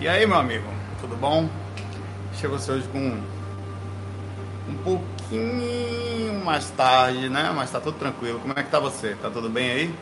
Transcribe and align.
E 0.00 0.06
aí, 0.06 0.24
meu 0.24 0.36
amigo, 0.36 0.64
tudo 1.00 1.16
bom? 1.16 1.48
Chego 2.34 2.56
você 2.56 2.70
hoje 2.70 2.86
com 2.86 3.20
um 4.68 4.74
pouquinho 4.84 6.44
mais 6.44 6.70
tarde, 6.70 7.28
né? 7.28 7.52
Mas 7.52 7.72
tá 7.72 7.80
tudo 7.80 7.98
tranquilo. 7.98 8.38
Como 8.38 8.54
é 8.56 8.62
que 8.62 8.70
tá 8.70 8.78
você? 8.78 9.16
Tá 9.20 9.28
tudo 9.28 9.50
bem 9.50 9.68
aí? 9.72 9.94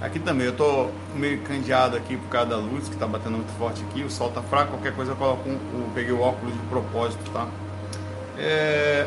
Aqui 0.00 0.18
também, 0.18 0.46
eu 0.46 0.56
tô 0.56 0.88
meio 1.14 1.42
candeado 1.42 1.98
aqui 1.98 2.16
por 2.16 2.30
causa 2.30 2.48
da 2.48 2.56
luz 2.56 2.88
que 2.88 2.96
tá 2.96 3.06
batendo 3.06 3.36
muito 3.36 3.52
forte 3.58 3.84
aqui. 3.84 4.02
O 4.02 4.10
sol 4.10 4.30
tá 4.30 4.40
fraco, 4.40 4.70
qualquer 4.70 4.94
coisa 4.94 5.12
eu 5.12 5.16
coloco 5.16 5.46
um, 5.46 5.52
um 5.52 5.90
peguei 5.94 6.12
o 6.12 6.22
óculos 6.22 6.54
de 6.54 6.60
propósito, 6.60 7.30
tá? 7.30 7.46
É, 8.38 9.06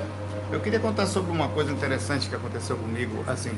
eu 0.52 0.60
queria 0.60 0.80
contar 0.80 1.08
sobre 1.08 1.32
uma 1.32 1.48
coisa 1.48 1.72
interessante 1.72 2.30
que 2.30 2.36
aconteceu 2.36 2.78
comigo, 2.78 3.24
assim, 3.26 3.52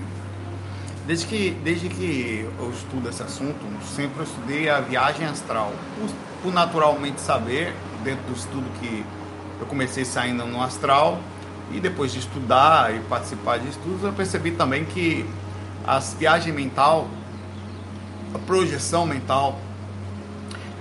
Desde 1.06 1.26
que, 1.26 1.52
desde 1.64 1.90
que 1.90 2.50
eu 2.58 2.72
estudo 2.72 3.10
esse 3.10 3.22
assunto, 3.22 3.60
sempre 3.94 4.20
eu 4.20 4.24
estudei 4.24 4.70
a 4.70 4.80
viagem 4.80 5.26
astral. 5.26 5.74
Por, 6.00 6.10
por, 6.42 6.54
naturalmente 6.54 7.20
saber, 7.20 7.76
dentro 8.04 8.24
do 8.26 8.34
estudo 8.34 8.66
que 8.80 9.06
eu 9.60 9.66
comecei 9.66 10.06
saindo 10.06 10.46
no 10.46 10.62
astral, 10.62 11.20
e 11.72 11.80
depois 11.80 12.14
de 12.14 12.20
estudar 12.20 12.96
e 12.96 13.00
participar 13.02 13.60
de 13.60 13.68
estudos, 13.68 14.04
eu 14.04 14.14
percebi 14.14 14.52
também 14.52 14.86
que 14.86 15.26
as 15.86 16.14
viagem 16.14 16.54
mental, 16.54 17.08
a 18.34 18.40
projeção 18.40 19.06
mental, 19.06 19.60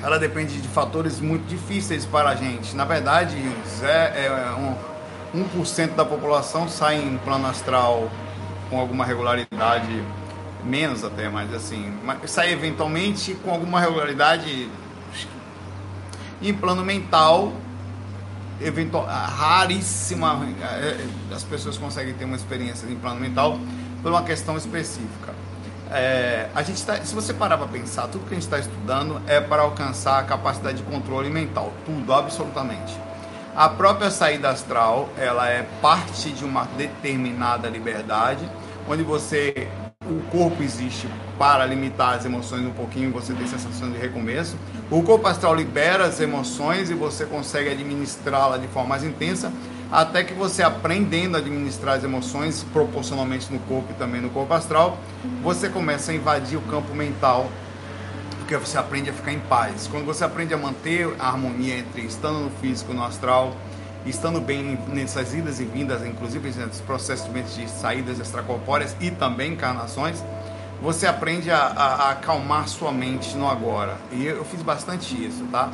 ela 0.02 0.18
depende 0.18 0.60
de 0.60 0.68
fatores 0.68 1.20
muito 1.20 1.46
difíceis 1.46 2.04
para 2.04 2.30
a 2.30 2.34
gente. 2.36 2.76
Na 2.76 2.84
verdade, 2.84 3.36
é, 3.82 4.26
é 4.26 4.74
um, 5.34 5.40
1% 5.60 5.94
da 5.94 6.04
população 6.04 6.68
sai 6.68 7.00
em 7.00 7.16
plano 7.18 7.46
astral 7.46 8.08
com 8.72 8.80
alguma 8.80 9.04
regularidade, 9.04 10.02
menos 10.64 11.04
até, 11.04 11.28
mas 11.28 11.52
assim, 11.52 11.92
sai 12.24 12.52
eventualmente 12.52 13.34
com 13.34 13.50
alguma 13.50 13.78
regularidade 13.78 14.66
em 16.40 16.54
plano 16.54 16.82
mental, 16.82 17.52
eventual, 18.62 19.04
raríssima, 19.04 20.48
é, 20.62 20.64
é, 20.64 21.34
as 21.34 21.44
pessoas 21.44 21.76
conseguem 21.76 22.14
ter 22.14 22.24
uma 22.24 22.34
experiência 22.34 22.86
em 22.86 22.96
plano 22.96 23.20
mental 23.20 23.58
por 24.02 24.10
uma 24.10 24.22
questão 24.22 24.56
específica. 24.56 25.34
É, 25.90 26.48
a 26.54 26.62
gente 26.62 26.82
tá, 26.82 26.96
se 27.04 27.14
você 27.14 27.34
parar 27.34 27.58
para 27.58 27.66
pensar, 27.66 28.08
tudo 28.08 28.24
que 28.24 28.32
a 28.32 28.34
gente 28.34 28.44
está 28.44 28.58
estudando 28.58 29.20
é 29.26 29.38
para 29.38 29.60
alcançar 29.60 30.18
a 30.18 30.22
capacidade 30.22 30.78
de 30.78 30.84
controle 30.84 31.28
mental, 31.28 31.74
tudo, 31.84 32.14
absolutamente. 32.14 32.98
A 33.54 33.68
própria 33.68 34.10
saída 34.10 34.48
astral, 34.48 35.10
ela 35.18 35.46
é 35.50 35.62
parte 35.82 36.30
de 36.30 36.42
uma 36.42 36.64
determinada 36.78 37.68
liberdade 37.68 38.48
onde 38.88 39.02
você 39.02 39.68
o 40.04 40.20
corpo 40.30 40.62
existe 40.62 41.08
para 41.38 41.64
limitar 41.64 42.14
as 42.14 42.24
emoções 42.24 42.64
um 42.66 42.72
pouquinho, 42.72 43.10
você 43.12 43.32
tem 43.32 43.46
sensação 43.46 43.90
de 43.90 43.98
recomeço. 43.98 44.56
O 44.90 45.02
corpo 45.02 45.26
astral 45.26 45.54
libera 45.54 46.04
as 46.04 46.20
emoções 46.20 46.90
e 46.90 46.94
você 46.94 47.24
consegue 47.24 47.70
administrá-la 47.70 48.58
de 48.58 48.66
forma 48.68 48.90
mais 48.90 49.04
intensa, 49.04 49.52
até 49.90 50.24
que 50.24 50.34
você 50.34 50.62
aprendendo 50.62 51.36
a 51.36 51.38
administrar 51.38 51.96
as 51.96 52.04
emoções 52.04 52.64
proporcionalmente 52.72 53.52
no 53.52 53.58
corpo 53.60 53.92
e 53.92 53.94
também 53.94 54.20
no 54.20 54.30
corpo 54.30 54.52
astral, 54.54 54.98
você 55.42 55.68
começa 55.68 56.12
a 56.12 56.14
invadir 56.14 56.58
o 56.58 56.62
campo 56.62 56.94
mental, 56.94 57.48
porque 58.38 58.56
você 58.56 58.78
aprende 58.78 59.10
a 59.10 59.12
ficar 59.12 59.32
em 59.32 59.40
paz. 59.40 59.86
Quando 59.86 60.04
você 60.04 60.24
aprende 60.24 60.52
a 60.54 60.56
manter 60.56 61.14
a 61.18 61.28
harmonia 61.28 61.78
entre 61.78 62.02
estando 62.02 62.40
no 62.40 62.50
físico 62.50 62.92
e 62.92 62.96
no 62.96 63.04
astral, 63.04 63.54
estando 64.06 64.40
bem 64.40 64.78
nessas 64.88 65.34
idas 65.34 65.60
e 65.60 65.64
vindas, 65.64 66.04
inclusive 66.04 66.48
nesses 66.48 66.80
processos 66.80 67.28
de 67.54 67.68
saídas 67.68 68.18
extracorpóreas 68.18 68.96
e 69.00 69.10
também 69.10 69.52
encarnações, 69.52 70.22
você 70.80 71.06
aprende 71.06 71.50
a, 71.50 71.58
a, 71.58 71.94
a, 71.94 72.10
acalmar 72.10 72.66
sua 72.68 72.90
mente 72.90 73.36
no 73.36 73.48
agora. 73.48 73.96
E 74.10 74.26
eu 74.26 74.44
fiz 74.44 74.62
bastante 74.62 75.14
isso, 75.14 75.44
tá? 75.52 75.70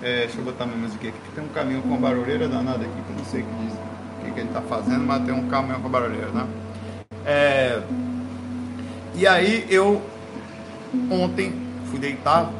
É, 0.00 0.20
deixa 0.20 0.38
eu 0.38 0.44
botar 0.44 0.64
minha 0.66 0.78
música 0.78 1.08
aqui. 1.08 1.18
Tem 1.34 1.44
um 1.44 1.48
caminhão 1.48 1.82
com 1.82 1.96
barulheira 1.96 2.46
danada 2.46 2.84
aqui, 2.84 2.94
que 2.94 3.10
eu 3.10 3.16
não 3.16 3.24
sei 3.24 3.42
o 3.42 3.44
que, 3.44 3.64
diz, 3.64 3.72
o 3.72 4.24
que, 4.24 4.30
que 4.30 4.40
ele 4.40 4.48
está 4.48 4.62
fazendo, 4.62 5.04
mas 5.04 5.24
tem 5.24 5.34
um 5.34 5.48
caminhão 5.48 5.80
com 5.80 5.88
barulheira, 5.88 6.28
né? 6.28 6.46
É, 7.26 7.82
e 9.16 9.26
aí 9.26 9.66
eu 9.68 10.02
ontem 11.10 11.52
fui 11.90 11.98
deitar 11.98 12.50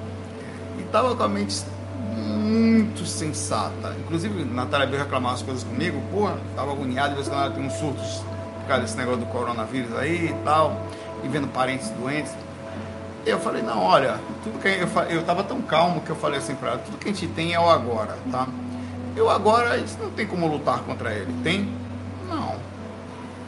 e 0.79 0.83
estava 0.83 1.15
com 1.15 1.23
a 1.23 1.29
mente 1.29 1.63
muito 2.15 3.05
sensata. 3.07 3.95
Inclusive, 3.99 4.45
Natália 4.45 4.87
veio 4.87 5.03
reclamar 5.03 5.35
as 5.35 5.43
coisas 5.43 5.65
comigo, 5.65 6.01
porra, 6.11 6.39
tava 6.55 6.73
agoniado, 6.73 7.11
de 7.11 7.23
vez 7.23 7.29
em 7.29 7.53
tem 7.53 7.67
uns 7.67 7.73
surtos 7.75 8.23
por 8.61 8.69
causa 8.69 8.83
desse 8.83 8.97
negócio 8.97 9.21
do 9.21 9.27
coronavírus 9.27 9.95
aí 9.97 10.31
e 10.31 10.35
tal, 10.45 10.81
e 11.23 11.29
vendo 11.29 11.49
parentes 11.49 11.91
doentes. 11.91 12.33
Eu 13.27 13.39
falei, 13.39 13.63
não, 13.63 13.83
olha, 13.83 14.19
tudo 14.43 14.59
que 14.59 14.69
eu, 14.69 15.03
eu 15.11 15.25
tava 15.25 15.43
tão 15.43 15.61
calmo 15.63 16.03
que 16.03 16.11
eu 16.11 16.17
falei 16.17 16.39
assim 16.39 16.55
pra 16.55 16.71
ela, 16.71 16.79
tudo 16.79 16.99
que 16.99 17.09
a 17.09 17.13
gente 17.13 17.27
tem 17.29 17.55
é 17.55 17.61
o 17.61 17.69
agora, 17.69 18.17
tá? 18.31 18.47
Eu 19.17 19.31
agora, 19.31 19.79
gente 19.79 19.97
não 19.99 20.11
tem 20.11 20.27
como 20.27 20.47
lutar 20.47 20.81
contra 20.81 21.13
ele, 21.13 21.33
tem? 21.43 21.73
Não. 22.29 22.57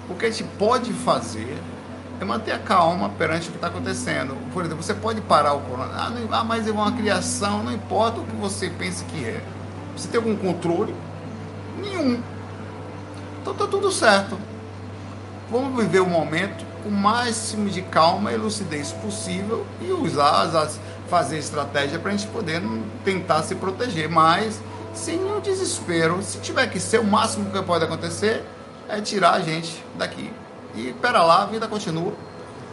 O 0.09 0.15
que 0.15 0.27
a 0.27 0.31
gente 0.31 0.45
pode 0.59 0.93
fazer 0.93 1.59
é 2.21 2.25
manter 2.25 2.53
a 2.53 2.59
calma 2.59 3.11
perante 3.11 3.49
o 3.49 3.51
que 3.51 3.59
está 3.59 3.69
acontecendo. 3.69 4.37
Por 4.53 4.65
exemplo, 4.65 4.83
você 4.83 4.95
pode 4.95 5.21
parar 5.21 5.55
o 5.55 5.61
corona. 5.61 5.93
Ah, 5.95 6.13
ah, 6.33 6.45
mas 6.45 6.67
é 6.67 6.71
uma 6.71 6.93
criação, 6.93 7.63
não 7.63 7.73
importa 7.73 8.21
o 8.21 8.25
que 8.25 8.37
você 8.37 8.71
pense 8.71 9.05
que 9.05 9.25
é. 9.25 9.43
Você 9.97 10.09
tem 10.09 10.19
algum 10.19 10.37
controle? 10.37 10.95
Nenhum. 11.81 12.23
Então 13.41 13.53
está 13.53 13.67
tudo 13.67 13.93
certo. 13.93 14.39
Vamos 15.51 15.81
viver 15.81 16.01
o 16.01 16.09
momento 16.09 16.65
com 16.83 16.89
o 16.89 16.93
máximo 16.93 17.69
de 17.69 17.83
calma 17.83 18.33
e 18.33 18.37
lucidez 18.37 18.93
possível 18.93 19.67
e 19.81 19.93
usar, 19.93 20.43
as, 20.43 20.81
fazer 21.09 21.39
estratégia 21.39 21.99
para 21.99 22.11
a 22.11 22.17
gente 22.17 22.27
poder 22.29 22.63
tentar 23.05 23.43
se 23.43 23.55
proteger, 23.55 24.09
mas 24.09 24.61
sem 24.93 25.19
nenhum 25.19 25.41
desespero. 25.41 26.23
Se 26.23 26.39
tiver 26.39 26.67
que 26.69 26.81
ser, 26.81 26.99
o 26.99 27.05
máximo 27.05 27.51
que 27.51 27.63
pode 27.63 27.85
acontecer 27.85 28.43
é 28.89 29.01
tirar 29.01 29.35
a 29.35 29.41
gente 29.41 29.85
daqui. 29.97 30.33
E 30.77 30.93
pera 31.01 31.23
lá, 31.23 31.43
a 31.43 31.47
vida 31.47 31.67
continua. 31.67 32.13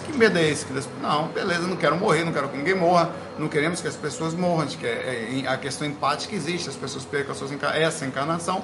Que 0.06 0.12
medo 0.12 0.38
é 0.38 0.50
esse? 0.50 0.66
Não, 1.02 1.30
beleza, 1.30 1.66
não 1.66 1.78
quero 1.78 1.96
morrer, 1.96 2.26
não 2.26 2.34
quero 2.34 2.50
que 2.50 2.58
ninguém 2.58 2.76
morra, 2.76 3.10
não 3.40 3.48
queremos 3.48 3.80
que 3.80 3.88
as 3.88 3.96
pessoas 3.96 4.34
morram, 4.34 4.64
a, 4.64 4.66
quer, 4.68 4.88
é, 4.88 5.48
a 5.48 5.58
questão 5.58 5.88
empática 5.88 6.36
existe, 6.36 6.68
as 6.68 6.76
pessoas 6.76 7.06
percam 7.06 7.34
suas 7.34 7.54
enca 7.54 7.68
essa 7.68 8.06
encarnação, 8.06 8.64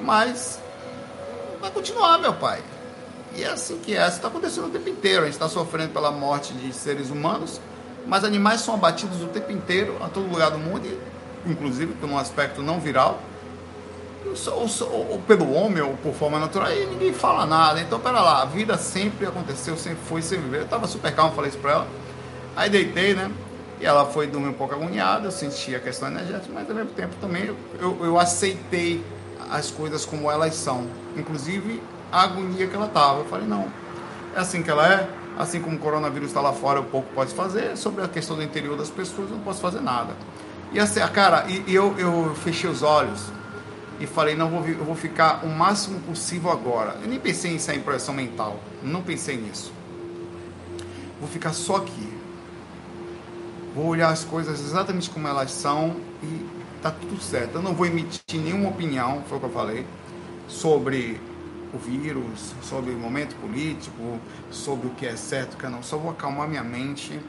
mas 0.00 0.60
vai 1.60 1.72
continuar, 1.72 2.18
meu 2.18 2.34
pai. 2.34 2.62
E 3.34 3.42
é 3.42 3.48
assim 3.48 3.78
que 3.78 3.96
é, 3.96 4.06
isso 4.06 4.16
está 4.16 4.28
acontecendo 4.28 4.68
o 4.68 4.70
tempo 4.70 4.88
inteiro, 4.88 5.22
a 5.22 5.24
gente 5.24 5.34
está 5.34 5.48
sofrendo 5.48 5.92
pela 5.92 6.12
morte 6.12 6.52
de 6.54 6.72
seres 6.72 7.10
humanos, 7.10 7.60
mas 8.06 8.22
animais 8.22 8.60
são 8.60 8.74
abatidos 8.74 9.22
o 9.22 9.26
tempo 9.26 9.50
inteiro, 9.50 9.96
a 10.00 10.08
todo 10.08 10.30
lugar 10.30 10.52
do 10.52 10.58
mundo, 10.58 10.88
inclusive 11.44 11.94
por 11.94 12.08
um 12.08 12.16
aspecto 12.16 12.62
não 12.62 12.78
viral, 12.78 13.20
ou, 14.24 15.10
ou, 15.10 15.18
pelo 15.26 15.52
homem 15.52 15.82
ou 15.82 15.94
por 15.96 16.12
forma 16.14 16.38
natural, 16.38 16.68
aí 16.68 16.86
ninguém 16.86 17.12
fala 17.12 17.46
nada. 17.46 17.80
Então, 17.80 17.98
pera 17.98 18.20
lá, 18.20 18.42
a 18.42 18.44
vida 18.44 18.76
sempre 18.76 19.26
aconteceu, 19.26 19.76
sempre 19.76 19.98
foi, 20.06 20.22
sempre 20.22 20.48
veio. 20.48 20.62
Eu 20.62 20.68
tava 20.68 20.86
super 20.86 21.14
calmo, 21.14 21.34
falei 21.34 21.50
isso 21.50 21.58
pra 21.58 21.72
ela. 21.72 21.88
Aí 22.54 22.68
deitei, 22.68 23.14
né? 23.14 23.30
E 23.80 23.86
ela 23.86 24.04
foi 24.04 24.26
dormir 24.26 24.48
um 24.48 24.52
pouco 24.52 24.74
agoniada, 24.74 25.26
eu 25.26 25.30
senti 25.30 25.74
a 25.74 25.80
questão 25.80 26.08
energética, 26.08 26.52
mas 26.52 26.68
ao 26.68 26.76
mesmo 26.76 26.90
tempo 26.90 27.14
também 27.18 27.46
eu, 27.46 27.56
eu, 27.80 28.04
eu 28.04 28.18
aceitei 28.18 29.02
as 29.50 29.70
coisas 29.70 30.04
como 30.04 30.30
elas 30.30 30.54
são. 30.54 30.86
Inclusive 31.16 31.82
a 32.12 32.22
agonia 32.22 32.66
que 32.66 32.76
ela 32.76 32.88
tava. 32.88 33.20
Eu 33.20 33.24
falei, 33.24 33.46
não, 33.46 33.66
é 34.36 34.40
assim 34.40 34.62
que 34.62 34.70
ela 34.70 34.86
é, 34.86 35.08
assim 35.38 35.62
como 35.62 35.76
o 35.76 35.78
coronavírus 35.78 36.28
está 36.28 36.42
lá 36.42 36.52
fora, 36.52 36.78
eu 36.78 36.84
pouco 36.84 37.08
pode 37.14 37.32
fazer. 37.32 37.74
Sobre 37.76 38.04
a 38.04 38.08
questão 38.08 38.36
do 38.36 38.42
interior 38.42 38.76
das 38.76 38.90
pessoas, 38.90 39.30
eu 39.30 39.36
não 39.36 39.42
posso 39.42 39.60
fazer 39.60 39.80
nada. 39.80 40.14
E 40.72 40.78
assim, 40.78 41.00
cara, 41.08 41.46
e, 41.48 41.64
e 41.66 41.74
eu, 41.74 41.98
eu 41.98 42.34
fechei 42.44 42.68
os 42.68 42.82
olhos 42.82 43.32
e 44.00 44.06
falei, 44.06 44.34
não, 44.34 44.48
vou, 44.48 44.66
eu 44.66 44.84
vou 44.84 44.96
ficar 44.96 45.44
o 45.44 45.48
máximo 45.48 46.00
possível 46.00 46.50
agora. 46.50 46.98
Eu 47.02 47.08
nem 47.08 47.20
pensei 47.20 47.52
em 47.52 47.58
sair 47.58 47.78
em 47.78 47.82
projeção 47.82 48.14
mental, 48.14 48.58
não 48.82 49.02
pensei 49.02 49.36
nisso. 49.36 49.72
Vou 51.20 51.28
ficar 51.28 51.52
só 51.52 51.76
aqui. 51.76 52.08
Vou 53.74 53.86
olhar 53.86 54.08
as 54.08 54.24
coisas 54.24 54.58
exatamente 54.58 55.10
como 55.10 55.28
elas 55.28 55.52
são 55.52 55.96
e 56.22 56.46
tá 56.82 56.90
tudo 56.90 57.20
certo. 57.20 57.56
Eu 57.56 57.62
não 57.62 57.74
vou 57.74 57.86
emitir 57.86 58.40
nenhuma 58.40 58.70
opinião, 58.70 59.22
foi 59.28 59.36
o 59.36 59.40
que 59.40 59.46
eu 59.46 59.52
falei, 59.52 59.86
sobre 60.48 61.20
o 61.72 61.78
vírus, 61.78 62.54
sobre 62.62 62.90
o 62.92 62.98
momento 62.98 63.36
político, 63.36 64.18
sobre 64.50 64.88
o 64.88 64.90
que 64.90 65.06
é 65.06 65.14
certo, 65.14 65.58
que 65.58 65.66
é 65.66 65.68
não. 65.68 65.82
Só 65.82 65.98
vou 65.98 66.10
acalmar 66.10 66.48
minha 66.48 66.64
mente 66.64 67.20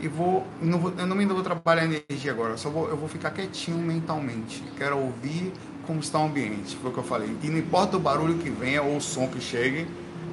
e 0.00 0.06
vou, 0.06 0.46
não 0.60 0.78
vou 0.78 0.92
eu 0.96 1.06
não 1.06 1.18
ainda 1.18 1.34
vou 1.34 1.42
trabalhar 1.42 1.84
energia 1.84 2.30
agora, 2.30 2.56
só 2.56 2.70
vou, 2.70 2.88
eu 2.88 2.96
vou 2.96 3.08
ficar 3.08 3.30
quietinho 3.30 3.78
mentalmente. 3.78 4.62
Quero 4.76 4.98
ouvir 4.98 5.52
como 5.86 6.00
está 6.00 6.18
o 6.18 6.26
ambiente, 6.26 6.76
foi 6.76 6.90
o 6.90 6.92
que 6.92 6.98
eu 6.98 7.04
falei. 7.04 7.34
E 7.42 7.48
não 7.48 7.58
importa 7.58 7.96
o 7.96 8.00
barulho 8.00 8.34
que 8.38 8.50
venha 8.50 8.82
ou 8.82 8.96
o 8.96 9.00
som 9.00 9.26
que 9.26 9.40
chegue, 9.40 9.86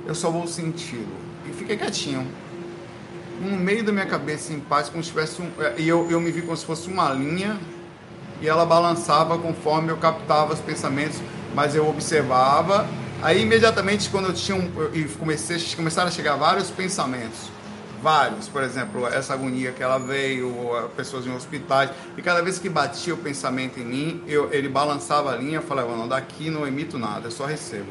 eu 0.06 0.16
só 0.16 0.30
vou 0.30 0.48
senti-lo. 0.48 1.08
E 1.48 1.54
fiquei 1.54 1.78
quietinho. 1.78 2.28
No 3.42 3.56
meio 3.56 3.84
da 3.84 3.92
minha 3.92 4.06
cabeça, 4.06 4.54
em 4.54 4.60
paz, 4.60 4.90
como 4.90 5.04
se 5.04 5.10
tivesse 5.10 5.42
um. 5.42 5.50
É, 5.60 5.76
e 5.78 5.88
eu, 5.88 6.10
eu 6.10 6.20
me 6.20 6.32
vi 6.32 6.42
como 6.42 6.58
se 6.58 6.66
fosse 6.66 6.90
uma 6.90 7.10
linha 7.10 7.58
e 8.42 8.48
ela 8.48 8.66
balançava 8.66 9.38
conforme 9.38 9.90
eu 9.90 9.98
captava 9.98 10.54
os 10.54 10.60
pensamentos, 10.60 11.20
mas 11.54 11.76
eu 11.76 11.88
observava. 11.88 12.88
Aí, 13.22 13.42
imediatamente, 13.42 14.10
quando 14.10 14.28
eu 14.28 14.34
tinha 14.34 14.58
um. 14.58 14.70
E 14.94 15.04
comecei, 15.06 15.60
começaram 15.76 16.08
a 16.08 16.12
chegar 16.12 16.36
vários 16.36 16.70
pensamentos. 16.70 17.57
Vários, 18.02 18.48
por 18.48 18.62
exemplo, 18.62 19.08
essa 19.08 19.34
agonia 19.34 19.72
que 19.72 19.82
ela 19.82 19.98
veio, 19.98 20.54
pessoas 20.96 21.26
em 21.26 21.34
hospitais, 21.34 21.90
e 22.16 22.22
cada 22.22 22.42
vez 22.42 22.60
que 22.60 22.70
batia 22.70 23.14
o 23.14 23.18
pensamento 23.18 23.80
em 23.80 23.86
mim, 23.86 24.24
eu, 24.28 24.54
ele 24.54 24.70
balançava 24.70 25.32
a 25.32 25.36
linha 25.36 25.60
e 25.60 25.62
falava: 25.64 25.96
não, 25.96 26.08
daqui 26.08 26.50
não 26.50 26.68
emito 26.68 26.98
nada, 26.98 27.28
eu 27.28 27.32
só 27.32 27.46
recebo. 27.46 27.90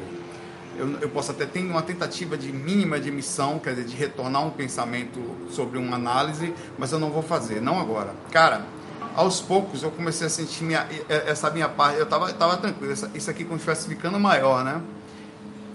Eu, 0.77 0.99
eu, 1.01 1.09
posso 1.09 1.31
até 1.31 1.45
ter 1.45 1.59
uma 1.59 1.81
tentativa 1.81 2.37
de 2.37 2.51
mínima 2.51 2.99
de 2.99 3.09
emissão, 3.09 3.57
quer 3.57 3.71
dizer, 3.71 3.85
de 3.85 3.95
retornar 3.95 4.45
um 4.45 4.51
pensamento 4.51 5.19
sobre 5.49 5.77
uma 5.77 5.95
análise, 5.95 6.53
mas 6.77 6.91
eu 6.91 6.99
não 6.99 7.09
vou 7.09 7.23
fazer, 7.23 7.59
não 7.59 7.79
agora. 7.79 8.13
Cara, 8.31 8.63
aos 9.15 9.41
poucos 9.41 9.81
eu 9.81 9.89
comecei 9.89 10.27
a 10.27 10.29
sentir 10.29 10.63
minha, 10.63 10.87
essa 11.09 11.49
minha 11.49 11.67
parte, 11.67 11.97
eu 11.97 12.05
tava, 12.05 12.31
tava 12.31 12.57
tranquilo, 12.57 12.93
isso 12.93 13.29
aqui 13.29 13.43
quando 13.43 13.59
estivesse 13.59 13.87
ficando 13.87 14.19
maior, 14.19 14.63
né? 14.63 14.79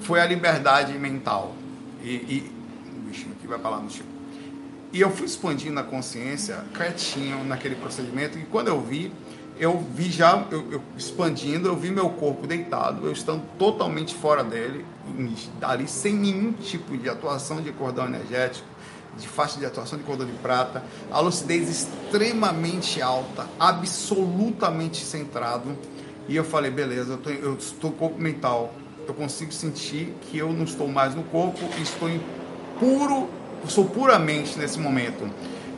Foi 0.02 0.20
a 0.20 0.24
liberdade 0.24 0.96
mental. 0.96 1.52
E, 2.00 2.14
e 2.14 2.52
o 2.96 3.00
bichinho 3.00 3.32
aqui 3.32 3.46
vai 3.48 3.58
falar 3.58 3.78
no 3.78 3.90
chão. 3.90 4.11
E 4.92 5.00
eu 5.00 5.10
fui 5.10 5.24
expandindo 5.24 5.80
a 5.80 5.82
consciência 5.82 6.62
quietinho 6.74 7.42
naquele 7.44 7.74
procedimento, 7.74 8.38
e 8.38 8.42
quando 8.42 8.68
eu 8.68 8.78
vi, 8.78 9.10
eu 9.58 9.82
vi 9.94 10.10
já, 10.10 10.46
eu, 10.50 10.70
eu, 10.70 10.82
expandindo, 10.98 11.66
eu 11.66 11.76
vi 11.76 11.90
meu 11.90 12.10
corpo 12.10 12.46
deitado, 12.46 13.06
eu 13.06 13.12
estando 13.12 13.42
totalmente 13.58 14.14
fora 14.14 14.44
dele, 14.44 14.84
ali 15.62 15.88
sem 15.88 16.14
nenhum 16.14 16.52
tipo 16.52 16.96
de 16.98 17.08
atuação 17.08 17.62
de 17.62 17.72
cordão 17.72 18.04
energético, 18.04 18.66
de 19.16 19.26
faixa 19.26 19.58
de 19.58 19.64
atuação 19.64 19.98
de 19.98 20.04
cordão 20.04 20.26
de 20.26 20.32
prata, 20.34 20.82
a 21.10 21.20
lucidez 21.20 21.70
extremamente 21.70 23.00
alta, 23.00 23.46
absolutamente 23.58 25.02
centrado, 25.02 25.74
e 26.28 26.36
eu 26.36 26.44
falei, 26.44 26.70
beleza, 26.70 27.14
eu, 27.14 27.18
tô, 27.18 27.30
eu 27.30 27.54
estou 27.54 27.92
corpo 27.92 28.20
mental, 28.20 28.74
eu 29.08 29.14
consigo 29.14 29.52
sentir 29.52 30.14
que 30.22 30.36
eu 30.36 30.52
não 30.52 30.64
estou 30.64 30.86
mais 30.86 31.14
no 31.14 31.22
corpo, 31.24 31.58
estou 31.80 32.10
em 32.10 32.20
puro 32.78 33.28
sou 33.68 33.84
puramente 33.84 34.58
nesse 34.58 34.78
momento. 34.78 35.28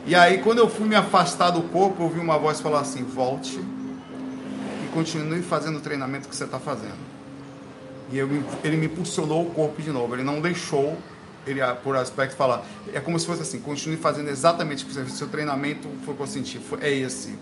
E 0.05 0.15
aí, 0.15 0.37
quando 0.39 0.59
eu 0.59 0.69
fui 0.69 0.87
me 0.87 0.95
afastar 0.95 1.49
do 1.49 1.63
corpo, 1.63 2.01
eu 2.01 2.05
ouvi 2.05 2.19
uma 2.19 2.37
voz 2.37 2.61
falar 2.61 2.81
assim: 2.81 3.03
volte 3.03 3.57
e 3.57 4.87
continue 4.93 5.41
fazendo 5.41 5.77
o 5.77 5.81
treinamento 5.81 6.27
que 6.27 6.35
você 6.35 6.43
está 6.43 6.59
fazendo. 6.59 7.15
E 8.11 8.17
eu, 8.17 8.29
ele 8.63 8.77
me 8.77 8.85
impulsionou 8.85 9.41
o 9.41 9.51
corpo 9.51 9.81
de 9.81 9.89
novo, 9.89 10.13
ele 10.13 10.23
não 10.23 10.39
deixou, 10.39 10.95
ele, 11.47 11.59
por 11.83 11.95
aspecto, 11.95 12.35
falar. 12.35 12.63
É 12.93 12.99
como 12.99 13.19
se 13.19 13.25
fosse 13.25 13.41
assim: 13.41 13.59
continue 13.59 13.97
fazendo 13.97 14.29
exatamente 14.29 14.83
o 14.83 14.87
que 14.87 14.93
você 14.93 15.05
Seu 15.07 15.27
treinamento 15.27 15.89
foi 16.03 16.13
o 16.13 16.17
que 16.17 16.23
eu 16.23 16.27
senti, 16.27 16.61
é 16.81 16.91
esse. 16.91 17.35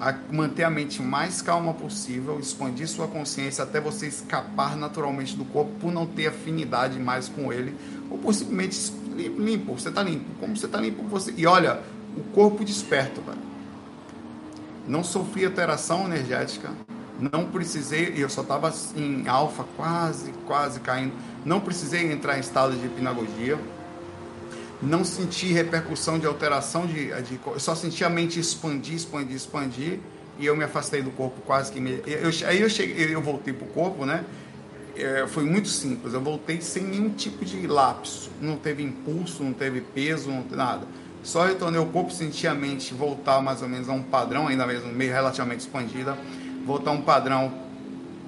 A 0.00 0.12
manter 0.30 0.64
a 0.64 0.70
mente 0.70 1.00
mais 1.00 1.40
calma 1.40 1.72
possível, 1.72 2.38
expandir 2.40 2.88
sua 2.88 3.06
consciência 3.06 3.62
até 3.62 3.80
você 3.80 4.08
escapar 4.08 4.76
naturalmente 4.76 5.36
do 5.36 5.44
corpo 5.44 5.70
por 5.80 5.92
não 5.92 6.04
ter 6.04 6.26
afinidade 6.26 6.98
mais 6.98 7.28
com 7.28 7.52
ele, 7.52 7.76
ou 8.10 8.18
possivelmente 8.18 8.92
limpo, 9.14 9.78
você 9.78 9.88
está 9.88 10.02
limpo. 10.02 10.26
Como 10.40 10.56
você 10.56 10.66
está 10.66 10.80
limpo, 10.80 11.04
você. 11.04 11.32
E 11.36 11.46
olha, 11.46 11.80
o 12.16 12.22
corpo 12.34 12.64
desperto, 12.64 13.20
velho. 13.20 13.38
Não 14.86 15.02
sofri 15.02 15.44
alteração 15.44 16.04
energética. 16.04 16.70
Não 17.18 17.46
precisei, 17.46 18.12
e 18.16 18.20
eu 18.20 18.28
só 18.28 18.42
estava 18.42 18.72
em 18.96 19.28
alfa, 19.28 19.64
quase, 19.76 20.32
quase 20.46 20.80
caindo. 20.80 21.12
Não 21.44 21.60
precisei 21.60 22.10
entrar 22.12 22.36
em 22.36 22.40
estado 22.40 22.76
de 22.76 22.84
hipnagogia. 22.84 23.58
Não 24.84 25.04
senti 25.04 25.52
repercussão 25.52 26.18
de 26.18 26.26
alteração 26.26 26.86
de, 26.86 27.06
de. 27.22 27.40
Eu 27.46 27.60
só 27.60 27.74
senti 27.74 28.04
a 28.04 28.08
mente 28.08 28.38
expandir, 28.38 28.94
expandir, 28.94 29.36
expandir. 29.36 30.00
E 30.38 30.46
eu 30.46 30.56
me 30.56 30.64
afastei 30.64 31.02
do 31.02 31.10
corpo 31.10 31.40
quase 31.42 31.72
que. 31.72 31.80
Me, 31.80 32.02
eu, 32.06 32.30
aí 32.46 32.60
eu, 32.60 32.68
cheguei, 32.68 33.14
eu 33.14 33.22
voltei 33.22 33.52
para 33.52 33.66
o 33.66 33.70
corpo, 33.70 34.04
né? 34.04 34.24
é, 34.96 35.26
foi 35.26 35.44
muito 35.44 35.68
simples. 35.68 36.14
Eu 36.14 36.20
voltei 36.20 36.60
sem 36.60 36.84
nenhum 36.84 37.10
tipo 37.10 37.44
de 37.44 37.66
lapso. 37.66 38.30
Não 38.40 38.56
teve 38.56 38.82
impulso, 38.82 39.42
não 39.42 39.52
teve 39.52 39.80
peso, 39.80 40.30
não 40.30 40.42
teve 40.42 40.56
nada. 40.56 40.86
Só 41.22 41.44
retornei 41.44 41.80
o 41.80 41.86
corpo, 41.86 42.12
senti 42.12 42.46
a 42.46 42.54
mente 42.54 42.92
voltar 42.92 43.40
mais 43.40 43.62
ou 43.62 43.68
menos 43.68 43.88
a 43.88 43.92
um 43.92 44.02
padrão, 44.02 44.46
ainda 44.46 44.66
mesmo 44.66 44.92
meio 44.92 45.12
relativamente 45.12 45.60
expandida, 45.60 46.16
voltar 46.66 46.90
a 46.90 46.94
um 46.94 47.00
padrão 47.00 47.63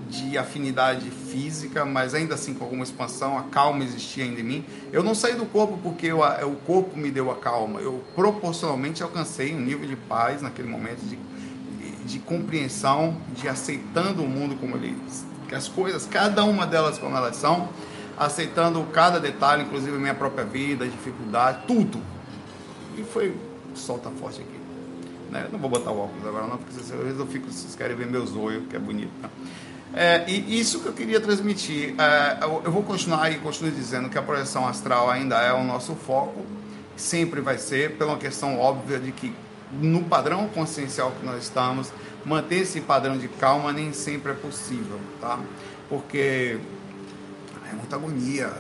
de 0.08 0.38
afinidade 0.38 1.10
física, 1.10 1.84
mas 1.84 2.14
ainda 2.14 2.34
assim 2.34 2.54
com 2.54 2.64
alguma 2.64 2.84
expansão, 2.84 3.36
a 3.36 3.42
calma 3.44 3.84
existia 3.84 4.24
ainda 4.24 4.40
em 4.40 4.44
mim. 4.44 4.64
Eu 4.92 5.02
não 5.02 5.14
saí 5.14 5.34
do 5.34 5.46
corpo 5.46 5.78
porque 5.82 6.06
eu, 6.06 6.20
o 6.20 6.56
corpo 6.64 6.96
me 6.96 7.10
deu 7.10 7.30
a 7.30 7.36
calma. 7.36 7.80
Eu 7.80 8.04
proporcionalmente 8.14 9.02
alcancei 9.02 9.54
um 9.54 9.60
nível 9.60 9.86
de 9.86 9.96
paz 9.96 10.42
naquele 10.42 10.68
momento, 10.68 11.00
de, 11.00 11.18
de, 12.04 12.18
compreensão, 12.20 13.16
de 13.34 13.48
aceitando 13.48 14.22
o 14.22 14.28
mundo 14.28 14.56
como 14.56 14.76
ele 14.76 14.96
que 15.48 15.54
as 15.54 15.68
coisas, 15.68 16.06
cada 16.06 16.44
uma 16.44 16.66
delas 16.66 16.98
como 16.98 17.16
elas 17.16 17.36
são, 17.36 17.68
aceitando 18.16 18.82
cada 18.92 19.20
detalhe, 19.20 19.62
inclusive 19.62 19.96
a 19.96 20.00
minha 20.00 20.14
própria 20.14 20.44
vida, 20.44 20.86
dificuldade, 20.86 21.60
tudo. 21.66 22.00
E 22.98 23.04
foi 23.04 23.36
solta 23.74 24.10
forte 24.10 24.40
aqui. 24.40 24.56
Né? 25.30 25.48
Não 25.52 25.58
vou 25.58 25.68
botar 25.68 25.90
o 25.90 25.98
óculos 26.00 26.26
agora 26.26 26.46
não, 26.46 26.56
porque 26.56 26.72
vezes 26.72 27.18
eu 27.18 27.26
fico, 27.26 27.50
vocês 27.50 27.74
querem 27.74 27.96
ver 27.96 28.06
meus 28.06 28.34
olhos, 28.34 28.66
que 28.68 28.76
é 28.76 28.78
bonito. 28.78 29.12
Né? 29.22 29.28
É, 29.94 30.24
e 30.28 30.60
isso 30.60 30.80
que 30.80 30.86
eu 30.86 30.92
queria 30.92 31.20
transmitir, 31.20 31.94
é, 31.98 32.38
eu 32.42 32.70
vou 32.70 32.82
continuar 32.82 33.30
e 33.30 33.38
continuo 33.38 33.70
dizendo 33.70 34.08
que 34.08 34.18
a 34.18 34.22
projeção 34.22 34.66
astral 34.66 35.08
ainda 35.08 35.36
é 35.40 35.52
o 35.52 35.64
nosso 35.64 35.94
foco, 35.94 36.44
sempre 36.96 37.40
vai 37.40 37.56
ser, 37.58 37.96
pela 37.96 38.16
questão 38.16 38.58
óbvia 38.58 38.98
de 38.98 39.12
que 39.12 39.32
no 39.72 40.04
padrão 40.04 40.48
consciencial 40.48 41.12
que 41.12 41.24
nós 41.24 41.42
estamos, 41.42 41.92
manter 42.24 42.62
esse 42.62 42.80
padrão 42.80 43.16
de 43.16 43.28
calma 43.28 43.72
nem 43.72 43.92
sempre 43.92 44.32
é 44.32 44.34
possível, 44.34 45.00
tá? 45.20 45.38
Porque 45.88 46.58
é 47.70 47.74
muita 47.74 47.96
agonia. 47.96 48.52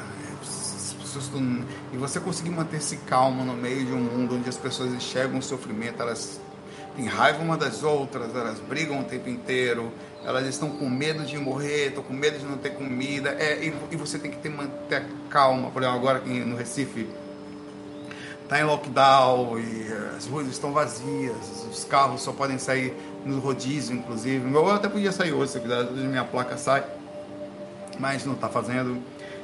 Estão... 1.16 1.64
E 1.94 1.96
você 1.96 2.20
conseguir 2.20 2.50
manter-se 2.50 2.98
calmo 2.98 3.42
no 3.42 3.54
meio 3.54 3.86
de 3.86 3.92
um 3.92 4.00
mundo 4.00 4.36
onde 4.36 4.50
as 4.50 4.58
pessoas 4.58 4.92
enxergam 4.92 5.38
o 5.38 5.42
sofrimento, 5.42 6.02
elas 6.02 6.38
têm 6.94 7.06
raiva 7.06 7.42
uma 7.42 7.56
das 7.56 7.82
outras, 7.82 8.34
elas 8.34 8.58
brigam 8.60 9.00
o 9.00 9.04
tempo 9.04 9.30
inteiro, 9.30 9.90
elas 10.26 10.44
estão 10.48 10.68
com 10.68 10.90
medo 10.90 11.24
de 11.24 11.38
morrer, 11.38 11.86
estão 11.86 12.02
com 12.02 12.12
medo 12.12 12.36
de 12.36 12.44
não 12.44 12.58
ter 12.58 12.70
comida, 12.70 13.30
é, 13.38 13.64
e, 13.64 13.96
você 13.96 14.18
tem 14.18 14.28
que 14.28 14.38
ter, 14.38 14.48
manter 14.48 15.04
calma. 15.30 15.70
Por 15.70 15.80
exemplo, 15.80 16.00
agora 16.00 16.18
aqui 16.18 16.40
no 16.40 16.56
Recife, 16.56 17.06
está 18.42 18.58
em 18.58 18.64
lockdown 18.64 19.56
e 19.60 19.86
as 20.16 20.26
ruas 20.26 20.48
estão 20.48 20.72
vazias, 20.72 21.64
os 21.70 21.84
carros 21.84 22.22
só 22.22 22.32
podem 22.32 22.58
sair 22.58 22.92
no 23.24 23.38
rodízio, 23.38 23.94
inclusive. 23.94 24.52
Eu 24.52 24.68
até 24.68 24.88
podia 24.88 25.12
sair 25.12 25.32
hoje, 25.32 25.52
se 25.52 25.60
quiser, 25.60 25.84
minha 25.92 26.24
placa 26.24 26.56
sai, 26.56 26.84
mas 27.96 28.24
não 28.24 28.34
está 28.34 28.48
fazendo. 28.48 29.00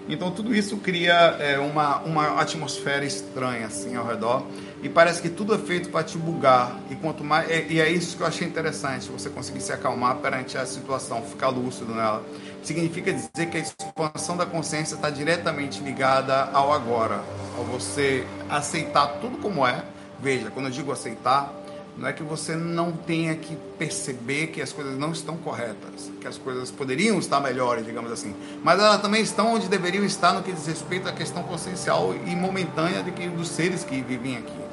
Então 0.09 0.33
tudo 0.33 0.53
isso 0.53 0.79
cria 0.79 1.37
é, 1.39 1.61
uma, 1.61 1.99
uma 2.01 2.41
atmosfera 2.41 3.05
estranha 3.05 3.67
assim 3.67 3.95
ao 3.95 4.05
redor 4.05 4.45
e 4.83 4.89
parece 4.89 5.23
que 5.23 5.29
tudo 5.29 5.55
é 5.55 5.59
feito 5.59 5.91
para 5.91 6.03
te 6.03 6.19
bugar 6.19 6.77
e 6.91 6.97
quanto 6.97 7.23
mais 7.23 7.49
e 7.49 7.81
é 7.81 7.89
isso 7.89 8.17
que 8.17 8.23
eu 8.23 8.27
achei 8.27 8.47
interessante 8.47 9.09
você 9.09 9.31
conseguir 9.31 9.61
se 9.61 9.73
acalmar 9.73 10.17
perante 10.17 10.59
a 10.59 10.67
situação, 10.67 11.23
ficar 11.23 11.49
lúcido 11.49 11.95
nela. 11.95 12.23
Significa 12.65 13.13
dizer 13.13 13.47
que 13.49 13.57
a 13.57 13.61
expansão 13.61 14.37
da 14.37 14.45
consciência 14.45 14.97
está 14.97 15.09
diretamente 15.09 15.81
ligada 15.81 16.51
ao 16.53 16.73
agora, 16.73 17.23
ao 17.57 17.65
você 17.65 18.27
aceitar 18.51 19.07
tudo 19.21 19.39
como 19.39 19.67
é. 19.67 19.85
Veja, 20.21 20.51
quando 20.51 20.67
eu 20.67 20.73
digo 20.73 20.93
aceitar, 20.93 21.53
não 21.97 22.09
é 22.09 22.13
que 22.13 22.23
você 22.23 22.57
não 22.57 22.93
tenha 22.93 23.35
que 23.35 23.57
perceber 23.79 24.49
que 24.49 24.63
as 24.63 24.73
coisas 24.73 24.97
não 24.97 25.13
estão 25.13 25.37
corretas, 25.37 26.11
que 26.21 26.27
as 26.27 26.39
coisas 26.39 26.71
poderiam 26.71 27.19
estar 27.19 27.41
melhores, 27.41 27.85
digamos 27.85 28.11
assim, 28.11 28.35
mas 28.63 28.81
elas 28.81 29.01
também 29.03 29.23
estão 29.23 29.55
onde 29.55 29.69
deveriam 29.69 30.05
estar 30.05 30.33
no 30.33 30.43
que 30.43 30.53
diz 30.53 30.67
respeito 30.67 31.09
à 31.09 31.13
questão 31.13 31.43
consciencial 31.43 32.15
e 32.27 32.35
momentânea 32.35 33.03
de 33.03 33.11
que, 33.11 33.29
dos 33.29 33.49
seres 33.49 33.85
que 33.85 34.01
vivem 34.01 34.37
aqui. 34.37 34.72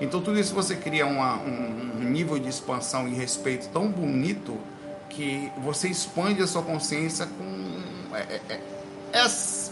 Então 0.00 0.20
tudo 0.20 0.38
isso 0.38 0.54
você 0.54 0.76
cria 0.76 1.06
uma, 1.06 1.36
um, 1.36 2.00
um 2.00 2.04
nível 2.04 2.38
de 2.38 2.48
expansão 2.48 3.08
e 3.08 3.14
respeito 3.14 3.68
tão 3.68 3.88
bonito 3.88 4.56
que 5.08 5.50
você 5.58 5.88
expande 5.88 6.42
a 6.42 6.46
sua 6.46 6.62
consciência 6.62 7.26
com 7.26 8.14
é, 8.14 8.20
é, 8.20 8.40
é, 8.50 8.60
é 9.12 9.28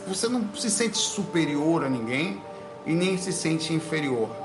você 0.06 0.28
não 0.28 0.48
se 0.54 0.70
sente 0.70 0.96
superior 0.96 1.84
a 1.84 1.88
ninguém 1.88 2.40
e 2.86 2.92
nem 2.92 3.18
se 3.18 3.32
sente 3.32 3.72
inferior 3.72 4.44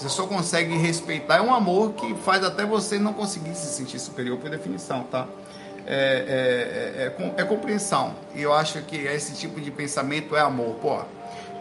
você 0.00 0.08
só 0.08 0.26
consegue 0.26 0.76
respeitar. 0.78 1.36
É 1.36 1.42
um 1.42 1.52
amor 1.52 1.92
que 1.92 2.14
faz 2.14 2.42
até 2.42 2.64
você 2.64 2.98
não 2.98 3.12
conseguir 3.12 3.54
se 3.54 3.66
sentir 3.66 3.98
superior 3.98 4.38
por 4.38 4.48
definição, 4.48 5.04
tá? 5.04 5.26
É, 5.86 7.12
é, 7.36 7.36
é, 7.38 7.42
é, 7.42 7.44
compreensão. 7.44 8.14
E 8.34 8.40
eu 8.40 8.52
acho 8.54 8.80
que 8.82 8.96
esse 8.96 9.34
tipo 9.34 9.60
de 9.60 9.70
pensamento 9.70 10.34
é 10.34 10.40
amor. 10.40 10.76
Pô, 10.76 11.00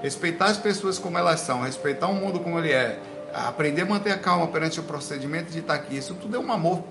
respeitar 0.01 0.46
as 0.46 0.58
pessoas 0.58 0.98
como 0.98 1.17
elas 1.17 1.41
são, 1.41 1.63
respeitar 1.63 2.08
o 2.08 2.13
mundo 2.13 2.39
como 2.39 2.58
ele 2.60 2.72
é, 2.72 2.98
aprender 3.33 3.83
a 3.83 3.86
manter 3.86 4.12
a 4.12 4.17
calma 4.17 4.48
perante 4.48 4.79
o 4.79 4.83
procedimento 4.83 5.51
de 5.51 5.59
estar 5.59 5.75
aqui, 5.75 5.98
isso 5.98 6.13
tudo 6.15 6.36
é 6.36 6.39
um 6.39 6.51
amor. 6.51 6.83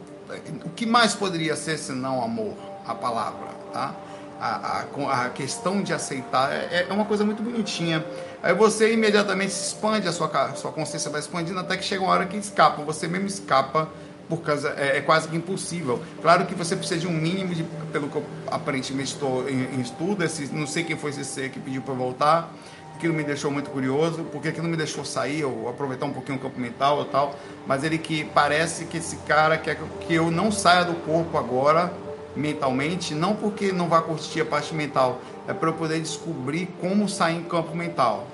O 0.64 0.70
que 0.70 0.84
mais 0.84 1.14
poderia 1.14 1.56
ser 1.56 1.78
senão 1.78 2.22
amor? 2.22 2.54
A 2.86 2.94
palavra, 2.94 3.48
tá? 3.72 3.94
A, 4.40 4.84
a, 4.84 5.24
a 5.24 5.30
questão 5.30 5.82
de 5.82 5.92
aceitar 5.92 6.52
é, 6.52 6.86
é 6.88 6.92
uma 6.92 7.04
coisa 7.04 7.24
muito 7.24 7.42
bonitinha. 7.42 8.04
Aí 8.42 8.54
você 8.54 8.92
imediatamente 8.92 9.52
se 9.52 9.68
expande, 9.68 10.06
a 10.06 10.12
sua, 10.12 10.54
sua 10.54 10.70
consciência 10.70 11.10
vai 11.10 11.20
expandindo 11.20 11.58
até 11.58 11.76
que 11.76 11.84
chega 11.84 12.02
uma 12.02 12.12
hora 12.12 12.26
que 12.26 12.36
escapa, 12.36 12.82
você 12.82 13.08
mesmo 13.08 13.26
escapa, 13.26 13.88
por 14.28 14.42
causa, 14.42 14.74
é, 14.76 14.98
é 14.98 15.00
quase 15.00 15.28
que 15.28 15.36
impossível. 15.36 16.00
Claro 16.20 16.44
que 16.46 16.54
você 16.54 16.76
precisa 16.76 17.00
de 17.00 17.06
um 17.06 17.12
mínimo, 17.12 17.54
de, 17.54 17.64
pelo 17.90 18.08
que 18.08 18.16
eu 18.16 18.24
aparentemente 18.46 19.14
estou 19.14 19.48
em, 19.48 19.76
em 19.76 19.80
estudo, 19.80 20.22
esse, 20.22 20.54
não 20.54 20.66
sei 20.66 20.84
quem 20.84 20.96
foi 20.96 21.10
esse 21.10 21.24
ser 21.24 21.50
que 21.50 21.58
pediu 21.58 21.82
para 21.82 21.94
voltar, 21.94 22.52
aquilo 22.98 23.14
me 23.14 23.22
deixou 23.22 23.48
muito 23.48 23.70
curioso, 23.70 24.24
porque 24.24 24.48
aquilo 24.48 24.66
me 24.66 24.76
deixou 24.76 25.04
sair, 25.04 25.44
ou 25.44 25.68
aproveitar 25.68 26.04
um 26.04 26.12
pouquinho 26.12 26.36
o 26.36 26.40
campo 26.40 26.58
mental 26.58 26.98
ou 26.98 27.04
tal, 27.04 27.36
mas 27.64 27.84
ele 27.84 27.96
que 27.96 28.24
parece 28.24 28.86
que 28.86 28.96
esse 28.96 29.16
cara 29.18 29.56
quer 29.56 29.78
que 30.00 30.14
eu 30.14 30.32
não 30.32 30.50
saia 30.50 30.84
do 30.84 30.94
corpo 30.94 31.38
agora, 31.38 31.92
mentalmente, 32.34 33.14
não 33.14 33.36
porque 33.36 33.70
não 33.70 33.88
vá 33.88 34.02
curtir 34.02 34.40
a 34.40 34.44
parte 34.44 34.74
mental, 34.74 35.20
é 35.46 35.54
para 35.54 35.68
eu 35.68 35.74
poder 35.74 36.00
descobrir 36.00 36.68
como 36.80 37.08
sair 37.08 37.36
em 37.36 37.44
campo 37.44 37.74
mental, 37.76 38.26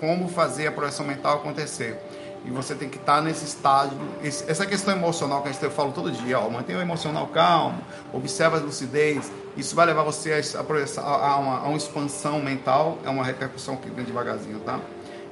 como 0.00 0.28
fazer 0.28 0.66
a 0.66 0.72
projeção 0.72 1.06
mental 1.06 1.36
acontecer. 1.36 1.96
E 2.44 2.50
você 2.50 2.74
tem 2.74 2.88
que 2.88 2.96
estar 2.96 3.16
tá 3.16 3.20
nesse 3.20 3.44
estágio, 3.44 3.98
essa 4.22 4.64
questão 4.64 4.94
emocional 4.94 5.42
que 5.42 5.48
a 5.48 5.52
gente 5.52 5.62
eu 5.62 5.70
falo 5.70 5.92
todo 5.92 6.10
dia, 6.10 6.38
ó, 6.38 6.48
mantenha 6.48 6.78
o 6.78 6.80
emocional 6.82 7.26
calmo, 7.26 7.82
observa 8.12 8.56
a 8.56 8.60
lucidez, 8.60 9.30
isso 9.56 9.76
vai 9.76 9.84
levar 9.84 10.02
você 10.02 10.32
a, 10.32 11.00
a, 11.00 11.36
uma, 11.36 11.58
a 11.58 11.68
uma 11.68 11.76
expansão 11.76 12.40
mental, 12.40 12.98
é 13.04 13.10
uma 13.10 13.22
repercussão 13.22 13.76
que 13.76 13.90
vem 13.90 14.06
devagarzinho, 14.06 14.58
tá? 14.60 14.80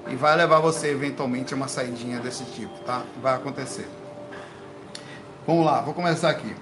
E 0.07 0.17
vai 0.17 0.37
levar 0.37 0.61
você 0.61 0.89
eventualmente 0.89 1.55
a 1.55 1.57
uma 1.57 1.67
saidinha 1.67 2.21
desse 2.21 2.45
tipo, 2.45 2.79
tá? 2.81 3.03
Vai 3.23 3.35
acontecer. 3.35 3.89
Vamos 5.47 5.65
lá, 5.65 5.81
vou 5.81 5.95
começar 5.95 6.29
aqui. 6.29 6.55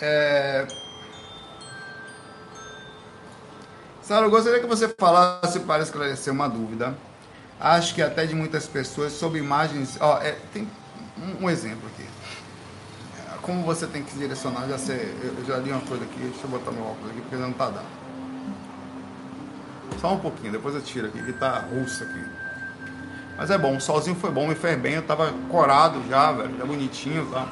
É... 0.00 0.66
Sara, 4.02 4.26
eu 4.26 4.30
gostaria 4.30 4.58
que 4.58 4.66
você 4.66 4.88
falasse 4.88 5.60
para 5.60 5.82
esclarecer 5.82 6.32
uma 6.32 6.48
dúvida. 6.48 6.96
Acho 7.60 7.94
que 7.94 8.02
até 8.02 8.24
de 8.24 8.34
muitas 8.34 8.66
pessoas 8.66 9.12
sobre 9.12 9.40
imagens. 9.40 9.98
Ó, 10.00 10.18
é, 10.18 10.36
tem 10.52 10.68
um, 11.40 11.50
exemplo 11.50 11.88
aqui. 11.92 12.08
Como 13.42 13.64
você 13.64 13.86
tem 13.86 14.02
que 14.02 14.12
se 14.12 14.18
direcionar, 14.18 14.68
já 14.68 14.78
sei, 14.78 15.14
eu 15.22 15.44
já 15.44 15.56
li 15.56 15.70
uma 15.72 15.80
coisa 15.80 16.04
aqui, 16.04 16.20
deixa 16.20 16.44
eu 16.44 16.50
botar 16.50 16.70
meu 16.70 16.84
óculos 16.84 17.10
aqui 17.10 17.20
porque 17.22 17.36
não 17.36 17.52
tá 17.52 17.66
dando. 17.66 17.98
Só 20.00 20.14
um 20.14 20.18
pouquinho, 20.18 20.52
depois 20.52 20.74
eu 20.74 20.82
tiro 20.82 21.06
aqui, 21.08 21.20
que 21.22 21.32
tá 21.32 21.64
russo 21.70 22.04
aqui. 22.04 22.24
Mas 23.36 23.50
é 23.50 23.58
bom, 23.58 23.76
o 23.76 23.80
solzinho 23.80 24.16
foi 24.16 24.30
bom, 24.30 24.46
me 24.46 24.54
fez 24.54 24.78
bem, 24.78 24.94
eu 24.94 25.02
tava 25.02 25.32
corado 25.48 26.02
já, 26.08 26.30
velho, 26.32 26.54
tá 26.56 26.64
bonitinho, 26.64 27.26
tá? 27.26 27.48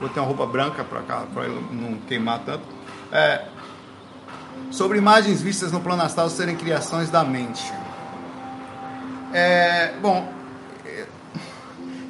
Botei 0.00 0.20
uma 0.20 0.26
roupa 0.26 0.46
branca 0.46 0.82
pra 0.82 1.02
cá, 1.02 1.26
pra 1.32 1.46
não 1.46 1.98
queimar 2.08 2.40
tanto. 2.40 2.64
É, 3.12 3.44
sobre 4.70 4.98
imagens 4.98 5.42
vistas 5.42 5.70
no 5.70 5.80
plano 5.80 6.02
astral 6.02 6.28
serem 6.30 6.56
criações 6.56 7.10
da 7.10 7.22
mente. 7.22 7.62
É, 9.34 9.92
bom, 10.00 10.32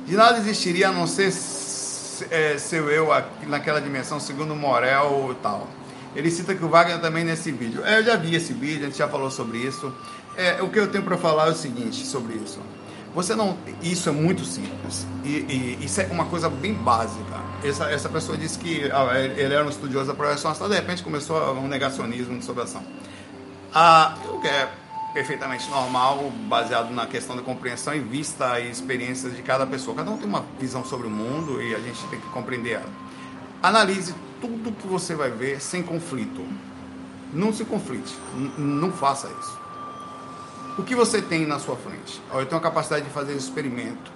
de 0.06 0.14
nada 0.14 0.36
existiria 0.38 0.90
a 0.90 0.92
não 0.92 1.06
ser 1.06 1.32
é, 2.30 2.58
seu 2.58 2.90
eu 2.90 3.08
naquela 3.46 3.80
dimensão, 3.80 4.20
segundo 4.20 4.54
Morel 4.54 5.30
e 5.32 5.34
tal. 5.42 5.66
Ele 6.14 6.30
cita 6.30 6.54
que 6.54 6.62
o 6.62 6.68
Wagner 6.68 7.00
também 7.00 7.24
nesse 7.24 7.50
vídeo. 7.50 7.82
É, 7.84 7.98
eu 7.98 8.04
já 8.04 8.16
vi 8.16 8.34
esse 8.34 8.52
vídeo, 8.52 8.82
a 8.82 8.86
gente 8.86 8.98
já 8.98 9.08
falou 9.08 9.30
sobre 9.30 9.56
isso. 9.58 9.92
É, 10.36 10.60
o 10.62 10.68
que 10.68 10.78
eu 10.78 10.86
tenho 10.88 11.02
para 11.02 11.16
falar 11.16 11.48
é 11.48 11.50
o 11.50 11.54
seguinte 11.54 12.04
sobre 12.04 12.34
isso. 12.34 12.60
Você 13.14 13.34
não. 13.34 13.56
Isso 13.82 14.08
é 14.10 14.12
muito 14.12 14.44
simples. 14.44 15.06
E, 15.24 15.78
e 15.80 15.84
isso 15.84 16.02
é 16.02 16.06
uma 16.06 16.26
coisa 16.26 16.50
bem 16.50 16.74
básica. 16.74 17.40
Essa, 17.64 17.90
essa 17.90 18.08
pessoa 18.10 18.36
disse 18.36 18.58
que 18.58 18.90
ah, 18.92 19.18
ele 19.18 19.54
era 19.54 19.64
um 19.64 19.70
estudioso 19.70 20.08
da 20.08 20.14
projeção 20.14 20.50
astral, 20.50 20.68
de 20.68 20.74
repente 20.74 21.02
começou 21.02 21.54
um 21.54 21.68
negacionismo 21.68 22.42
sobre 22.42 22.62
a 22.62 22.64
ação. 22.64 22.84
Ah, 23.72 24.16
o 24.28 24.40
que 24.40 24.46
é 24.46 24.68
perfeitamente 25.14 25.70
normal, 25.70 26.28
baseado 26.48 26.90
na 26.90 27.06
questão 27.06 27.36
da 27.36 27.42
compreensão 27.42 27.94
e 27.94 28.00
vista 28.00 28.58
e 28.58 28.68
experiências 28.68 29.34
de 29.34 29.42
cada 29.42 29.64
pessoa. 29.64 29.96
Cada 29.96 30.10
um 30.10 30.18
tem 30.18 30.26
uma 30.26 30.44
visão 30.58 30.84
sobre 30.84 31.06
o 31.06 31.10
mundo 31.10 31.62
e 31.62 31.72
a 31.72 31.78
gente 31.78 32.04
tem 32.08 32.20
que 32.20 32.26
compreender 32.30 32.72
ela. 32.72 32.90
Analise 33.62 34.12
tudo 34.40 34.72
que 34.72 34.86
você 34.88 35.14
vai 35.14 35.30
ver 35.30 35.60
sem 35.60 35.84
conflito. 35.84 36.44
Não 37.32 37.52
se 37.52 37.64
conflite. 37.64 38.12
não 38.58 38.90
faça 38.90 39.28
isso. 39.40 39.58
O 40.76 40.82
que 40.82 40.96
você 40.96 41.22
tem 41.22 41.46
na 41.46 41.60
sua 41.60 41.76
frente? 41.76 42.20
Eu 42.32 42.44
tenho 42.44 42.58
a 42.58 42.62
capacidade 42.62 43.04
de 43.04 43.10
fazer 43.10 43.34
experimento. 43.34 44.12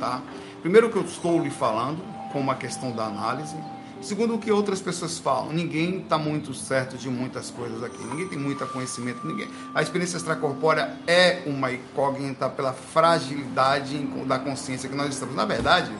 Tá? 0.00 0.22
Primeiro, 0.62 0.88
que 0.90 0.96
eu 0.96 1.02
estou 1.02 1.42
lhe 1.42 1.50
falando, 1.50 2.02
como 2.32 2.50
a 2.50 2.54
questão 2.54 2.90
da 2.92 3.04
análise. 3.04 3.54
Segundo 4.02 4.34
o 4.34 4.38
que 4.38 4.50
outras 4.50 4.80
pessoas 4.80 5.16
falam, 5.20 5.52
ninguém 5.52 6.00
está 6.00 6.18
muito 6.18 6.52
certo 6.52 6.98
de 6.98 7.08
muitas 7.08 7.50
coisas 7.50 7.84
aqui. 7.84 8.02
Ninguém 8.02 8.26
tem 8.26 8.38
muito 8.38 8.66
conhecimento. 8.66 9.24
Ninguém. 9.24 9.48
A 9.72 9.80
experiência 9.80 10.16
extracorpórea 10.16 10.98
é 11.06 11.44
uma 11.46 11.72
incógnita 11.72 12.48
pela 12.48 12.72
fragilidade 12.72 13.96
da 14.26 14.40
consciência 14.40 14.88
que 14.88 14.96
nós 14.96 15.10
estamos. 15.10 15.36
Na 15.36 15.44
verdade, 15.44 15.92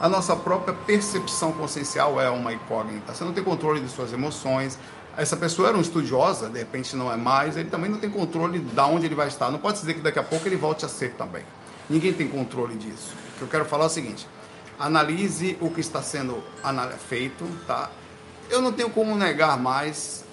a 0.00 0.08
nossa 0.08 0.34
própria 0.34 0.74
percepção 0.74 1.52
consciencial 1.52 2.20
é 2.20 2.28
uma 2.28 2.52
incógnita. 2.52 3.14
Você 3.14 3.22
não 3.22 3.32
tem 3.32 3.44
controle 3.44 3.80
de 3.80 3.88
suas 3.88 4.12
emoções, 4.12 4.76
essa 5.16 5.36
pessoa 5.36 5.68
era 5.68 5.76
uma 5.76 5.82
estudiosa, 5.82 6.48
de 6.48 6.58
repente 6.58 6.96
não 6.96 7.12
é 7.12 7.16
mais, 7.16 7.56
ele 7.56 7.70
também 7.70 7.88
não 7.88 7.98
tem 7.98 8.10
controle 8.10 8.58
de 8.58 8.80
onde 8.80 9.06
ele 9.06 9.14
vai 9.14 9.28
estar. 9.28 9.48
Não 9.52 9.60
pode 9.60 9.78
dizer 9.78 9.94
que 9.94 10.00
daqui 10.00 10.18
a 10.18 10.24
pouco 10.24 10.48
ele 10.48 10.56
volte 10.56 10.84
a 10.84 10.88
ser 10.88 11.12
também. 11.12 11.44
Ninguém 11.88 12.12
tem 12.12 12.26
controle 12.26 12.74
disso. 12.74 13.14
O 13.34 13.38
que 13.38 13.42
eu 13.42 13.48
quero 13.48 13.64
falar 13.64 13.84
é 13.84 13.86
o 13.86 13.90
seguinte: 13.90 14.26
analise 14.78 15.56
o 15.60 15.70
que 15.70 15.80
está 15.80 16.02
sendo 16.02 16.42
feito, 17.08 17.44
tá? 17.66 17.90
Eu 18.50 18.60
não 18.60 18.72
tenho 18.72 18.90
como 18.90 19.16
negar 19.16 19.58
mais, 19.58 20.24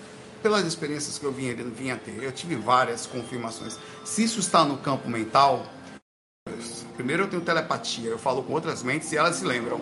pelas 0.41 0.65
experiências 0.65 1.17
que 1.17 1.25
eu 1.25 1.31
vinha, 1.31 1.55
vinha 1.55 1.95
ter. 1.95 2.21
Eu 2.21 2.31
tive 2.31 2.55
várias 2.55 3.05
confirmações. 3.05 3.77
Se 4.03 4.23
isso 4.23 4.39
está 4.39 4.65
no 4.65 4.77
campo 4.77 5.09
mental, 5.09 5.65
primeiro 6.95 7.23
eu 7.23 7.27
tenho 7.29 7.41
telepatia, 7.41 8.09
eu 8.09 8.17
falo 8.17 8.43
com 8.43 8.53
outras 8.53 8.83
mentes 8.83 9.11
e 9.11 9.17
elas 9.17 9.35
se 9.35 9.45
lembram. 9.45 9.79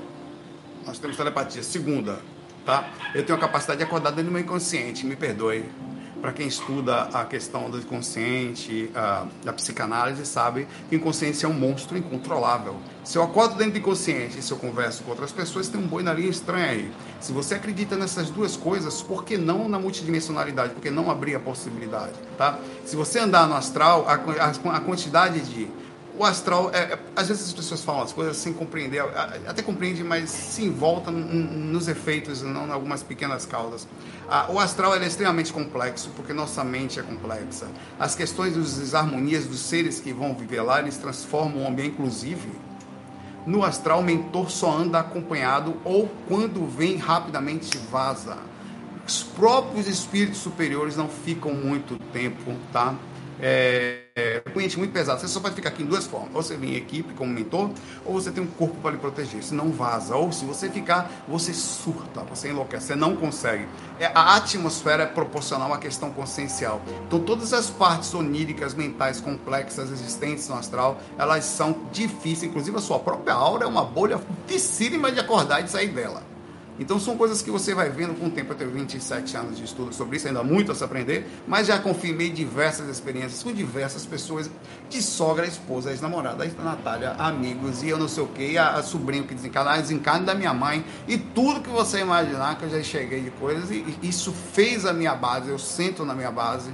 Nós 0.85 0.99
temos 0.99 1.17
telepatia. 1.17 1.63
Segunda, 1.63 2.21
tá? 2.65 2.89
Eu 3.15 3.25
tenho 3.25 3.37
a 3.37 3.41
capacidade 3.41 3.77
de 3.77 3.83
acordar 3.83 4.11
dentro 4.11 4.25
do 4.25 4.31
meu 4.31 4.41
inconsciente, 4.41 5.05
me 5.05 5.15
perdoe. 5.15 5.65
Para 6.21 6.33
quem 6.33 6.47
estuda 6.47 7.03
a 7.13 7.23
questão 7.23 7.69
do 7.69 7.77
inconsciente, 7.77 8.91
a, 8.93 9.25
da 9.43 9.53
psicanálise, 9.53 10.25
sabe 10.25 10.67
que 10.89 10.95
o 10.95 10.97
inconsciente 10.97 11.45
é 11.45 11.47
um 11.47 11.53
monstro 11.53 11.97
incontrolável. 11.97 12.75
Se 13.03 13.17
eu 13.17 13.23
acordo 13.23 13.55
dentro 13.55 13.73
do 13.73 13.79
inconsciente 13.79 14.37
e 14.37 14.41
se 14.41 14.51
eu 14.51 14.57
converso 14.57 15.03
com 15.03 15.11
outras 15.11 15.31
pessoas, 15.31 15.69
tem 15.69 15.79
um 15.79 15.87
boi 15.87 16.03
na 16.03 16.13
linha 16.13 16.29
estranha 16.29 16.71
aí. 16.71 16.91
Se 17.21 17.31
você 17.31 17.55
acredita 17.55 17.95
nessas 17.95 18.29
duas 18.29 18.57
coisas, 18.57 19.01
por 19.01 19.23
que 19.23 19.37
não 19.37 19.69
na 19.69 19.79
multidimensionalidade? 19.79 20.73
Por 20.73 20.81
que 20.81 20.91
não 20.91 21.09
abrir 21.09 21.35
a 21.35 21.39
possibilidade? 21.39 22.13
Tá? 22.37 22.59
Se 22.85 22.95
você 22.95 23.19
andar 23.19 23.47
no 23.47 23.55
astral, 23.55 24.05
a, 24.07 24.13
a, 24.13 24.75
a 24.77 24.79
quantidade 24.81 25.39
de 25.41 25.69
o 26.19 26.25
astral, 26.25 26.69
é, 26.73 26.79
é, 26.79 26.99
às 27.15 27.29
vezes 27.29 27.47
as 27.47 27.53
pessoas 27.53 27.81
falam 27.81 28.01
as 28.01 28.11
coisas 28.11 28.35
sem 28.35 28.51
compreender, 28.51 29.01
até 29.47 29.61
compreende, 29.61 30.03
mas 30.03 30.29
se 30.29 30.65
envolta 30.65 31.09
nos 31.09 31.87
efeitos, 31.87 32.41
não 32.41 32.67
em 32.67 32.71
algumas 32.71 33.01
pequenas 33.01 33.45
causas. 33.45 33.87
Ah, 34.29 34.47
o 34.49 34.59
astral 34.59 34.93
é 34.95 35.07
extremamente 35.07 35.53
complexo, 35.53 36.11
porque 36.17 36.33
nossa 36.33 36.61
mente 36.61 36.99
é 36.99 37.03
complexa. 37.03 37.67
As 37.97 38.15
questões 38.15 38.53
das 38.53 38.75
desarmonias 38.75 39.45
dos 39.45 39.61
seres 39.61 40.01
que 40.01 40.11
vão 40.11 40.35
viver 40.35 40.61
lá, 40.61 40.79
eles 40.79 40.97
transformam 40.97 41.63
o 41.63 41.67
ambiente, 41.69 41.93
inclusive. 41.93 42.51
No 43.45 43.63
astral, 43.63 44.01
o 44.01 44.03
mentor 44.03 44.51
só 44.51 44.77
anda 44.77 44.99
acompanhado 44.99 45.77
ou 45.85 46.09
quando 46.27 46.67
vem 46.67 46.97
rapidamente 46.97 47.77
vaza. 47.89 48.37
Os 49.07 49.23
próprios 49.23 49.87
espíritos 49.87 50.39
superiores 50.39 50.97
não 50.97 51.07
ficam 51.07 51.53
muito 51.53 51.97
tempo, 52.11 52.53
tá? 52.73 52.93
É, 53.41 54.08
é, 54.19 54.41
cliente 54.51 54.77
muito 54.77 54.91
pesado. 54.91 55.21
Você 55.21 55.27
só 55.27 55.39
pode 55.39 55.55
ficar 55.55 55.69
aqui 55.69 55.83
em 55.83 55.85
duas 55.85 56.05
formas. 56.05 56.35
Ou 56.35 56.43
você 56.43 56.57
vem 56.57 56.71
em 56.71 56.75
equipe 56.75 57.13
como 57.13 57.31
mentor, 57.31 57.71
ou 58.05 58.13
você 58.13 58.31
tem 58.31 58.43
um 58.43 58.47
corpo 58.47 58.75
para 58.81 58.91
lhe 58.91 58.97
proteger. 58.97 59.41
Se 59.41 59.53
não 59.53 59.71
vaza. 59.71 60.15
Ou 60.15 60.31
se 60.31 60.43
você 60.45 60.69
ficar, 60.69 61.09
você 61.27 61.53
surta, 61.53 62.21
você 62.21 62.49
enlouquece, 62.49 62.87
você 62.87 62.95
não 62.95 63.15
consegue. 63.15 63.67
É, 63.99 64.07
a 64.07 64.35
atmosfera 64.35 65.03
é 65.03 65.05
proporcional 65.05 65.73
à 65.73 65.77
questão 65.77 66.11
consciencial. 66.11 66.81
Então 67.07 67.19
todas 67.19 67.53
as 67.53 67.69
partes 67.69 68.13
oníricas, 68.13 68.73
mentais, 68.73 69.21
complexas, 69.21 69.89
existentes 69.91 70.47
no 70.49 70.55
astral, 70.55 70.99
elas 71.17 71.45
são 71.45 71.75
difíceis. 71.91 72.43
Inclusive 72.43 72.77
a 72.77 72.81
sua 72.81 72.99
própria 72.99 73.33
aura 73.33 73.63
é 73.63 73.67
uma 73.67 73.85
bolha 73.85 74.19
dificílima 74.47 75.11
de 75.11 75.19
acordar 75.19 75.61
e 75.61 75.63
de 75.63 75.71
sair 75.71 75.89
dela. 75.89 76.28
Então 76.79 76.97
são 76.97 77.17
coisas 77.17 77.41
que 77.41 77.51
você 77.51 77.75
vai 77.75 77.89
vendo 77.89 78.17
com 78.17 78.27
o 78.27 78.31
tempo. 78.31 78.53
Eu 78.53 78.57
tenho 78.57 78.71
27 78.71 79.35
anos 79.35 79.57
de 79.57 79.65
estudo 79.65 79.93
sobre 79.93 80.15
isso, 80.15 80.27
ainda 80.27 80.41
muito 80.41 80.71
a 80.71 80.75
se 80.75 80.83
aprender, 80.83 81.27
mas 81.45 81.67
já 81.67 81.77
confirmei 81.77 82.29
diversas 82.29 82.87
experiências 82.87 83.43
com 83.43 83.51
diversas 83.51 84.05
pessoas, 84.05 84.49
de 84.89 85.01
sogra, 85.01 85.45
esposa, 85.45 85.91
ex-namorada, 85.91 86.49
Natália, 86.63 87.11
amigos 87.11 87.83
e 87.83 87.89
eu 87.89 87.97
não 87.97 88.07
sei 88.07 88.23
o 88.23 88.27
que, 88.27 88.57
a, 88.57 88.75
a 88.75 88.83
sobrinho 88.83 89.25
que 89.25 89.35
desencarna, 89.35 89.71
a 89.71 89.77
desencarne 89.77 90.25
da 90.25 90.33
minha 90.33 90.53
mãe 90.53 90.83
e 91.07 91.17
tudo 91.17 91.61
que 91.61 91.69
você 91.69 91.99
imaginar 91.99 92.57
que 92.57 92.63
eu 92.63 92.69
já 92.69 92.81
cheguei 92.81 93.21
de 93.21 93.31
coisas 93.31 93.69
e, 93.71 93.97
e 94.01 94.09
isso 94.09 94.31
fez 94.31 94.85
a 94.85 94.93
minha 94.93 95.15
base, 95.15 95.49
eu 95.49 95.59
sento 95.59 96.05
na 96.05 96.15
minha 96.15 96.31
base 96.31 96.71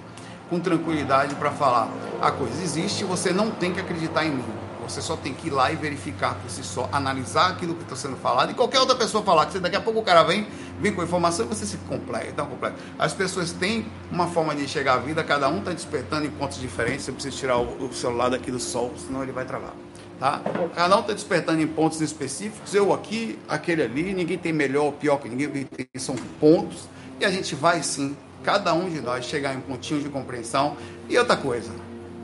com 0.50 0.60
tranquilidade 0.60 1.34
para 1.36 1.52
falar, 1.52 1.90
a 2.22 2.32
coisa 2.32 2.62
existe, 2.62 3.04
você 3.04 3.32
não 3.32 3.50
tem 3.50 3.74
que 3.74 3.80
acreditar 3.80 4.26
em 4.26 4.32
mim 4.32 4.65
você 4.90 5.02
só 5.02 5.16
tem 5.16 5.34
que 5.34 5.48
ir 5.48 5.52
lá 5.52 5.72
e 5.72 5.76
verificar 5.76 6.36
por 6.36 6.50
si 6.50 6.64
só, 6.64 6.90
analisar 6.92 7.52
aquilo 7.52 7.76
que 7.76 7.84
está 7.84 7.96
sendo 7.96 8.16
falado 8.16 8.52
e 8.52 8.54
qualquer 8.54 8.80
outra 8.80 8.96
pessoa 8.96 9.24
falar 9.24 9.46
que 9.48 9.60
daqui 9.60 9.76
a 9.76 9.82
pouco 9.82 10.00
o 10.00 10.04
cara 10.04 10.24
vem, 10.24 10.48
vem 10.80 10.94
com 10.94 11.04
informação 11.04 11.46
e 11.46 11.50
você 11.50 11.66
se 11.66 11.78
completa, 11.78 12.28
então 12.28 12.46
completa. 12.46 12.76
As 12.98 13.14
pessoas 13.14 13.52
têm 13.52 13.86
uma 14.12 14.28
forma 14.28 14.56
de 14.56 14.64
enxergar 14.64 14.96
a 14.96 14.98
vida, 14.98 15.24
cada 15.24 15.50
um 15.50 15.60
está 15.60 15.72
despertando 15.72 16.26
em 16.26 16.30
pontos 16.30 16.60
diferentes. 16.60 17.06
Você 17.06 17.12
precisa 17.12 17.36
tirar 17.36 17.58
o, 17.58 17.86
o 17.86 17.94
celular 17.94 18.30
daqui 18.30 18.52
do 18.52 18.60
sol, 18.60 18.94
senão 18.98 19.24
ele 19.24 19.32
vai 19.32 19.46
travar. 19.46 19.74
Tá? 20.20 20.42
Cada 20.74 20.96
um 20.96 21.02
está 21.02 21.14
despertando 21.14 21.62
em 21.62 21.68
pontos 21.68 22.00
específicos, 22.00 22.74
eu 22.74 22.94
aqui, 22.94 23.38
aquele 23.50 23.84
ali, 23.84 24.14
ninguém 24.14 24.38
tem 24.38 24.54
melhor 24.54 24.86
ou 24.86 24.92
pior 24.94 25.18
que 25.18 25.28
ninguém, 25.28 25.68
são 25.98 26.16
pontos, 26.40 26.88
e 27.20 27.26
a 27.26 27.30
gente 27.30 27.54
vai 27.54 27.84
sim, 27.84 28.16
cada 28.44 28.74
um 28.74 28.90
de 28.90 29.02
nós, 29.02 29.26
chegar 29.26 29.54
em 29.54 29.58
um 29.58 29.62
pontinho 29.62 30.02
de 30.02 30.08
compreensão. 30.08 30.78
E 31.10 31.18
outra 31.18 31.36
coisa, 31.36 31.72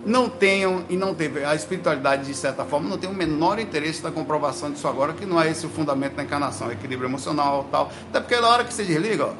não 0.05 0.29
tenham 0.29 0.83
e 0.89 0.95
não 0.95 1.13
teve 1.13 1.43
a 1.43 1.53
espiritualidade 1.53 2.25
de 2.25 2.33
certa 2.33 2.65
forma 2.65 2.89
não 2.89 2.97
tem 2.97 3.09
o 3.09 3.13
menor 3.13 3.59
interesse 3.59 4.03
na 4.03 4.11
comprovação 4.11 4.71
disso 4.71 4.87
agora 4.87 5.13
que 5.13 5.25
não 5.25 5.41
é 5.41 5.49
esse 5.49 5.65
o 5.65 5.69
fundamento 5.69 6.15
da 6.15 6.23
encarnação 6.23 6.71
equilíbrio 6.71 7.07
emocional 7.07 7.67
tal. 7.71 7.91
Até 8.09 8.19
porque 8.19 8.39
na 8.39 8.49
hora 8.49 8.63
que 8.63 8.73
você 8.73 8.83
desliga 8.83 9.27
ó, 9.27 9.33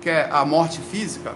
que 0.00 0.10
é 0.10 0.28
a 0.30 0.44
morte 0.44 0.78
física 0.80 1.34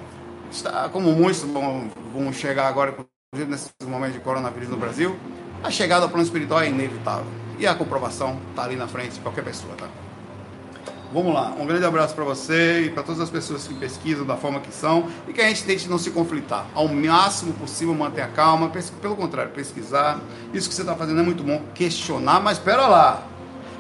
está 0.51 0.89
como 0.89 1.13
muitos 1.13 1.43
vão, 1.43 1.91
vão 2.13 2.33
chegar 2.33 2.69
agora 2.69 2.95
nesses 3.35 3.71
momentos 3.87 4.15
de 4.15 4.21
coronavírus 4.21 4.69
no 4.69 4.77
Brasil 4.77 5.17
a 5.63 5.71
chegada 5.71 6.05
ao 6.05 6.11
plano 6.11 6.25
espiritual 6.25 6.61
é 6.61 6.69
inevitável. 6.69 7.27
E 7.59 7.67
a 7.67 7.75
comprovação 7.75 8.39
está 8.51 8.65
ali 8.65 8.77
na 8.77 8.87
frente 8.87 9.15
de 9.15 9.21
qualquer 9.21 9.45
pessoa 9.45 9.75
tá 9.77 9.89
Vamos 11.15 11.33
lá, 11.33 11.55
um 11.61 11.65
grande 11.65 11.85
abraço 11.85 12.13
para 12.13 12.25
você 12.25 12.87
e 12.87 12.91
para 12.91 13.05
todas 13.05 13.21
as 13.21 13.31
pessoas 13.31 13.69
que 13.69 13.75
pesquisam 13.75 14.27
da 14.27 14.37
forma 14.37 14.59
que 14.59 14.75
são 14.75 15.09
e 15.29 15.33
que 15.33 15.41
a 15.41 15.47
gente 15.47 15.63
tente 15.63 15.89
não 15.89 15.97
se 15.97 16.11
conflitar. 16.11 16.67
Ao 16.75 16.89
máximo 16.89 17.53
possível 17.53 17.95
manter 17.95 18.23
a 18.23 18.27
calma, 18.27 18.69
pelo 19.01 19.15
contrário, 19.15 19.53
pesquisar. 19.53 20.19
Isso 20.53 20.69
que 20.69 20.75
você 20.75 20.83
está 20.83 20.97
fazendo 20.97 21.21
é 21.21 21.23
muito 21.23 21.45
bom, 21.45 21.63
questionar, 21.73 22.41
mas 22.41 22.59
espera 22.59 22.89
lá. 22.89 23.23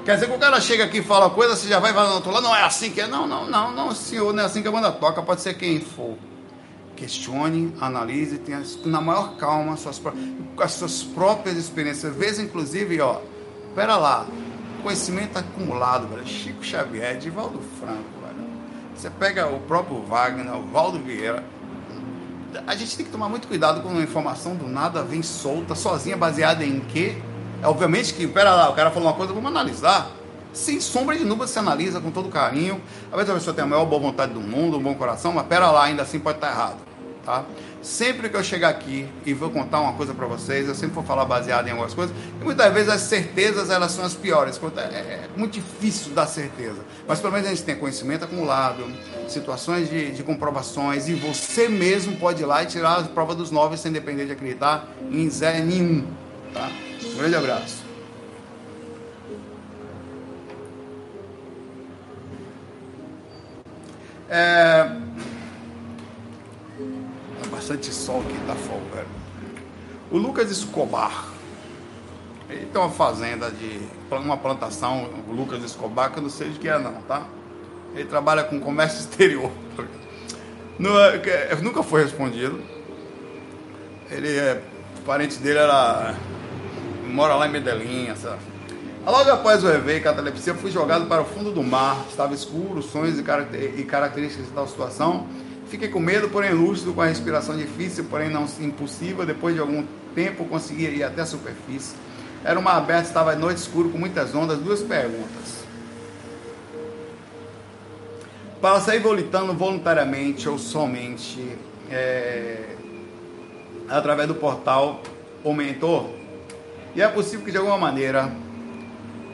Quer 0.04 0.14
dizer 0.14 0.28
que 0.28 0.36
o 0.36 0.38
cara 0.38 0.60
chega 0.60 0.84
aqui 0.84 0.98
e 0.98 1.02
fala 1.02 1.28
coisa, 1.28 1.56
você 1.56 1.66
já 1.66 1.80
vai 1.80 1.92
no 1.92 2.14
outro 2.14 2.30
lado, 2.30 2.44
não 2.44 2.54
é 2.54 2.62
assim 2.62 2.92
que 2.92 3.00
é. 3.00 3.08
Não, 3.08 3.26
não, 3.26 3.50
não, 3.50 3.72
não, 3.72 3.92
senhor, 3.92 4.32
não 4.32 4.44
é 4.44 4.46
assim 4.46 4.62
que 4.62 4.68
a 4.68 4.70
banda 4.70 4.92
toca, 4.92 5.20
pode 5.20 5.40
ser 5.40 5.54
quem 5.54 5.80
for. 5.80 6.16
Questione, 6.94 7.74
analise, 7.80 8.38
tenha 8.38 8.62
na 8.84 9.00
maior 9.00 9.36
calma 9.38 9.76
suas, 9.76 10.00
as 10.60 10.72
suas 10.74 11.02
próprias 11.02 11.56
experiências. 11.56 12.14
Veja, 12.14 12.42
inclusive, 12.42 13.00
ó, 13.00 13.18
espera 13.70 13.96
lá, 13.96 14.24
conhecimento 14.84 15.38
acumulado, 15.38 16.06
velho. 16.06 16.26
Chico 16.26 16.62
Xavier, 16.62 17.16
Divaldo 17.16 17.58
Franco, 17.80 18.20
velho. 18.22 18.46
Você 18.94 19.10
pega 19.10 19.48
o 19.48 19.58
próprio 19.60 20.02
Wagner, 20.02 20.54
o 20.54 20.62
Valdo 20.66 20.98
Vieira. 20.98 21.42
A 22.66 22.76
gente 22.76 22.96
tem 22.96 23.04
que 23.04 23.10
tomar 23.10 23.28
muito 23.28 23.48
cuidado 23.48 23.80
quando 23.80 23.94
uma 23.94 24.04
informação 24.04 24.54
do 24.54 24.68
nada 24.68 25.02
vem 25.02 25.22
solta, 25.22 25.74
sozinha, 25.74 26.16
baseada 26.16 26.64
em 26.64 26.78
quê? 26.80 27.16
É, 27.60 27.66
obviamente 27.66 28.14
que, 28.14 28.28
pera 28.28 28.54
lá, 28.54 28.70
o 28.70 28.74
cara 28.74 28.90
falou 28.92 29.08
uma 29.08 29.16
coisa, 29.16 29.32
vamos 29.32 29.50
analisar. 29.50 30.10
Sem 30.52 30.80
sombra 30.80 31.16
de 31.16 31.24
nuvem, 31.24 31.48
você 31.48 31.58
analisa 31.58 32.00
com 32.00 32.12
todo 32.12 32.28
carinho. 32.28 32.80
Às 33.10 33.16
vezes 33.16 33.30
a 33.30 33.34
pessoa 33.34 33.54
tem 33.54 33.64
a 33.64 33.66
maior 33.66 33.86
boa 33.86 34.00
vontade 34.00 34.32
do 34.32 34.40
mundo, 34.40 34.76
um 34.78 34.82
bom 34.82 34.94
coração, 34.94 35.32
mas 35.32 35.46
pera 35.46 35.68
lá, 35.70 35.84
ainda 35.84 36.02
assim 36.02 36.20
pode 36.20 36.36
estar 36.36 36.50
errado. 36.50 36.76
Tá? 37.24 37.44
Sempre 37.82 38.28
que 38.28 38.36
eu 38.36 38.44
chegar 38.44 38.68
aqui 38.68 39.08
e 39.24 39.32
vou 39.32 39.50
contar 39.50 39.80
uma 39.80 39.94
coisa 39.94 40.12
para 40.12 40.26
vocês, 40.26 40.68
eu 40.68 40.74
sempre 40.74 40.94
vou 40.94 41.04
falar 41.04 41.24
baseado 41.24 41.66
em 41.66 41.70
algumas 41.70 41.94
coisas, 41.94 42.14
e 42.38 42.44
muitas 42.44 42.72
vezes 42.72 42.88
as 42.90 43.00
certezas 43.00 43.70
elas 43.70 43.92
são 43.92 44.04
as 44.04 44.14
piores. 44.14 44.60
É, 44.76 44.80
é, 44.80 44.84
é 45.24 45.28
muito 45.36 45.54
difícil 45.54 46.12
dar 46.12 46.26
certeza. 46.26 46.80
Mas 47.08 47.20
pelo 47.20 47.32
menos 47.32 47.46
a 47.46 47.50
gente 47.50 47.62
tem 47.62 47.76
conhecimento 47.76 48.24
acumulado, 48.24 48.84
situações 49.26 49.88
de, 49.88 50.12
de 50.12 50.22
comprovações, 50.22 51.08
e 51.08 51.14
você 51.14 51.68
mesmo 51.68 52.16
pode 52.16 52.42
ir 52.42 52.46
lá 52.46 52.62
e 52.62 52.66
tirar 52.66 52.98
a 52.98 53.02
prova 53.04 53.34
dos 53.34 53.50
nove 53.50 53.76
sem 53.78 53.90
depender 53.90 54.26
de 54.26 54.32
acreditar 54.32 54.86
em 55.10 55.28
Zé 55.30 55.60
nenhum. 55.60 56.06
Tá? 56.52 56.70
Um 57.02 57.16
grande 57.16 57.36
abraço. 57.36 57.84
É, 64.28 64.90
bastante 67.54 67.92
sol 67.92 68.20
aqui, 68.20 68.38
tá 68.46 68.54
velho. 68.54 69.06
O 70.10 70.18
Lucas 70.18 70.50
Escobar, 70.50 71.28
ele 72.50 72.66
tem 72.66 72.80
uma 72.80 72.90
fazenda 72.90 73.50
de 73.50 73.80
uma 74.10 74.36
plantação, 74.36 75.08
o 75.28 75.32
Lucas 75.32 75.62
Escobar, 75.62 76.12
que 76.12 76.18
eu 76.18 76.22
não 76.22 76.30
sei 76.30 76.50
de 76.50 76.58
que 76.58 76.68
é 76.68 76.78
não, 76.78 76.94
tá? 77.02 77.26
Ele 77.94 78.04
trabalha 78.04 78.44
com 78.44 78.60
comércio 78.60 79.00
exterior. 79.00 79.50
É, 81.26 81.56
nunca 81.56 81.82
foi 81.82 82.02
respondido. 82.02 82.60
Ele 84.10 84.36
é. 84.36 84.60
Parente 85.06 85.38
dele 85.38 85.58
era. 85.58 86.14
mora 87.06 87.34
lá 87.34 87.46
em 87.46 87.50
Medellín, 87.50 88.14
sabe? 88.16 88.38
Logo 89.06 89.30
após 89.30 89.62
o 89.62 89.68
EV, 89.68 90.00
catalepsia, 90.00 90.54
fui 90.54 90.70
jogado 90.70 91.06
para 91.06 91.22
o 91.22 91.24
fundo 91.24 91.52
do 91.52 91.62
mar. 91.62 92.04
Estava 92.08 92.34
escuro, 92.34 92.82
sonhos 92.82 93.18
e 93.18 93.84
características 93.84 94.50
da 94.50 94.66
situação 94.66 95.26
Fiquei 95.74 95.88
com 95.88 95.98
medo, 95.98 96.28
porém 96.28 96.52
lúcido, 96.52 96.94
com 96.94 97.02
a 97.02 97.06
respiração 97.06 97.56
difícil, 97.56 98.04
porém 98.04 98.30
não 98.30 98.46
impossível. 98.60 99.26
Depois 99.26 99.56
de 99.56 99.60
algum 99.60 99.84
tempo, 100.14 100.44
conseguia 100.44 100.88
ir 100.88 101.02
até 101.02 101.22
a 101.22 101.26
superfície. 101.26 101.96
Era 102.44 102.60
uma 102.60 102.74
aberta, 102.74 103.08
estava 103.08 103.32
à 103.32 103.34
noite 103.34 103.58
escuro, 103.58 103.90
com 103.90 103.98
muitas 103.98 104.32
ondas. 104.36 104.60
Duas 104.60 104.82
perguntas. 104.82 105.64
Para 108.60 108.80
sair 108.82 109.00
volitando 109.00 109.52
voluntariamente 109.52 110.48
ou 110.48 110.60
somente 110.60 111.58
é, 111.90 112.76
através 113.88 114.28
do 114.28 114.36
portal 114.36 115.02
O 115.42 115.52
Mentor, 115.52 116.08
e 116.94 117.02
é 117.02 117.08
possível 117.08 117.44
que 117.44 117.50
de 117.50 117.58
alguma 117.58 117.78
maneira 117.78 118.30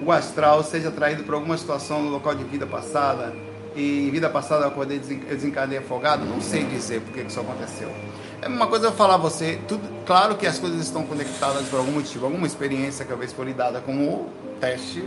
o 0.03 0.11
astral 0.11 0.65
seja 0.65 0.89
atraído 0.89 1.23
por 1.23 1.35
alguma 1.35 1.59
situação 1.59 2.03
no 2.03 2.09
local 2.09 2.35
de 2.35 2.45
vida 2.45 2.67
passada 2.67 3.50
e 3.75 4.11
vida 4.11 4.29
passada 4.29 4.65
eu 4.65 4.69
acordei 4.69 4.99
desencarnei 4.99 5.79
afogado, 5.79 6.25
não 6.25 6.41
sei 6.41 6.65
dizer 6.65 7.01
porque 7.01 7.23
que 7.23 7.29
isso 7.29 7.41
aconteceu. 7.41 7.91
É 8.43 8.49
uma 8.49 8.67
coisa 8.67 8.87
eu 8.87 8.93
falar 8.93 9.15
a 9.15 9.19
você, 9.19 9.59
tudo, 9.69 9.83
claro 10.07 10.37
que 10.37 10.47
as 10.47 10.59
coisas 10.59 10.81
estão 10.81 11.05
conectadas 11.05 11.69
por 11.69 11.79
algum 11.79 11.93
motivo, 11.93 12.25
alguma 12.25 12.47
experiência 12.47 13.05
que 13.05 13.11
talvez 13.11 13.33
foi 13.33 13.53
dada 13.53 13.81
como 13.81 14.31
teste, 14.61 15.05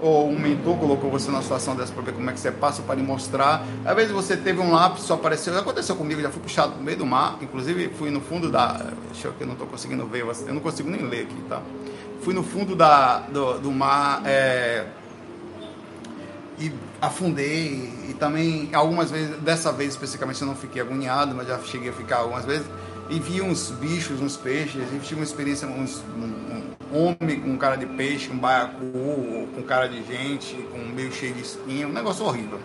ou 0.00 0.28
um 0.28 0.38
mentor 0.38 0.76
colocou 0.76 1.10
você 1.10 1.30
numa 1.30 1.42
situação 1.42 1.74
dessa 1.74 1.92
para 1.92 2.02
ver 2.02 2.12
como 2.12 2.28
é 2.30 2.32
que 2.32 2.40
você 2.40 2.50
passa 2.50 2.82
para 2.82 2.94
lhe 2.94 3.02
mostrar. 3.02 3.64
Às 3.84 3.94
vezes 3.94 4.12
você 4.12 4.36
teve 4.36 4.60
um 4.60 4.72
lápis, 4.72 5.04
só 5.04 5.14
apareceu, 5.14 5.56
aconteceu 5.58 5.96
comigo, 5.96 6.20
já 6.20 6.30
fui 6.30 6.40
puxado 6.40 6.76
no 6.76 6.82
meio 6.82 6.98
do 6.98 7.06
mar, 7.06 7.38
inclusive 7.40 7.88
fui 7.98 8.10
no 8.10 8.20
fundo 8.20 8.50
da. 8.50 8.72
Deixa 9.12 9.28
eu 9.28 9.32
que 9.32 9.42
eu 9.42 9.46
não 9.46 9.54
estou 9.54 9.66
conseguindo 9.66 10.06
ver, 10.06 10.22
eu 10.22 10.54
não 10.54 10.60
consigo 10.60 10.88
nem 10.88 11.02
ler 11.02 11.22
aqui, 11.22 11.42
tá? 11.48 11.60
Fui 12.22 12.34
no 12.34 12.42
fundo 12.42 12.76
da, 12.76 13.20
do, 13.20 13.58
do 13.58 13.72
mar. 13.72 14.22
É, 14.24 14.84
e 16.60 16.72
afundei 17.00 17.92
e 18.08 18.16
também 18.18 18.68
algumas 18.72 19.10
vezes, 19.10 19.36
dessa 19.38 19.72
vez 19.72 19.90
especificamente 19.90 20.40
eu 20.42 20.48
não 20.48 20.56
fiquei 20.56 20.82
agoniado, 20.82 21.34
mas 21.34 21.46
já 21.46 21.58
cheguei 21.60 21.90
a 21.90 21.92
ficar 21.92 22.18
algumas 22.18 22.44
vezes 22.44 22.66
e 23.10 23.18
vi 23.18 23.40
uns 23.40 23.70
bichos, 23.70 24.20
uns 24.20 24.36
peixes, 24.36 24.82
e 24.92 24.98
tive 24.98 25.20
uma 25.20 25.24
experiência, 25.24 25.66
uns, 25.66 26.02
um, 26.14 26.94
um, 26.94 27.16
homem 27.18 27.40
com 27.40 27.56
cara 27.56 27.76
de 27.76 27.86
peixe, 27.86 28.30
um 28.30 28.36
baiacu, 28.36 29.48
com 29.54 29.62
cara 29.62 29.88
de 29.88 30.04
gente, 30.04 30.54
com 30.70 30.78
meio 30.78 31.10
cheio 31.10 31.32
de 31.32 31.40
espinha, 31.40 31.88
um 31.88 31.92
negócio 31.92 32.24
horrível. 32.24 32.60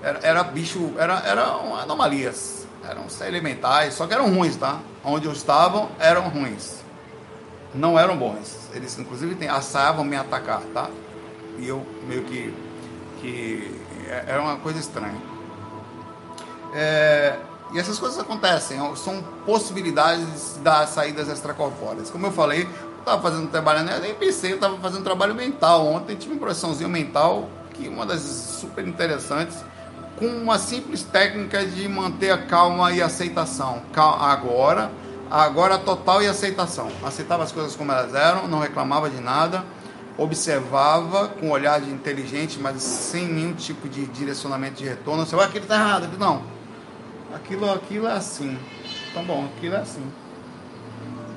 Era, 0.00 0.20
era 0.22 0.44
bicho, 0.44 0.92
era, 0.96 1.18
eram 1.26 1.76
anomalias, 1.76 2.66
eram 2.88 3.06
elementais, 3.26 3.94
só 3.94 4.06
que 4.06 4.14
eram 4.14 4.32
ruins, 4.32 4.56
tá? 4.56 4.80
Onde 5.04 5.26
eu 5.26 5.32
estava 5.32 5.88
eram 5.98 6.28
ruins, 6.28 6.76
não 7.74 7.98
eram 7.98 8.16
bons. 8.16 8.68
Eles 8.72 8.96
inclusive 8.98 9.34
tem, 9.34 9.48
assaiavam 9.48 10.04
me 10.04 10.16
atacar, 10.16 10.62
tá? 10.72 10.88
E 11.58 11.66
eu 11.66 11.84
meio 12.06 12.22
que 12.22 12.54
que 13.22 13.80
é, 14.08 14.34
é 14.34 14.38
uma 14.38 14.56
coisa 14.56 14.80
estranha. 14.80 15.16
É, 16.74 17.36
e 17.72 17.78
essas 17.78 17.98
coisas 17.98 18.18
acontecem, 18.18 18.78
são 18.96 19.22
possibilidades 19.46 20.58
das 20.62 20.90
saídas 20.90 21.28
extracorpóreas. 21.28 22.10
Como 22.10 22.26
eu 22.26 22.32
falei, 22.32 22.64
eu 22.64 22.98
estava 22.98 23.22
fazendo 23.22 23.48
trabalho, 23.48 23.84
né? 23.84 23.98
nem 24.02 24.14
pensei, 24.14 24.52
eu 24.52 24.56
estava 24.56 24.76
fazendo 24.78 25.04
trabalho 25.04 25.34
mental. 25.34 25.86
Ontem 25.86 26.16
tive 26.16 26.34
uma 26.34 26.40
projeçãozinha 26.40 26.88
mental, 26.88 27.48
que 27.72 27.88
uma 27.88 28.04
das 28.04 28.20
super 28.20 28.86
interessantes, 28.86 29.56
com 30.18 30.26
uma 30.26 30.58
simples 30.58 31.02
técnica 31.02 31.64
de 31.64 31.88
manter 31.88 32.30
a 32.30 32.38
calma 32.38 32.92
e 32.92 33.00
aceitação. 33.00 33.82
Agora, 33.94 34.90
agora 35.30 35.78
total 35.78 36.22
e 36.22 36.26
aceitação. 36.26 36.90
Aceitava 37.02 37.44
as 37.44 37.52
coisas 37.52 37.74
como 37.76 37.92
elas 37.92 38.14
eram, 38.14 38.48
não 38.48 38.58
reclamava 38.58 39.08
de 39.08 39.20
nada 39.20 39.64
observava 40.16 41.28
com 41.28 41.46
um 41.46 41.50
olhar 41.50 41.80
de 41.80 41.90
inteligente, 41.90 42.58
mas 42.60 42.82
sem 42.82 43.26
nenhum 43.26 43.54
tipo 43.54 43.88
de 43.88 44.06
direcionamento 44.06 44.74
de 44.74 44.84
retorno. 44.84 45.24
Você 45.24 45.34
vai, 45.34 45.46
aquilo 45.46 45.64
está 45.64 45.76
errado. 45.76 46.18
Não. 46.18 46.42
Aquilo, 47.34 47.70
aquilo 47.70 48.06
é 48.06 48.12
assim. 48.12 48.58
Tá 49.14 49.22
bom, 49.22 49.48
aquilo 49.56 49.74
é 49.74 49.78
assim. 49.78 50.04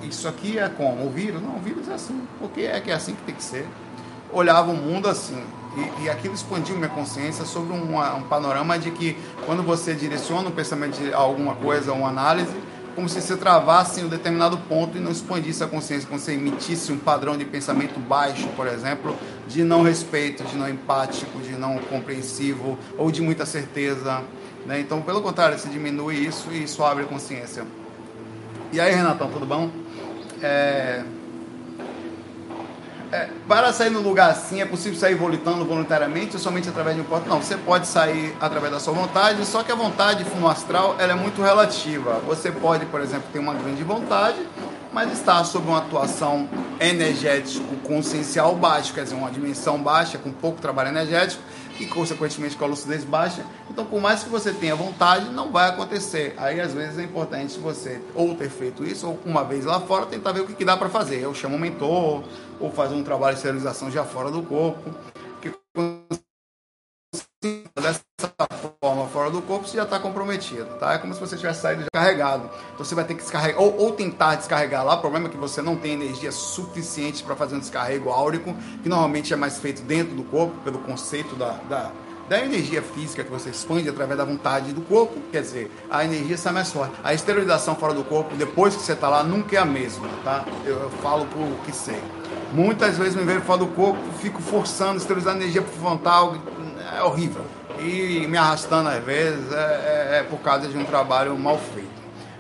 Isso 0.04 0.28
aqui 0.28 0.60
é 0.60 0.70
como? 0.70 1.06
O 1.06 1.10
vírus? 1.10 1.42
Não, 1.42 1.56
o 1.56 1.60
vírus 1.60 1.88
é 1.90 1.94
assim. 1.94 2.22
Porque 2.40 2.62
é 2.62 2.80
que 2.80 2.92
é 2.92 2.94
assim 2.94 3.16
que 3.16 3.24
tem 3.24 3.36
que 3.36 3.44
ser. 3.44 3.68
Olhava 4.32 4.72
o 4.72 4.76
mundo 4.76 5.08
assim. 5.08 5.42
E, 5.76 6.04
e 6.04 6.10
aquilo 6.10 6.34
expandiu 6.34 6.76
minha 6.76 6.90
consciência 6.90 7.46
sobre 7.46 7.74
um, 7.74 7.98
um 7.98 8.24
panorama 8.24 8.78
de 8.78 8.92
que 8.92 9.18
quando 9.46 9.64
você 9.64 9.94
direciona 9.94 10.50
o 10.50 10.52
pensamento 10.52 10.98
de 10.98 11.14
alguma 11.14 11.56
coisa, 11.56 11.92
uma 11.92 12.10
análise, 12.10 12.56
como 12.96 13.10
se 13.10 13.22
você 13.22 13.36
travasse 13.36 14.00
em 14.00 14.06
um 14.06 14.08
determinado 14.08 14.58
ponto 14.58 14.98
e 14.98 15.02
não 15.02 15.12
expandisse 15.12 15.64
a 15.64 15.68
consciência, 15.68 16.08
como 16.08 16.20
se 16.20 16.32
emitisse 16.32 16.92
um 16.92 16.98
padrão 16.98 17.38
de 17.38 17.44
pensamento 17.44 18.00
baixo, 18.00 18.48
por 18.56 18.68
exemplo, 18.68 19.16
de 19.48 19.64
não 19.64 19.84
respeito, 19.84 20.44
de 20.44 20.56
não 20.56 20.70
empático, 20.70 21.40
de 21.40 21.52
não 21.52 21.78
compreensivo 21.78 22.80
ou 22.98 23.12
de 23.12 23.22
muita 23.22 23.46
certeza. 23.46 24.24
Né? 24.66 24.80
Então, 24.80 25.02
pelo 25.02 25.22
contrário, 25.22 25.60
se 25.60 25.68
diminui 25.68 26.16
isso 26.16 26.48
e 26.52 26.64
isso 26.64 26.84
abre 26.84 27.04
a 27.04 27.08
consciência. 27.08 27.66
E 28.72 28.80
aí, 28.80 28.94
Renatão, 28.94 29.30
tudo 29.30 29.46
bom? 29.46 29.70
É... 30.42 31.04
é, 33.12 33.30
para 33.48 33.72
sair 33.72 33.90
no 33.90 34.02
lugar 34.02 34.32
assim, 34.32 34.62
é 34.62 34.66
possível 34.66 35.00
sair 35.00 35.16
volitando 35.16 35.66
voluntariamente 35.66 36.36
ou 36.36 36.40
somente 36.40 36.70
através 36.70 36.96
de 36.96 37.02
um 37.02 37.06
porto? 37.06 37.28
Não, 37.28 37.42
você 37.42 37.56
pode 37.58 37.88
sair 37.88 38.36
através 38.40 38.72
da 38.72 38.80
sua 38.80 38.94
vontade, 38.94 39.46
só 39.46 39.64
que 39.64 39.72
a 39.72 39.76
vontade 39.76 40.26
no 40.40 40.48
astral 40.48 40.96
ela 41.00 41.14
é 41.14 41.16
muito 41.16 41.42
relativa. 41.42 42.20
Você 42.28 42.52
pode, 42.52 42.86
por 42.88 43.02
exemplo, 43.02 43.26
ter 43.32 43.40
uma 43.40 43.54
grande 43.54 43.84
vontade, 43.84 44.38
mas 44.92 45.12
está 45.12 45.44
sob 45.44 45.68
uma 45.68 45.80
atuação 45.80 46.48
energético 46.80 47.76
consciencial 47.78 48.56
baixa, 48.56 48.94
quer 48.94 49.04
dizer, 49.04 49.16
uma 49.16 49.30
dimensão 49.30 49.78
baixa, 49.78 50.18
com 50.18 50.32
pouco 50.32 50.62
trabalho 50.62 50.90
energético, 50.90 51.42
e 51.80 51.86
consequentemente 51.86 52.56
com 52.56 52.66
a 52.66 52.68
lucidez 52.68 53.04
baixa. 53.04 53.46
Então, 53.70 53.86
por 53.86 54.02
mais 54.02 54.24
que 54.24 54.30
você 54.30 54.54
tenha 54.54 54.76
vontade, 54.76 55.30
não 55.30 55.52
vai 55.52 55.70
acontecer. 55.70 56.34
Aí, 56.38 56.60
às 56.60 56.74
vezes, 56.74 56.98
é 57.00 57.04
importante 57.04 57.60
você 57.60 58.02
ou 58.14 58.36
ter 58.36 58.50
feito 58.50 58.84
isso, 58.86 59.08
ou 59.08 59.20
uma 59.26 59.44
vez 59.44 59.66
lá 59.66 59.80
fora, 59.80 60.06
tentar 60.06 60.32
ver 60.32 60.42
o 60.42 60.48
que, 60.48 60.54
que 60.54 60.66
dá 60.66 60.78
para 60.78 60.90
fazer. 60.90 61.22
Eu 61.22 61.34
chamo 61.34 61.56
um 61.56 61.60
mentor, 61.60 62.24
ou 62.60 62.72
fazer 62.72 62.96
um 62.96 63.04
trabalho 63.04 63.34
de 63.34 63.40
esterilização 63.40 63.92
já 63.92 64.04
fora 64.04 64.32
do 64.32 64.42
corpo. 64.42 64.92
Que 65.42 65.52
dessa 65.74 66.05
fora 69.26 69.32
do 69.32 69.42
corpo, 69.42 69.68
você 69.68 69.78
já 69.78 69.84
está 69.84 70.00
comprometido, 70.00 70.66
tá? 70.80 70.94
É 70.94 70.98
como 70.98 71.14
se 71.14 71.20
você 71.20 71.36
tivesse 71.36 71.62
saído 71.62 71.86
carregado. 71.92 72.50
Então 72.74 72.86
você 72.86 72.94
vai 72.94 73.04
ter 73.04 73.16
que 73.16 73.22
descarregar, 73.22 73.62
ou, 73.62 73.76
ou 73.78 73.92
tentar 73.92 74.36
descarregar 74.36 74.86
lá. 74.86 74.96
O 74.96 75.02
problema 75.02 75.28
é 75.28 75.32
que 75.32 75.38
você 75.38 75.62
não 75.62 75.76
tem 75.76 75.94
energia 75.94 76.32
suficiente 76.32 77.24
para 77.24 77.36
fazer 77.36 77.56
um 77.56 77.60
descarrego 77.60 78.10
áurico, 78.10 78.56
que 78.84 78.90
normalmente 78.90 79.34
é 79.34 79.36
mais 79.36 79.58
feito 79.58 79.82
dentro 79.82 80.16
do 80.16 80.24
corpo, 80.24 80.56
pelo 80.64 80.80
conceito 80.80 81.36
da, 81.36 81.54
da, 81.68 81.92
da 82.30 82.40
energia 82.40 82.84
física 82.84 83.24
que 83.24 83.32
você 83.32 83.50
expande 83.50 83.90
através 83.90 84.18
da 84.18 84.26
vontade 84.26 84.74
do 84.74 84.82
corpo, 84.82 85.20
quer 85.32 85.42
dizer, 85.42 85.72
a 85.90 86.06
energia 86.06 86.38
sai 86.38 86.54
mais 86.54 86.72
forte. 86.72 86.94
A 87.04 87.14
esterilização 87.14 87.76
fora 87.76 87.94
do 87.94 88.04
corpo, 88.04 88.36
depois 88.36 88.76
que 88.76 88.84
você 88.84 88.94
está 88.94 89.10
lá, 89.10 89.24
nunca 89.24 89.56
é 89.56 89.60
a 89.60 89.66
mesma, 89.66 90.08
tá? 90.24 90.46
Eu, 90.64 90.80
eu 90.82 90.90
falo 91.02 91.26
por 91.26 91.48
que 91.66 91.72
sei. 91.72 92.00
Muitas 92.54 92.98
vezes 92.98 93.16
me 93.16 93.24
vejo 93.24 93.42
fora 93.42 93.60
do 93.60 93.68
corpo, 93.68 94.00
fico 94.22 94.40
forçando, 94.42 94.98
esterilizando 94.98 95.38
energia 95.38 95.64
para 95.64 95.74
frontal, 95.74 96.36
é 96.96 97.02
horrível. 97.02 97.44
E 97.80 98.26
me 98.28 98.38
arrastando 98.38 98.90
às 98.90 99.04
vezes 99.04 99.52
é, 99.52 99.56
é, 99.56 100.18
é, 100.20 100.24
por 100.24 100.40
causa 100.40 100.68
de 100.68 100.78
um 100.78 100.86
trabalho 100.86 101.38
mal 101.38 101.58
feito. 101.58 101.96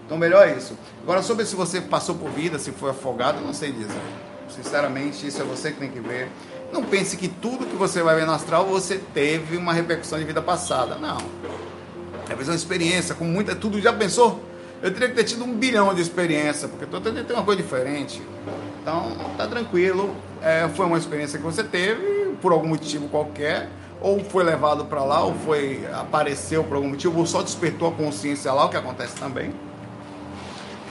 Então, 0.06 0.17
melhor 0.17 0.48
isso. 0.50 0.78
Agora, 1.04 1.21
sobre 1.21 1.45
se 1.45 1.56
você 1.56 1.82
passou 1.82 2.15
por 2.15 2.30
vida, 2.30 2.60
se 2.60 2.71
foi 2.71 2.91
afogado, 2.91 3.41
não 3.41 3.54
sei 3.54 3.71
dizer. 3.71 4.02
Sinceramente, 4.48 5.26
isso 5.26 5.41
é 5.41 5.45
você 5.45 5.71
que 5.71 5.80
tem 5.80 5.89
que 5.89 6.00
ver. 6.00 6.30
Não 6.71 6.84
pense 6.84 7.17
que 7.17 7.28
tudo 7.28 7.65
que 7.65 7.76
você 7.76 8.02
vai 8.02 8.15
ver 8.15 8.26
no 8.26 8.32
astral 8.32 8.65
você 8.65 9.00
teve 9.13 9.58
uma 9.58 9.74
repercussão 9.74 10.19
de 10.19 10.26
vida 10.26 10.41
passada. 10.41 10.95
Não. 10.95 11.17
É 12.30 12.34
uma 12.34 12.56
experiência, 12.56 13.15
com 13.15 13.26
muita. 13.26 13.56
Tudo 13.56 13.80
já 13.80 13.93
pensou? 13.93 14.43
Eu 14.82 14.91
teria 14.91 15.10
que 15.10 15.15
ter 15.15 15.24
tido 15.24 15.43
um 15.43 15.54
bilhão 15.54 15.93
de 15.93 16.02
experiência, 16.02 16.67
porque 16.67 16.86
todo 16.86 17.12
dia 17.12 17.24
tem 17.24 17.36
uma 17.36 17.45
coisa 17.45 17.62
diferente. 17.62 18.21
Então, 18.82 19.15
tá 19.38 19.48
tranquilo. 19.48 20.15
É, 20.41 20.69
foi 20.76 20.86
uma 20.86 20.98
experiência 20.98 21.39
que 21.39 21.45
você 21.45 21.63
teve, 21.63 22.36
por 22.41 22.52
algum 22.52 22.67
motivo 22.67 23.08
qualquer, 23.08 23.69
ou 24.06 24.24
foi 24.24 24.44
levado 24.44 24.86
para 24.86 25.04
lá, 25.04 25.24
ou 25.24 25.34
foi 25.34 25.84
apareceu 25.91 26.63
por 26.63 26.76
algum 26.76 26.89
motivo, 26.89 27.18
ou 27.18 27.26
só 27.26 27.41
despertou 27.41 27.88
a 27.88 27.91
consciência 27.91 28.54
lá, 28.54 28.65
o 28.65 28.70
que 28.70 28.78
acontece 28.78 29.15
também. 29.15 29.52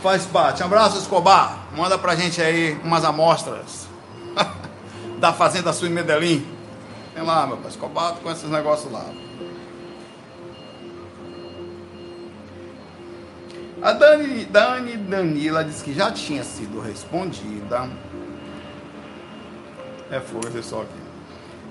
Faz 0.03 0.27
parte. 0.27 0.65
Um 0.65 0.67
abraço, 0.67 0.99
Escobar. 0.99 1.69
Manda 1.77 1.97
pra 1.97 2.17
gente 2.17 2.43
aí 2.43 2.77
umas 2.83 3.05
amostras 3.05 3.87
da 5.21 5.33
Fazenda 5.33 5.73
Sul 5.73 5.87
em 5.87 5.93
Medellín. 5.93 6.45
Tem 7.15 7.23
lá, 7.23 7.47
meu 7.47 7.57
pai. 7.59 7.71
Escobar 7.71 8.15
com 8.17 8.29
esses 8.33 8.51
negócios 8.51 8.91
lá. 8.93 9.07
A 13.81 13.93
Dani, 13.93 14.45
Dani 14.47 14.97
Danila 14.97 15.63
disse 15.63 15.85
que 15.85 15.95
já 15.95 16.11
tinha 16.11 16.43
sido 16.43 16.81
respondida. 16.81 17.89
É 20.11 20.19
força 20.19 20.61
só 20.65 20.83
aqui. 20.83 21.04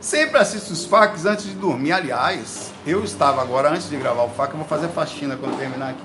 Sempre 0.03 0.37
assisto 0.37 0.73
os 0.73 0.83
facs 0.83 1.25
antes 1.25 1.45
de 1.45 1.53
dormir. 1.55 1.93
Aliás, 1.93 2.73
eu 2.85 3.05
estava 3.05 3.41
agora, 3.41 3.69
antes 3.69 3.89
de 3.89 3.95
gravar 3.95 4.23
o 4.23 4.29
fac, 4.29 4.51
eu 4.51 4.57
vou 4.57 4.67
fazer 4.67 4.89
faxina 4.89 5.37
quando 5.37 5.57
terminar 5.57 5.91
aqui. 5.91 6.01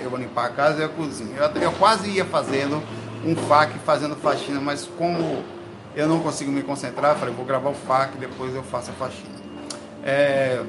Eu 0.00 0.10
vou 0.10 0.16
limpar 0.16 0.46
a 0.46 0.50
casa 0.50 0.80
e 0.80 0.84
a 0.84 0.88
cozinha. 0.88 1.36
Eu, 1.36 1.62
eu 1.62 1.72
quase 1.72 2.08
ia 2.08 2.24
fazendo 2.24 2.80
um 3.24 3.34
fac, 3.34 3.72
fazendo 3.84 4.14
faxina, 4.14 4.60
mas 4.60 4.88
como 4.96 5.42
eu 5.96 6.06
não 6.06 6.20
consigo 6.20 6.52
me 6.52 6.62
concentrar, 6.62 7.16
falei, 7.16 7.34
vou 7.34 7.44
gravar 7.44 7.70
o 7.70 7.74
fac, 7.74 8.16
depois 8.16 8.54
eu 8.54 8.62
faço 8.62 8.92
a 8.92 8.94
faxina. 8.94 9.34
É, 10.04 10.62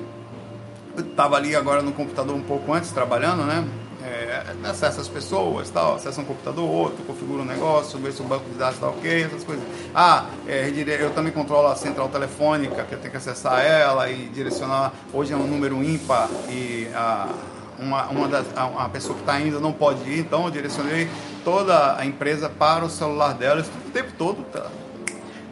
eu 0.97 1.05
estava 1.05 1.35
ali 1.35 1.55
agora 1.55 1.83
no 1.83 1.91
computador 1.91 2.35
um 2.35 2.41
pouco 2.41 2.73
antes, 2.73 2.89
trabalhando, 2.89 3.43
né? 3.43 3.63
É, 4.05 4.43
acessa 4.65 5.01
as 5.01 5.07
pessoas, 5.07 5.69
tal, 5.69 5.95
acessa 5.95 6.19
um 6.19 6.25
computador, 6.25 6.69
outro, 6.69 7.03
configura 7.05 7.41
um 7.41 7.45
negócio, 7.45 7.97
vê 7.99 8.11
se 8.11 8.21
o 8.21 8.25
banco 8.25 8.49
de 8.49 8.57
dados 8.57 8.75
está 8.75 8.89
ok, 8.89 9.23
essas 9.23 9.43
coisas. 9.43 9.63
Ah, 9.95 10.25
é, 10.45 10.69
eu 10.99 11.11
também 11.11 11.31
controlo 11.31 11.67
a 11.67 11.75
central 11.75 12.09
telefônica, 12.09 12.83
que 12.83 12.93
eu 12.93 12.99
tenho 12.99 13.11
que 13.11 13.17
acessar 13.17 13.61
ela 13.61 14.09
e 14.09 14.27
direcionar. 14.29 14.91
Hoje 15.13 15.31
é 15.31 15.35
um 15.35 15.47
número 15.47 15.81
ímpar 15.81 16.29
e 16.49 16.87
a, 16.93 17.29
uma, 17.79 18.07
uma 18.07 18.27
das, 18.27 18.45
a, 18.57 18.85
a 18.85 18.89
pessoa 18.89 19.15
que 19.15 19.21
está 19.21 19.39
indo 19.39 19.61
não 19.61 19.71
pode 19.71 20.01
ir, 20.09 20.19
então 20.19 20.45
eu 20.45 20.51
direcionei 20.51 21.09
toda 21.45 21.97
a 21.97 22.05
empresa 22.05 22.49
para 22.49 22.83
o 22.83 22.89
celular 22.89 23.33
dela 23.33 23.61
o 23.61 23.91
tempo 23.91 24.11
todo. 24.17 24.43
Tá? 24.51 24.69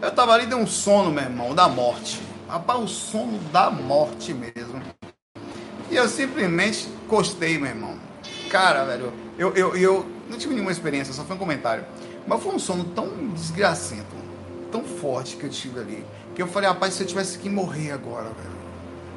Eu 0.01 0.09
estava 0.09 0.33
ali, 0.33 0.45
deu 0.45 0.57
um 0.57 0.67
sono, 0.67 1.09
meu 1.09 1.23
irmão, 1.23 1.55
da 1.55 1.69
morte. 1.69 2.21
Rapaz, 2.49 2.81
o 2.81 2.87
sono 2.87 3.39
da 3.53 3.69
morte 3.69 4.33
mesmo. 4.33 4.81
E 5.89 5.95
eu 5.95 6.07
simplesmente 6.09 6.87
costei, 7.07 7.57
meu 7.57 7.69
irmão 7.69 8.10
Cara, 8.51 8.83
velho, 8.83 9.13
eu, 9.39 9.53
eu, 9.55 9.77
eu 9.77 10.05
não 10.29 10.37
tive 10.37 10.53
nenhuma 10.53 10.73
experiência, 10.73 11.13
só 11.13 11.23
foi 11.23 11.37
um 11.37 11.39
comentário. 11.39 11.85
Mas 12.27 12.43
foi 12.43 12.53
um 12.53 12.59
sono 12.59 12.83
tão 12.83 13.29
desgracento, 13.29 14.13
tão 14.69 14.83
forte 14.83 15.37
que 15.37 15.45
eu 15.45 15.49
tive 15.49 15.79
ali, 15.79 16.05
que 16.35 16.41
eu 16.41 16.47
falei, 16.47 16.67
rapaz, 16.67 16.93
se 16.93 17.01
eu 17.01 17.07
tivesse 17.07 17.37
que 17.37 17.49
morrer 17.49 17.93
agora, 17.93 18.25
velho. 18.25 18.61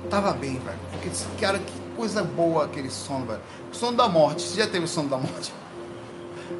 Tava 0.08 0.32
bem, 0.32 0.60
velho. 0.60 0.78
Porque, 0.92 1.10
cara, 1.40 1.58
que 1.58 1.72
coisa 1.96 2.22
boa 2.22 2.66
aquele 2.66 2.88
sono, 2.88 3.26
velho. 3.26 3.40
Sono 3.72 3.96
da 3.96 4.08
morte. 4.08 4.42
Você 4.42 4.60
já 4.60 4.68
teve 4.68 4.84
o 4.84 4.88
sono 4.88 5.08
da 5.08 5.16
morte? 5.16 5.52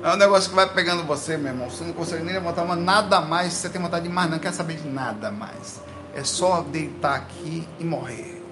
É 0.02 0.12
um 0.12 0.16
negócio 0.16 0.50
que 0.50 0.56
vai 0.56 0.68
pegando 0.68 1.04
você, 1.04 1.36
meu 1.36 1.52
irmão. 1.52 1.70
Você 1.70 1.84
não 1.84 1.92
consegue 1.92 2.24
nem 2.24 2.34
levantar 2.34 2.64
mas 2.64 2.78
nada 2.78 3.20
mais. 3.20 3.52
Você 3.52 3.68
tem 3.68 3.80
vontade 3.80 4.08
de 4.08 4.12
mais, 4.12 4.28
não 4.28 4.38
quer 4.40 4.52
saber 4.52 4.78
de 4.78 4.88
nada 4.88 5.30
mais. 5.30 5.80
É 6.12 6.24
só 6.24 6.62
deitar 6.62 7.14
aqui 7.14 7.68
e 7.78 7.84
morrer 7.84 8.43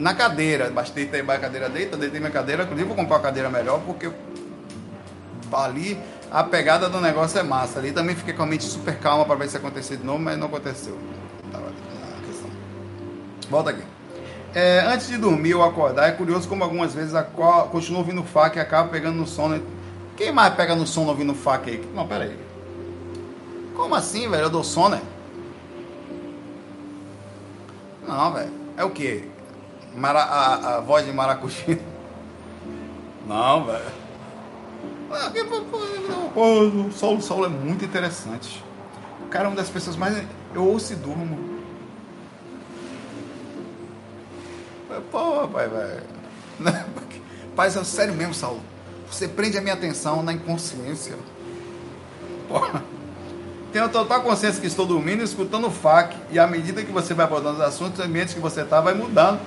na 0.00 0.14
cadeira. 0.14 0.72
Deitei 0.94 1.20
a 1.20 1.38
cadeira, 1.38 1.68
deita, 1.68 1.96
deitei 1.96 2.18
minha 2.18 2.32
cadeira. 2.32 2.64
Inclusive, 2.64 2.88
vou 2.88 2.96
comprar 2.96 3.16
uma 3.16 3.22
cadeira 3.22 3.50
melhor 3.50 3.80
porque 3.80 4.10
ali 5.52 5.98
a 6.30 6.42
pegada 6.42 6.88
do 6.88 7.00
negócio 7.00 7.38
é 7.38 7.42
massa. 7.42 7.78
Ali 7.78 7.92
também 7.92 8.16
fiquei 8.16 8.34
com 8.34 8.42
a 8.42 8.46
mente 8.46 8.64
super 8.64 8.98
calma 8.98 9.24
para 9.24 9.36
ver 9.36 9.48
se 9.48 9.56
acontecia 9.56 9.96
de 9.96 10.04
novo, 10.04 10.18
mas 10.18 10.38
não 10.38 10.46
aconteceu. 10.46 10.98
Volta 13.48 13.70
aqui. 13.70 13.82
É, 14.54 14.80
antes 14.86 15.08
de 15.08 15.16
dormir 15.16 15.54
ou 15.54 15.62
acordar, 15.62 16.08
é 16.08 16.12
curioso 16.12 16.48
como 16.48 16.64
algumas 16.64 16.94
vezes 16.94 17.14
a, 17.14 17.22
continuo 17.22 17.98
ouvindo 18.00 18.22
faca 18.22 18.58
e 18.58 18.62
acaba 18.62 18.88
pegando 18.88 19.16
no 19.16 19.26
sono. 19.26 19.62
Quem 20.16 20.32
mais 20.32 20.54
pega 20.54 20.74
no 20.74 20.86
sono 20.86 21.08
ouvindo 21.08 21.34
faca 21.34 21.70
aí? 21.70 21.84
Não, 21.94 22.06
pera 22.06 22.24
aí. 22.24 22.38
Como 23.76 23.94
assim, 23.94 24.28
velho? 24.28 24.44
Eu 24.44 24.50
dou 24.50 24.62
sono, 24.62 24.96
é? 24.96 25.00
Não, 28.06 28.32
velho. 28.32 28.52
É 28.76 28.84
o 28.84 28.90
que? 28.90 29.28
Mara, 29.94 30.20
a, 30.20 30.76
a 30.76 30.80
voz 30.80 31.04
de 31.04 31.12
maracujá. 31.12 31.76
Não, 33.26 33.64
velho. 33.64 33.84
Ah, 35.12 35.32
o 36.36 36.92
Saulo, 36.92 37.18
o 37.18 37.22
Saulo 37.22 37.46
é 37.46 37.48
muito 37.48 37.84
interessante. 37.84 38.64
O 39.24 39.28
cara 39.28 39.46
é 39.46 39.48
uma 39.48 39.56
das 39.56 39.68
pessoas 39.68 39.96
mais. 39.96 40.22
Eu 40.54 40.64
ouço 40.64 40.92
e 40.92 40.96
durmo. 40.96 41.60
Pô, 45.10 45.48
pai, 45.48 45.68
velho. 45.68 46.02
Pai, 47.56 47.68
é 47.68 47.70
sério 47.84 48.14
mesmo, 48.14 48.32
Saulo. 48.32 48.60
Você 49.10 49.26
prende 49.26 49.58
a 49.58 49.60
minha 49.60 49.74
atenção 49.74 50.22
na 50.22 50.32
inconsciência. 50.32 51.16
Porra. 52.48 52.82
Tenho 53.72 53.88
total 53.88 54.22
consciência 54.22 54.60
que 54.60 54.66
estou 54.66 54.86
dormindo, 54.86 55.22
escutando 55.22 55.66
o 55.66 55.70
FAQ, 55.70 56.16
e 56.30 56.38
à 56.38 56.46
medida 56.46 56.82
que 56.82 56.90
você 56.90 57.14
vai 57.14 57.24
abordando 57.26 57.56
os 57.56 57.60
assuntos, 57.60 58.00
o 58.00 58.02
ambiente 58.02 58.34
que 58.34 58.40
você 58.40 58.62
está 58.62 58.80
vai 58.80 58.94
mudando. 58.94 59.40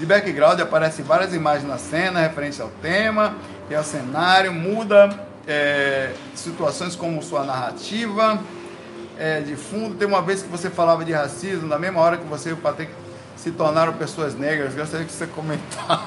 De 0.00 0.06
background 0.06 0.58
aparecem 0.58 1.04
várias 1.04 1.34
imagens 1.34 1.68
na 1.68 1.76
cena 1.76 2.20
referentes 2.20 2.58
ao 2.58 2.70
tema 2.80 3.36
e 3.68 3.74
ao 3.74 3.84
cenário, 3.84 4.50
muda 4.50 5.10
é, 5.46 6.14
situações 6.34 6.96
como 6.96 7.22
sua 7.22 7.44
narrativa 7.44 8.40
é, 9.18 9.42
de 9.42 9.54
fundo. 9.56 9.96
Tem 9.96 10.08
uma 10.08 10.22
vez 10.22 10.42
que 10.42 10.48
você 10.48 10.70
falava 10.70 11.04
de 11.04 11.12
racismo, 11.12 11.68
na 11.68 11.78
mesma 11.78 12.00
hora 12.00 12.16
que 12.16 12.24
você 12.24 12.48
e 12.48 12.52
o 12.54 12.56
Patrick 12.56 12.90
se 13.36 13.50
tornaram 13.50 13.92
pessoas 13.92 14.34
negras, 14.34 14.74
gostaria 14.74 15.04
que 15.04 15.12
você 15.12 15.26
comentasse. 15.26 16.02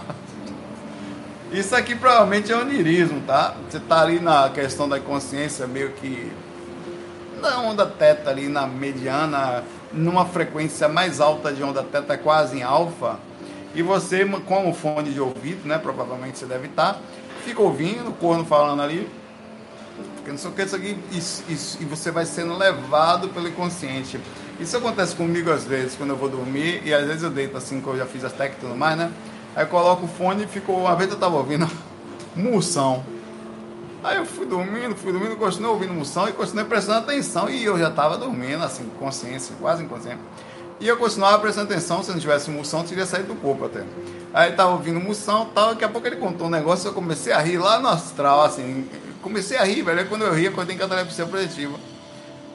Isso 1.51 1.75
aqui 1.75 1.93
provavelmente 1.93 2.51
é 2.51 2.57
onirismo, 2.57 3.21
tá? 3.27 3.53
Você 3.69 3.79
tá 3.79 4.01
ali 4.01 4.19
na 4.19 4.49
questão 4.49 4.89
da 4.89 4.99
consciência 4.99 5.67
meio 5.67 5.91
que 5.91 6.31
na 7.39 7.59
onda 7.59 7.85
teta 7.85 8.31
ali 8.31 8.47
na 8.47 8.65
mediana, 8.65 9.63
numa 9.91 10.25
frequência 10.25 10.87
mais 10.87 11.21
alta 11.21 11.53
de 11.53 11.61
onda 11.61 11.83
teta, 11.83 12.17
quase 12.17 12.57
em 12.57 12.63
alfa 12.63 13.19
e 13.75 13.81
você, 13.81 14.25
com 14.25 14.69
o 14.69 14.73
fone 14.73 15.11
de 15.11 15.19
ouvido, 15.19 15.67
né? 15.67 15.77
Provavelmente 15.77 16.37
você 16.37 16.45
deve 16.45 16.67
estar, 16.67 16.99
fica 17.43 17.61
ouvindo 17.61 18.09
o 18.09 18.13
corno 18.13 18.45
falando 18.45 18.81
ali. 18.81 19.09
porque 20.15 20.31
não 20.31 20.37
sei 20.37 20.51
o 20.51 20.53
que, 20.53 20.61
isso 20.61 20.75
aqui, 20.75 20.97
isso, 21.11 21.43
isso, 21.49 21.77
e 21.81 21.85
você 21.85 22.11
vai 22.11 22.25
sendo 22.25 22.57
levado 22.57 23.29
pelo 23.29 23.47
inconsciente. 23.47 24.19
Isso 24.59 24.77
acontece 24.77 25.15
comigo 25.15 25.51
às 25.51 25.63
vezes, 25.63 25.95
quando 25.95 26.11
eu 26.11 26.15
vou 26.15 26.29
dormir, 26.29 26.81
e 26.85 26.93
às 26.93 27.05
vezes 27.05 27.23
eu 27.23 27.31
deito 27.31 27.57
assim, 27.57 27.81
quando 27.81 27.97
eu 27.97 28.05
já 28.05 28.05
fiz 28.05 28.23
as 28.23 28.31
técnicas 28.31 28.63
e 28.63 28.67
tudo 28.67 28.77
mais, 28.77 28.97
né? 28.97 29.11
Aí 29.55 29.63
eu 29.63 29.67
coloco 29.67 30.05
o 30.05 30.07
fone 30.07 30.43
e 30.43 30.47
ficou. 30.47 30.79
Uma 30.79 30.95
vez 30.95 31.09
eu 31.11 31.17
tava 31.17 31.35
ouvindo 31.35 31.69
Moção. 32.35 33.03
Aí 34.03 34.17
eu 34.17 34.25
fui 34.25 34.45
dormindo, 34.45 34.95
fui 34.95 35.11
dormindo, 35.11 35.35
continuei 35.37 35.71
ouvindo 35.71 35.93
Moção 35.93 36.27
e 36.27 36.33
continuei 36.33 36.65
prestando 36.65 36.99
atenção. 36.99 37.49
E 37.49 37.63
eu 37.63 37.77
já 37.77 37.89
tava 37.89 38.17
dormindo, 38.17 38.63
assim, 38.63 38.89
consciência, 38.99 39.55
quase 39.59 39.83
inconsciente. 39.83 40.19
E 40.83 40.87
eu 40.89 40.97
continuava 40.97 41.39
prestando 41.39 41.71
atenção, 41.71 42.03
se 42.03 42.11
não 42.11 42.19
tivesse 42.19 42.51
Moção, 42.51 42.83
teria 42.83 43.05
saído 43.05 43.33
do 43.33 43.39
corpo 43.39 43.63
até. 43.63 43.85
Aí 44.33 44.51
tava 44.51 44.71
ouvindo 44.71 44.99
Moção 44.99 45.45
tal, 45.55 45.69
daqui 45.69 45.85
a 45.85 45.87
pouco 45.87 46.05
ele 46.05 46.17
contou 46.17 46.47
um 46.47 46.49
negócio, 46.49 46.89
eu 46.89 46.93
comecei 46.93 47.31
a 47.31 47.39
rir 47.39 47.57
lá 47.57 47.79
no 47.79 47.87
astral, 47.87 48.43
assim. 48.43 48.89
Comecei 49.21 49.57
a 49.57 49.63
rir, 49.63 49.81
velho. 49.81 49.99
Aí 49.99 50.05
quando 50.05 50.23
eu 50.23 50.33
ria, 50.33 50.51
eu 50.53 50.65
tenho 50.65 50.77
catalepsia 50.77 51.25
projetiva 51.25 51.79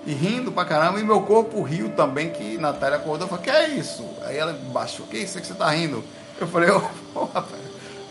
e 0.05 0.13
rindo 0.13 0.53
pra 0.53 0.67
caramba, 0.67 1.01
e 1.01 1.05
meu 1.05 1.23
corpo 1.23 1.63
riu 1.63 1.89
também, 1.89 2.29
que 2.29 2.59
Natália 2.59 2.99
acordou 2.99 3.27
e 3.27 3.31
falou, 3.31 3.43
que 3.43 3.49
é 3.49 3.71
isso? 3.71 4.05
Aí 4.27 4.37
ela 4.37 4.53
baixou, 4.53 5.07
que 5.07 5.17
é 5.17 5.21
isso 5.21 5.41
que 5.41 5.47
você 5.47 5.55
tá 5.55 5.71
rindo? 5.71 6.05
Eu 6.39 6.47
falei, 6.47 6.71
ô, 6.71 6.83
oh, 7.17 7.29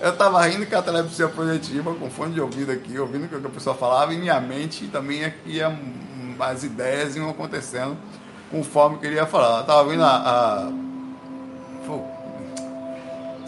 eu 0.02 0.18
tava 0.18 0.44
rindo 0.48 0.66
com 0.66 0.76
a 0.76 0.82
telepatia 0.82 1.28
projetiva, 1.28 1.94
com 1.94 2.10
fone 2.10 2.34
de 2.34 2.42
ouvido 2.42 2.72
aqui, 2.72 2.98
ouvindo 2.98 3.26
o 3.26 3.28
que 3.28 3.36
a 3.36 3.50
pessoa 3.52 3.76
falava, 3.76 4.16
e 4.16 4.18
minha 4.18 4.42
mente 4.42 4.88
também 4.88 5.32
ia, 5.46 5.80
as 6.40 6.64
ideias 6.64 7.16
iam 7.16 7.30
acontecendo 7.30 7.96
conforme 8.52 8.98
que 8.98 9.06
ele 9.06 9.16
ia 9.16 9.26
falar. 9.26 9.60
Eu 9.60 9.66
tava 9.66 9.82
ouvindo 9.82 10.04
a... 10.04 10.16
a 10.18 10.88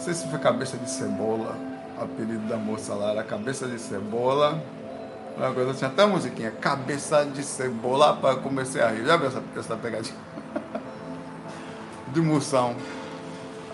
sei 0.00 0.14
se 0.14 0.26
foi 0.28 0.38
cabeça 0.38 0.78
de 0.78 0.90
cebola, 0.90 1.54
o 1.98 2.04
apelido 2.04 2.48
da 2.48 2.56
moça 2.56 2.94
lá 2.94 3.10
era 3.10 3.22
cabeça 3.22 3.66
de 3.66 3.78
cebola, 3.78 4.58
uma 5.36 5.52
coisa 5.52 5.72
assim, 5.72 5.84
até 5.84 6.04
a 6.04 6.06
musiquinha, 6.06 6.50
cabeça 6.50 7.22
de 7.26 7.42
cebola, 7.42 8.16
para 8.16 8.36
comecei 8.36 8.80
a 8.80 8.88
rir. 8.88 9.04
Já 9.04 9.18
viu 9.18 9.28
essa, 9.28 9.42
essa 9.54 9.76
pegadinha? 9.76 10.16
de 12.08 12.20
moção. 12.22 12.74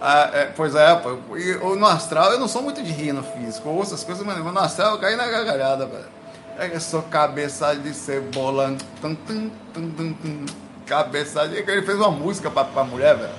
Ah, 0.01 0.31
é, 0.33 0.45
pois 0.47 0.75
é, 0.75 0.95
pô, 0.97 1.37
e, 1.37 1.55
no 1.77 1.87
astral 1.87 2.33
eu 2.33 2.41
não 2.41 2.49
sou 2.49 2.61
muito 2.61 2.83
de 2.83 2.91
rir 2.91 3.13
no 3.13 3.23
físico, 3.23 3.69
ouço 3.69 3.95
as 3.95 4.03
coisas, 4.03 4.27
mas 4.27 4.37
no 4.37 4.59
astral 4.59 4.95
eu 4.95 5.01
caí 5.01 5.15
na 5.15 5.27
gargalhada, 5.27 5.87
velho. 5.87 6.17
É 6.59 6.69
que 6.69 6.77
eu 6.77 6.81
sou 6.81 7.03
cabeça 7.03 7.75
de 7.77 7.95
cebola. 7.95 8.77
Tum, 9.01 9.15
tum, 9.15 9.51
tum, 9.73 10.47
cabeça 10.87 11.47
de. 11.49 11.57
Ele 11.57 11.83
fez 11.83 11.99
uma 11.99 12.11
música 12.11 12.51
pra, 12.51 12.65
pra 12.65 12.85
mulher, 12.85 13.17
velho. 13.17 13.35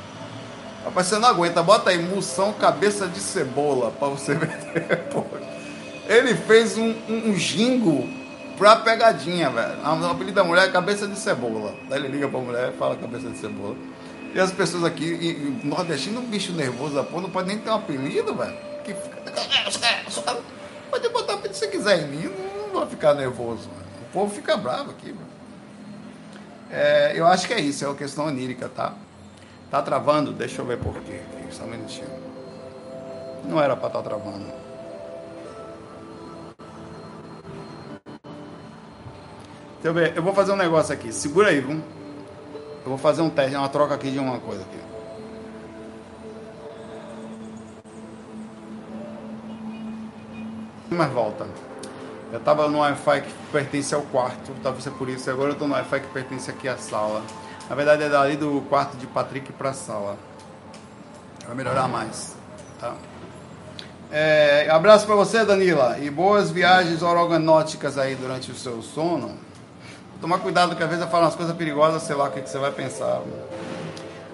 Rapaz, 0.85 1.07
você 1.07 1.17
não 1.17 1.27
aguenta, 1.27 1.63
bota 1.63 1.89
aí, 1.89 1.97
moção 1.97 2.53
cabeça 2.53 3.07
de 3.07 3.19
cebola, 3.19 3.91
pra 3.91 4.09
você 4.09 4.35
ver. 4.35 4.49
Ele 6.07 6.35
fez 6.35 6.77
um, 6.77 6.95
um, 7.09 7.29
um 7.31 7.35
jingo 7.35 8.07
pra 8.57 8.77
pegadinha, 8.77 9.49
velho. 9.49 9.79
O 9.81 10.05
apelido 10.05 10.35
da 10.35 10.43
mulher 10.43 10.67
é 10.67 10.71
cabeça 10.71 11.07
de 11.07 11.17
cebola. 11.17 11.73
Daí 11.89 11.99
ele 11.99 12.09
liga 12.09 12.27
pra 12.27 12.39
mulher 12.39 12.73
fala 12.73 12.95
cabeça 12.95 13.29
de 13.29 13.37
cebola. 13.37 13.75
E 14.33 14.39
as 14.39 14.51
pessoas 14.51 14.83
aqui, 14.83 15.05
e, 15.05 15.31
e, 15.31 15.61
nordestino, 15.63 16.19
um 16.21 16.25
bicho 16.25 16.51
nervoso 16.51 16.95
da 16.95 17.03
porra, 17.03 17.23
não 17.23 17.29
pode 17.29 17.47
nem 17.47 17.57
ter 17.57 17.69
um 17.69 17.75
apelido, 17.75 18.35
velho. 18.35 18.55
Que 18.83 18.93
fica. 18.93 19.17
Pode 20.89 21.09
botar 21.09 21.33
o 21.33 21.35
apelido 21.37 21.55
se 21.55 21.65
você 21.65 21.67
quiser 21.67 22.03
em 22.03 22.07
mim, 22.07 22.23
não, 22.23 22.67
não 22.67 22.79
vai 22.79 22.89
ficar 22.89 23.13
nervoso. 23.13 23.67
Mano. 23.69 23.87
O 24.09 24.13
povo 24.13 24.33
fica 24.33 24.55
bravo 24.55 24.91
aqui, 24.91 25.07
velho. 25.07 25.36
É, 26.69 27.13
eu 27.15 27.25
acho 27.25 27.47
que 27.47 27.53
é 27.53 27.59
isso, 27.59 27.85
é 27.85 27.87
uma 27.87 27.95
questão 27.95 28.25
onírica, 28.25 28.67
tá? 28.69 28.93
Tá 29.71 29.81
travando? 29.81 30.31
Deixa 30.31 30.61
eu 30.61 30.65
ver 30.65 30.77
por 30.77 30.93
quê. 31.01 31.21
Só 31.51 31.63
um 31.63 31.67
minutinho. 31.67 32.07
Não 33.45 33.61
era 33.61 33.75
pra 33.75 33.87
estar 33.87 34.01
tá 34.01 34.09
travando. 34.09 34.45
Deixa 39.81 39.87
eu 39.87 39.93
ver, 39.93 40.17
eu 40.17 40.23
vou 40.23 40.33
fazer 40.33 40.51
um 40.51 40.57
negócio 40.57 40.93
aqui. 40.93 41.13
Segura 41.13 41.49
aí, 41.49 41.61
viu? 41.61 41.81
Eu 42.83 42.89
vou 42.89 42.97
fazer 42.97 43.21
um 43.21 43.29
teste, 43.29 43.55
uma 43.55 43.69
troca 43.69 43.95
aqui 43.95 44.11
de 44.11 44.19
uma 44.19 44.39
coisa 44.39 44.61
aqui. 44.63 44.79
Mas 50.89 51.11
volta. 51.11 51.45
Eu 52.31 52.39
estava 52.39 52.67
no 52.67 52.79
Wi-Fi 52.79 53.21
que 53.21 53.33
pertence 53.51 53.95
ao 53.95 54.01
quarto, 54.01 54.51
talvez 54.61 54.83
seja 54.83 54.95
por 54.95 55.07
isso. 55.07 55.29
Agora 55.29 55.49
eu 55.49 55.53
estou 55.53 55.67
no 55.67 55.73
Wi-Fi 55.75 56.01
que 56.01 56.07
pertence 56.07 56.49
aqui 56.49 56.67
à 56.67 56.77
sala. 56.77 57.23
Na 57.69 57.75
verdade 57.75 58.03
é 58.03 58.09
dali 58.09 58.35
do 58.35 58.61
quarto 58.69 58.97
de 58.97 59.07
Patrick 59.07 59.53
para 59.53 59.71
sala. 59.73 60.17
Vai 61.45 61.55
melhorar 61.55 61.87
mais. 61.87 62.35
Tá? 62.79 62.95
É, 64.11 64.67
abraço 64.69 65.05
para 65.05 65.15
você, 65.15 65.45
Danila. 65.45 65.97
E 65.99 66.09
boas 66.09 66.51
viagens 66.51 67.01
organóticas 67.01 67.97
aí 67.97 68.15
durante 68.15 68.51
o 68.51 68.55
seu 68.55 68.81
sono. 68.81 69.35
Tomar 70.19 70.39
cuidado 70.39 70.75
que 70.75 70.83
às 70.83 70.89
vezes 70.89 71.03
eu 71.03 71.09
falo 71.09 71.23
umas 71.23 71.35
coisas 71.35 71.55
perigosas, 71.55 72.01
sei 72.03 72.15
lá 72.15 72.25
o 72.25 72.31
que, 72.31 72.41
que 72.41 72.49
você 72.49 72.57
vai 72.57 72.71
pensar. 72.71 73.21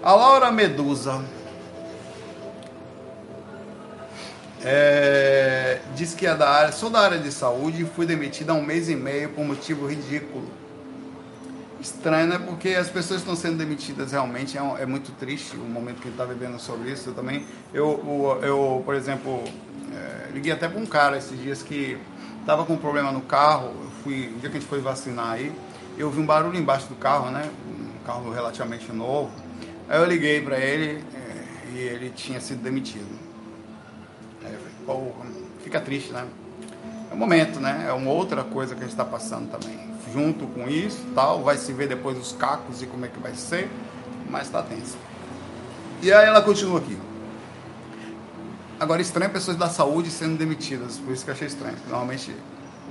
A 0.02 0.14
Laura 0.14 0.52
Medusa 0.52 1.24
é, 4.64 5.82
diz 5.94 6.14
que 6.14 6.26
é 6.26 6.36
da 6.36 6.50
área, 6.50 6.72
sou 6.72 6.90
da 6.90 7.00
área 7.02 7.20
de 7.20 7.32
saúde 7.32 7.84
e 7.84 7.86
fui 7.86 8.06
demitida 8.06 8.54
há 8.54 8.56
um 8.56 8.64
mês 8.64 8.88
e 8.88 8.96
meio 8.96 9.30
por 9.30 9.44
motivo 9.44 9.86
ridículo. 9.88 10.48
Estranho, 11.82 12.28
né? 12.28 12.40
Porque 12.40 12.70
as 12.70 12.88
pessoas 12.88 13.20
estão 13.20 13.36
sendo 13.36 13.58
demitidas 13.58 14.14
realmente, 14.14 14.58
é, 14.58 14.62
um, 14.62 14.78
é 14.78 14.86
muito 14.86 15.12
triste 15.12 15.58
o 15.58 15.60
momento 15.60 15.98
que 15.98 16.08
ele 16.08 16.14
está 16.14 16.24
vivendo 16.24 16.58
sobre 16.60 16.92
isso 16.92 17.10
eu 17.10 17.14
também. 17.14 17.46
Eu, 17.74 18.40
eu, 18.42 18.48
eu 18.48 18.84
por 18.86 18.96
exemplo, 18.96 19.44
é, 19.94 20.32
liguei 20.34 20.54
até 20.54 20.70
para 20.70 20.80
um 20.80 20.86
cara 20.86 21.18
esses 21.18 21.38
dias 21.42 21.62
que 21.62 21.98
estava 22.40 22.64
com 22.64 22.74
um 22.74 22.78
problema 22.78 23.12
no 23.12 23.22
carro, 23.22 23.68
eu 23.68 23.92
fui, 24.02 24.28
o 24.28 24.40
dia 24.40 24.50
que 24.50 24.58
a 24.58 24.60
gente 24.60 24.70
foi 24.70 24.80
vacinar 24.80 25.32
aí, 25.32 25.52
eu 25.98 26.10
vi 26.10 26.22
um 26.22 26.26
barulho 26.26 26.58
embaixo 26.58 26.88
do 26.88 26.96
carro, 26.96 27.30
né? 27.32 27.50
Um 27.68 28.06
carro 28.06 28.32
relativamente 28.32 28.90
novo. 28.94 29.30
Aí 29.90 30.00
eu 30.00 30.06
liguei 30.06 30.42
para 30.42 30.58
ele 30.58 31.04
é, 31.14 31.74
e 31.74 31.80
ele 31.80 32.10
tinha 32.12 32.40
sido 32.40 32.64
demitido. 32.64 33.24
Porra, 34.86 35.26
fica 35.64 35.80
triste, 35.80 36.12
né? 36.12 36.26
É 37.10 37.14
um 37.14 37.18
momento, 37.18 37.60
né? 37.60 37.86
É 37.88 37.94
uma 37.94 38.12
outra 38.12 38.44
coisa 38.44 38.74
que 38.74 38.82
a 38.82 38.84
gente 38.84 38.92
está 38.92 39.06
passando 39.06 39.50
também. 39.50 39.80
Junto 40.12 40.46
com 40.48 40.68
isso, 40.68 41.04
tal, 41.16 41.44
vai 41.44 41.58
se 41.58 41.72
ver 41.72 41.88
depois 41.88 42.18
os 42.18 42.34
cacos 42.34 42.82
e 42.82 42.86
como 42.86 43.06
é 43.06 43.08
que 43.08 43.20
vai 43.20 43.34
ser, 43.34 43.70
mas 44.30 44.50
tá 44.50 44.62
tenso. 44.62 44.98
E 46.02 46.12
aí 46.12 46.28
ela 46.28 46.42
continua 46.42 46.80
aqui. 46.80 46.98
Agora, 48.80 49.02
estranho 49.02 49.32
pessoas 49.32 49.56
da 49.56 49.70
saúde 49.70 50.12
sendo 50.12 50.38
demitidas, 50.38 50.98
por 50.98 51.14
isso 51.14 51.24
que 51.24 51.30
eu 51.30 51.34
achei 51.34 51.48
estranho. 51.48 51.78
Normalmente 51.88 52.36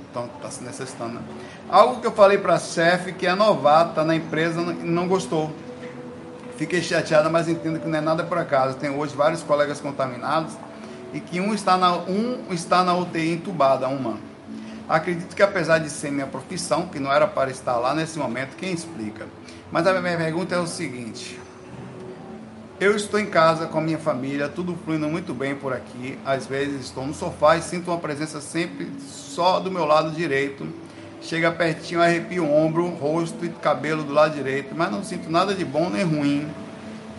então 0.09 0.29
está 0.35 0.49
se 0.51 0.63
necessitando. 0.63 1.15
Né? 1.15 1.21
Algo 1.69 1.99
que 1.99 2.05
eu 2.05 2.11
falei 2.11 2.37
para 2.37 2.53
a 2.53 2.59
chefe 2.59 3.11
que 3.13 3.25
é 3.25 3.33
novata 3.33 4.03
na 4.03 4.15
empresa 4.15 4.61
e 4.61 4.85
não 4.85 5.07
gostou. 5.07 5.51
Fiquei 6.55 6.81
chateada, 6.83 7.29
mas 7.29 7.49
entendo 7.49 7.79
que 7.79 7.87
não 7.87 7.97
é 7.97 8.01
nada 8.01 8.23
por 8.23 8.37
acaso. 8.37 8.77
Tenho 8.77 8.95
hoje 8.97 9.15
vários 9.15 9.41
colegas 9.41 9.81
contaminados 9.81 10.53
e 11.13 11.19
que 11.19 11.39
um 11.39 11.53
está 11.53 11.77
na, 11.77 11.95
um 11.97 12.51
está 12.51 12.83
na 12.83 12.95
UTI 12.95 13.33
entubada, 13.33 13.87
uma. 13.87 14.17
Acredito 14.89 15.35
que 15.35 15.41
apesar 15.41 15.77
de 15.77 15.89
ser 15.89 16.11
minha 16.11 16.27
profissão, 16.27 16.87
que 16.87 16.99
não 16.99 17.11
era 17.11 17.27
para 17.27 17.49
estar 17.49 17.77
lá 17.77 17.93
nesse 17.93 18.19
momento, 18.19 18.55
quem 18.57 18.73
explica? 18.73 19.27
Mas 19.71 19.87
a 19.87 20.01
minha 20.01 20.17
pergunta 20.17 20.55
é 20.55 20.59
o 20.59 20.67
seguinte: 20.67 21.39
eu 22.79 22.95
estou 22.95 23.19
em 23.19 23.27
casa 23.27 23.67
com 23.67 23.77
a 23.77 23.81
minha 23.81 23.97
família, 23.97 24.49
tudo 24.49 24.77
fluindo 24.83 25.07
muito 25.07 25.33
bem 25.33 25.55
por 25.55 25.71
aqui. 25.71 26.19
Às 26.25 26.45
vezes 26.45 26.81
estou 26.81 27.05
no 27.05 27.13
sofá 27.13 27.55
e 27.55 27.61
sinto 27.61 27.91
uma 27.91 27.99
presença 27.99 28.41
sempre 28.41 28.91
só 29.07 29.59
do 29.59 29.71
meu 29.71 29.85
lado 29.85 30.11
direito. 30.11 30.67
Chega 31.21 31.49
pertinho, 31.51 32.01
arrepio 32.01 32.43
o 32.43 32.53
ombro, 32.53 32.85
rosto 32.89 33.45
e 33.45 33.49
cabelo 33.49 34.03
do 34.03 34.11
lado 34.11 34.35
direito, 34.35 34.75
mas 34.75 34.91
não 34.91 35.01
sinto 35.01 35.29
nada 35.29 35.53
de 35.53 35.63
bom 35.63 35.89
nem 35.89 36.03
ruim. 36.03 36.49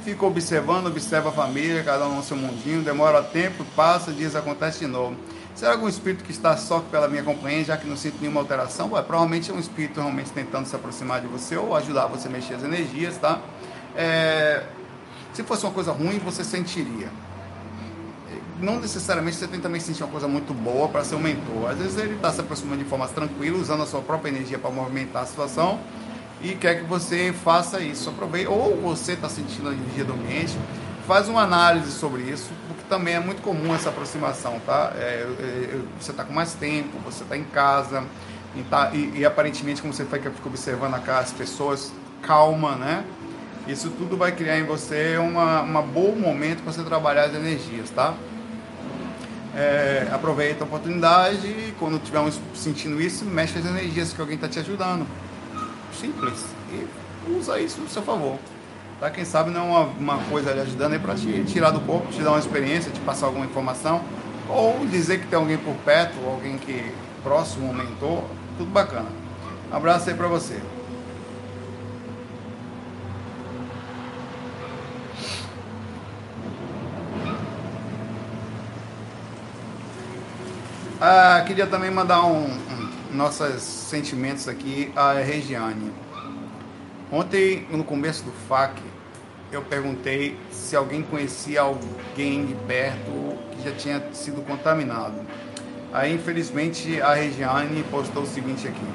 Fico 0.05 0.27
observando, 0.27 0.89
observo 0.89 1.31
a 1.31 1.33
família, 1.33 1.83
cada 1.83 2.07
um 2.07 2.17
no 2.17 2.23
seu 2.23 2.37
mundinho, 2.37 2.83
demora 2.83 3.23
tempo, 3.23 3.65
passa, 3.75 4.13
dias 4.13 4.37
acontece 4.37 4.81
de 4.81 4.87
novo. 4.87 5.17
Será 5.55 5.73
algum 5.73 5.89
espírito 5.89 6.23
que 6.23 6.31
está 6.31 6.59
só 6.59 6.81
pela 6.81 7.09
minha 7.09 7.23
companhia, 7.23 7.65
já 7.65 7.77
que 7.79 7.87
não 7.87 7.97
sinto 7.97 8.19
nenhuma 8.21 8.43
alteração? 8.43 8.93
Ué, 8.93 9.01
provavelmente 9.01 9.51
é 9.51 9.55
um 9.55 9.59
espírito 9.59 9.99
realmente 10.01 10.31
tentando 10.31 10.67
se 10.67 10.77
aproximar 10.77 11.23
de 11.23 11.27
você 11.27 11.57
ou 11.57 11.75
ajudar 11.75 12.07
você 12.07 12.29
a 12.29 12.31
mexer 12.31 12.53
as 12.53 12.63
energias, 12.63 13.17
tá? 13.17 13.41
É, 13.97 14.65
se 15.33 15.43
fosse 15.43 15.65
uma 15.65 15.73
coisa 15.73 15.91
ruim, 15.91 16.19
você 16.19 16.45
sentiria. 16.45 17.09
Não 18.61 18.79
necessariamente 18.79 19.39
você 19.39 19.49
tem 19.49 19.59
também 19.59 19.81
sentir 19.81 20.03
uma 20.03 20.13
coisa 20.13 20.29
muito 20.29 20.53
boa 20.53 20.87
para 20.87 21.03
ser 21.03 21.15
um 21.15 21.21
mentor. 21.21 21.71
Às 21.71 21.79
vezes 21.79 21.97
ele 21.97 22.17
está 22.17 22.31
se 22.31 22.43
aproximando 22.43 22.85
de 22.85 22.91
forma 22.91 23.09
tranquila, 23.09 23.57
usando 23.57 23.83
a 23.83 23.87
sua 23.87 24.03
própria 24.03 24.29
energia 24.29 24.59
para 24.59 24.71
movimentar 24.71 25.23
a 25.23 25.27
situação 25.27 25.81
e 26.45 26.55
quer 26.55 26.81
que 26.81 26.85
você 26.85 27.33
faça 27.33 27.81
isso. 27.81 28.09
Aproveite, 28.11 28.49
ou 28.49 28.77
você 28.81 29.13
está 29.13 29.29
sentindo 29.29 29.69
a 29.69 29.73
energia 29.73 30.05
do 30.05 30.13
ambiente, 30.13 30.57
faz 31.07 31.29
uma 31.29 31.43
análise 31.43 31.91
sobre 31.91 32.23
isso, 32.23 32.51
porque 32.69 32.83
também 32.89 33.15
é 33.15 33.21
muito 33.21 33.43
comum 33.43 33.75
essa 33.75 33.89
aproximação, 33.89 34.61
tá? 34.65 34.93
É, 34.97 35.27
é, 35.41 35.81
você 35.99 36.11
está 36.11 36.25
com 36.25 36.33
mais 36.33 36.55
tempo, 36.55 36.99
você 37.05 37.23
está 37.23 37.37
em 37.37 37.45
casa 37.45 38.05
e, 38.55 38.63
tá, 38.63 38.91
e, 38.93 39.19
e, 39.19 39.25
aparentemente, 39.25 39.83
como 39.83 39.93
você 39.93 40.05
fica 40.05 40.33
observando 40.45 40.95
a 40.95 41.01
casa, 41.01 41.21
as 41.21 41.33
pessoas, 41.33 41.93
calma, 42.23 42.77
né? 42.77 43.05
Isso 43.67 43.91
tudo 43.91 44.17
vai 44.17 44.33
criar 44.33 44.59
em 44.59 44.65
você 44.65 45.17
uma, 45.17 45.63
uma 45.63 45.83
bom 45.83 46.15
momento 46.15 46.63
para 46.63 46.73
você 46.73 46.83
trabalhar 46.83 47.25
as 47.25 47.35
energias, 47.35 47.91
tá? 47.91 48.15
é, 49.57 50.09
aproveita 50.11 50.65
a 50.65 50.67
oportunidade 50.67 51.47
e 51.47 51.75
quando 51.79 51.97
estiver 51.97 52.21
sentindo 52.55 53.01
isso, 53.01 53.25
mexe 53.25 53.59
as 53.59 53.65
energias 53.65 54.13
que 54.13 54.21
alguém 54.21 54.35
está 54.35 54.49
te 54.49 54.59
ajudando. 54.59 55.07
Simples. 56.01 56.45
E 56.73 56.87
usa 57.31 57.59
isso 57.59 57.81
no 57.81 57.89
seu 57.89 58.03
favor. 58.03 58.39
Tá? 59.01 59.11
Quem 59.11 59.25
sabe 59.25 59.51
não 59.51 59.75
é 59.75 59.81
uma, 59.81 60.15
uma 60.15 60.19
coisa 60.25 60.51
ali 60.51 60.61
ajudando 60.61 60.93
aí 60.93 60.99
para 60.99 61.15
te 61.15 61.45
tirar 61.45 61.71
do 61.71 61.81
corpo, 61.81 62.13
te 62.13 62.23
dar 62.23 62.31
uma 62.31 62.39
experiência, 62.39 62.91
te 62.91 63.01
passar 63.01 63.27
alguma 63.27 63.45
informação, 63.45 64.03
ou 64.49 64.87
dizer 64.87 65.21
que 65.21 65.27
tem 65.27 65.39
alguém 65.39 65.59
por 65.59 65.75
perto, 65.77 66.15
alguém 66.27 66.59
que 66.59 66.93
próximo, 67.23 67.71
um 67.71 67.73
mentor, 67.73 68.25
tudo 68.59 68.71
bacana. 68.71 69.09
Um 69.73 69.77
abraço 69.77 70.09
aí 70.09 70.15
para 70.15 70.29
você. 70.29 70.61
Ah, 81.01 81.43
queria 81.47 81.67
também 81.67 81.91
mandar 81.91 82.25
um, 82.25 82.45
nossos 83.15 83.63
sentimentos 83.63 84.49
aqui 84.49 84.93
à 84.97 85.15
Regiane. 85.15 85.93
Ontem, 87.11 87.67
no 87.71 87.85
começo 87.85 88.25
do 88.25 88.33
FAC, 88.49 88.83
eu 89.53 89.63
perguntei 89.63 90.37
se 90.51 90.75
alguém 90.75 91.03
conhecia 91.03 91.61
alguém 91.61 92.45
de 92.45 92.55
perto 92.67 93.39
que 93.53 93.63
já 93.63 93.75
tinha 93.77 94.03
sido 94.13 94.43
contaminado. 94.43 95.15
Aí, 95.93 96.13
infelizmente, 96.13 97.01
a 97.01 97.15
Regiane 97.15 97.85
postou 97.85 98.25
o 98.25 98.27
seguinte 98.27 98.67
aqui. 98.67 98.87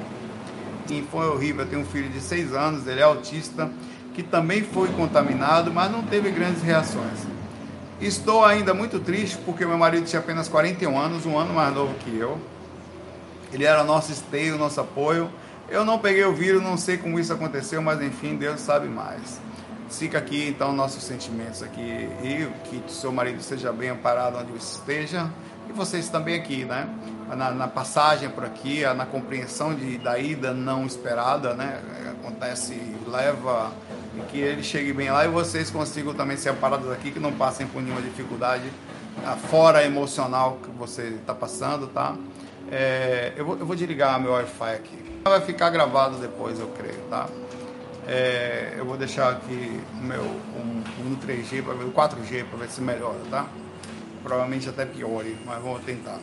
E 0.93 1.01
foi 1.10 1.27
horrível, 1.27 1.63
eu 1.63 1.69
tenho 1.69 1.82
um 1.84 1.86
filho 1.86 2.10
de 2.10 2.19
6 2.19 2.53
anos, 2.53 2.88
ele 2.88 2.99
é 2.99 3.03
autista, 3.03 3.71
que 4.13 4.21
também 4.21 4.63
foi 4.63 4.89
contaminado, 4.89 5.71
mas 5.71 5.89
não 5.89 6.03
teve 6.03 6.29
grandes 6.29 6.62
reações. 6.62 7.19
Estou 8.01 8.43
ainda 8.43 8.73
muito 8.73 8.99
triste 8.99 9.38
porque 9.45 9.65
meu 9.65 9.77
marido 9.77 10.05
tinha 10.05 10.19
apenas 10.19 10.49
41 10.49 10.97
anos, 10.97 11.25
um 11.25 11.38
ano 11.38 11.53
mais 11.53 11.73
novo 11.73 11.93
que 11.99 12.17
eu. 12.17 12.38
Ele 13.51 13.65
era 13.65 13.83
nosso 13.83 14.12
esteio, 14.12 14.57
nosso 14.57 14.79
apoio 14.79 15.29
eu 15.71 15.85
não 15.85 15.99
peguei 15.99 16.25
o 16.25 16.33
vírus, 16.33 16.62
não 16.63 16.77
sei 16.77 16.97
como 16.97 17.19
isso 17.19 17.31
aconteceu, 17.31 17.81
mas 17.81 18.01
enfim, 18.01 18.35
Deus 18.35 18.59
sabe 18.59 18.88
mais. 18.88 19.39
Fica 19.89 20.17
aqui 20.17 20.47
então 20.47 20.73
nossos 20.73 21.03
sentimentos 21.03 21.63
aqui 21.63 22.09
e 22.23 22.47
que 22.65 22.91
seu 22.91 23.12
marido 23.12 23.41
seja 23.41 23.71
bem 23.71 23.89
amparado 23.89 24.38
onde 24.38 24.55
esteja 24.57 25.29
e 25.67 25.73
vocês 25.73 26.09
também 26.09 26.35
aqui, 26.35 26.65
né? 26.65 26.89
Na, 27.27 27.51
na 27.51 27.67
passagem 27.67 28.29
por 28.29 28.43
aqui, 28.43 28.83
na 28.95 29.05
compreensão 29.05 29.73
de, 29.75 29.99
da 29.99 30.17
ida 30.17 30.53
não 30.53 30.85
esperada, 30.85 31.53
né? 31.53 31.81
Acontece, 32.19 32.73
leva 33.07 33.71
e 34.15 34.21
que 34.31 34.39
ele 34.39 34.63
chegue 34.63 34.91
bem 34.91 35.12
lá 35.12 35.25
e 35.25 35.27
vocês 35.27 35.69
consigam 35.69 36.13
também 36.13 36.38
ser 36.38 36.49
amparados 36.49 36.91
aqui, 36.91 37.12
que 37.12 37.19
não 37.19 37.31
passem 37.31 37.67
por 37.67 37.81
nenhuma 37.81 38.01
dificuldade 38.01 38.71
fora 39.49 39.83
emocional 39.83 40.57
que 40.63 40.71
você 40.71 41.03
está 41.19 41.33
passando, 41.33 41.88
tá? 41.88 42.15
É, 42.71 43.34
eu, 43.36 43.45
vou, 43.45 43.58
eu 43.58 43.65
vou 43.65 43.75
desligar 43.75 44.19
meu 44.19 44.32
Wi-Fi 44.34 44.73
aqui. 44.75 44.97
Vai 45.23 45.41
ficar 45.41 45.69
gravado 45.69 46.17
depois, 46.17 46.60
eu 46.60 46.67
creio, 46.67 46.99
tá? 47.10 47.27
É, 48.08 48.75
eu 48.77 48.86
vou 48.86 48.97
deixar 48.97 49.29
aqui 49.29 49.82
o 49.93 50.03
meu 50.03 50.23
um, 50.23 50.84
um 51.05 51.15
3G 51.17 51.63
para 51.63 51.73
ver 51.73 51.84
o 51.84 51.91
4G 51.91 52.45
para 52.45 52.60
ver 52.60 52.69
se 52.69 52.82
melhora, 52.82 53.19
tá? 53.29 53.45
Provavelmente 54.23 54.69
até 54.69 54.86
piore, 54.86 55.38
mas 55.45 55.62
vamos 55.62 55.84
tentar. 55.84 56.19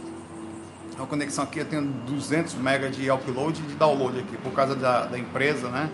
A 0.99 1.05
conexão 1.05 1.45
aqui 1.45 1.59
eu 1.59 1.65
tenho 1.65 1.83
200 1.83 2.55
MB 2.55 2.91
de 2.91 3.11
upload 3.11 3.61
e 3.61 3.67
de 3.67 3.75
download 3.75 4.19
aqui, 4.19 4.37
por 4.39 4.53
causa 4.53 4.75
da, 4.75 5.05
da 5.05 5.19
empresa, 5.19 5.69
né? 5.69 5.91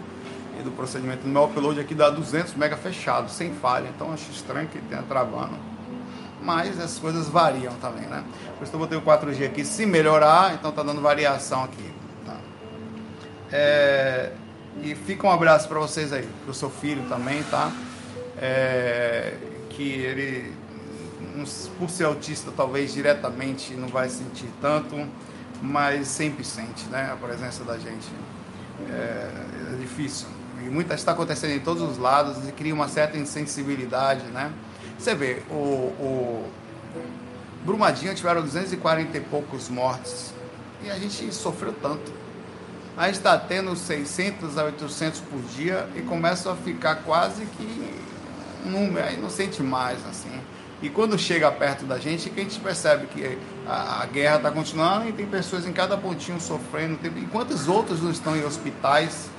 E 0.58 0.62
do 0.62 0.70
procedimento. 0.70 1.26
No 1.26 1.32
meu 1.32 1.44
upload 1.44 1.80
aqui 1.80 1.94
dá 1.94 2.08
200 2.08 2.54
MB 2.54 2.76
fechado, 2.76 3.30
sem 3.30 3.52
falha, 3.54 3.88
então 3.88 4.12
acho 4.12 4.30
estranho 4.30 4.68
que 4.68 4.78
tenha 4.80 5.02
travando. 5.02 5.71
Mas 6.42 6.80
as 6.80 6.98
coisas 6.98 7.28
variam 7.28 7.74
também, 7.74 8.06
né? 8.06 8.24
Por 8.58 8.64
isso 8.64 8.74
eu 8.74 8.78
botei 8.78 8.98
o 8.98 9.02
4G 9.02 9.46
aqui, 9.46 9.64
se 9.64 9.86
melhorar, 9.86 10.54
então 10.54 10.72
tá 10.72 10.82
dando 10.82 11.00
variação 11.00 11.64
aqui. 11.64 11.92
É, 13.52 14.32
e 14.82 14.94
fica 14.94 15.26
um 15.26 15.30
abraço 15.30 15.68
para 15.68 15.78
vocês 15.78 16.10
aí, 16.10 16.26
para 16.42 16.50
o 16.50 16.54
seu 16.54 16.70
filho 16.70 17.02
também, 17.08 17.42
tá? 17.44 17.70
É, 18.38 19.34
que 19.68 19.82
ele, 19.82 20.54
por 21.78 21.90
ser 21.90 22.04
autista, 22.04 22.50
talvez 22.56 22.94
diretamente 22.94 23.74
não 23.74 23.88
vai 23.88 24.08
sentir 24.08 24.48
tanto, 24.60 25.06
mas 25.60 26.08
sempre 26.08 26.42
sente, 26.44 26.86
né? 26.86 27.10
A 27.12 27.16
presença 27.16 27.62
da 27.62 27.76
gente. 27.78 28.08
É, 28.88 29.74
é 29.74 29.76
difícil. 29.78 30.26
E 30.64 30.70
muita 30.70 30.94
está 30.94 31.12
acontecendo 31.12 31.52
em 31.52 31.60
todos 31.60 31.82
os 31.82 31.98
lados 31.98 32.48
e 32.48 32.52
cria 32.52 32.72
uma 32.72 32.88
certa 32.88 33.18
insensibilidade, 33.18 34.24
né? 34.28 34.50
Você 34.98 35.14
vê, 35.14 35.42
o, 35.50 35.54
o 35.54 36.50
Brumadinho 37.64 38.14
tiveram 38.14 38.42
240 38.42 39.16
e 39.16 39.20
poucos 39.20 39.68
mortes. 39.68 40.32
E 40.84 40.90
a 40.90 40.98
gente 40.98 41.32
sofreu 41.32 41.72
tanto. 41.72 42.12
A 42.96 43.06
gente 43.06 43.16
está 43.16 43.38
tendo 43.38 43.74
600 43.74 44.58
a 44.58 44.64
800 44.64 45.20
por 45.20 45.40
dia 45.56 45.88
e 45.96 46.02
começa 46.02 46.52
a 46.52 46.56
ficar 46.56 46.96
quase 46.96 47.46
que 47.46 48.02
número, 48.64 49.06
aí 49.06 49.16
não 49.16 49.30
sente 49.30 49.62
mais 49.62 49.98
assim. 50.06 50.30
E 50.82 50.88
quando 50.88 51.16
chega 51.16 51.50
perto 51.50 51.84
da 51.84 51.98
gente, 51.98 52.28
que 52.28 52.40
a 52.40 52.42
gente 52.42 52.58
percebe 52.58 53.06
que 53.06 53.38
a, 53.66 54.02
a 54.02 54.06
guerra 54.06 54.36
está 54.36 54.50
continuando 54.50 55.08
e 55.08 55.12
tem 55.12 55.26
pessoas 55.26 55.66
em 55.66 55.72
cada 55.72 55.96
pontinho 55.96 56.40
sofrendo, 56.40 56.96
tem, 56.96 57.10
enquanto 57.18 57.52
os 57.52 57.68
outros 57.68 58.02
não 58.02 58.10
estão 58.10 58.36
em 58.36 58.44
hospitais 58.44 59.30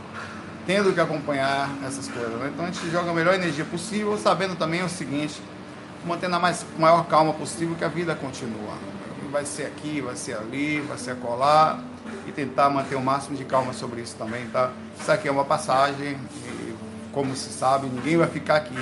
tendo 0.65 0.93
que 0.93 0.99
acompanhar 0.99 1.69
essas 1.86 2.08
coisas. 2.08 2.34
Né? 2.34 2.52
Então 2.54 2.65
a 2.65 2.71
gente 2.71 2.89
joga 2.89 3.12
a 3.12 3.13
melhor 3.13 3.34
energia 3.34 3.65
possível, 3.65 4.17
sabendo 4.17 4.56
também 4.56 4.84
o 4.84 4.89
seguinte, 4.89 5.41
mantendo 6.06 6.36
a 6.36 6.39
mais, 6.39 6.65
maior 6.78 7.06
calma 7.08 7.34
possível 7.34 7.76
que 7.76 7.84
a 7.84 7.89
vida 7.89 8.15
continua. 8.15 8.73
Vai 9.32 9.45
ser 9.45 9.63
aqui, 9.63 9.99
vai 9.99 10.15
ser 10.15 10.38
ali, 10.38 10.80
vai 10.82 10.97
ser 10.97 11.12
acolá 11.12 11.80
e 12.28 12.32
tentar 12.32 12.69
manter 12.69 12.95
o 12.95 13.02
máximo 13.02 13.36
de 13.36 13.43
calma 13.43 13.73
sobre 13.73 14.02
isso 14.02 14.15
também, 14.15 14.45
tá? 14.47 14.71
Isso 14.99 15.12
aqui 15.12 15.28
é 15.28 15.32
uma 15.32 15.43
passagem 15.43 16.17
e, 16.45 16.76
como 17.12 17.36
se 17.36 17.49
sabe, 17.49 17.88
ninguém 17.88 18.15
vai 18.15 18.28
ficar 18.28 18.58
aqui. 18.58 18.78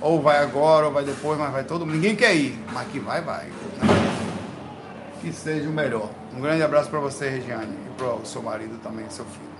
Ou 0.00 0.22
vai 0.22 0.38
agora, 0.38 0.86
ou 0.86 0.92
vai 0.92 1.02
depois, 1.02 1.38
mas 1.38 1.50
vai 1.50 1.64
todo 1.64 1.84
mundo. 1.84 1.94
Ninguém 1.96 2.14
quer 2.14 2.36
ir, 2.36 2.56
mas 2.72 2.86
que 2.88 3.00
vai, 3.00 3.20
vai. 3.20 3.48
Que 5.20 5.32
seja 5.32 5.68
o 5.68 5.72
melhor. 5.72 6.10
Um 6.32 6.40
grande 6.40 6.62
abraço 6.62 6.88
para 6.88 7.00
você, 7.00 7.28
Regiane, 7.28 7.76
e 7.86 7.94
para 7.96 8.14
o 8.14 8.24
seu 8.24 8.42
marido 8.42 8.78
também, 8.82 9.06
seu 9.08 9.24
filho. 9.24 9.55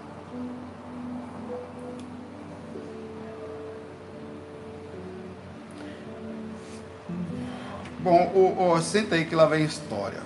Bom, 8.07 8.31
o, 8.37 8.71
o, 8.71 8.81
senta 8.81 9.17
aí 9.17 9.25
que 9.25 9.35
lá 9.35 9.47
vem 9.47 9.65
história 9.65 10.23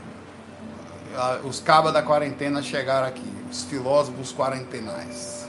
os 1.45 1.61
cabas 1.61 1.95
da 1.95 2.03
quarentena 2.03 2.63
chegaram 2.63 3.07
aqui, 3.07 3.33
os 3.51 3.65
filósofos 3.65 4.35
quarentenais. 4.35 5.49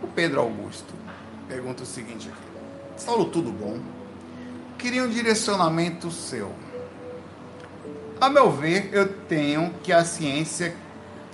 O 0.00 0.06
Pedro 0.06 0.40
Augusto 0.40 0.94
pergunta 1.48 1.82
o 1.82 1.86
seguinte 1.86 2.28
aqui: 2.28 2.42
Saulo, 2.96 3.24
tudo 3.24 3.50
bom? 3.50 3.80
Queria 4.78 5.02
um 5.02 5.08
direcionamento 5.08 6.12
seu. 6.12 6.52
A 8.20 8.30
meu 8.30 8.48
ver, 8.48 8.90
eu 8.92 9.08
tenho 9.08 9.74
que 9.82 9.92
a 9.92 10.04
ciência, 10.04 10.76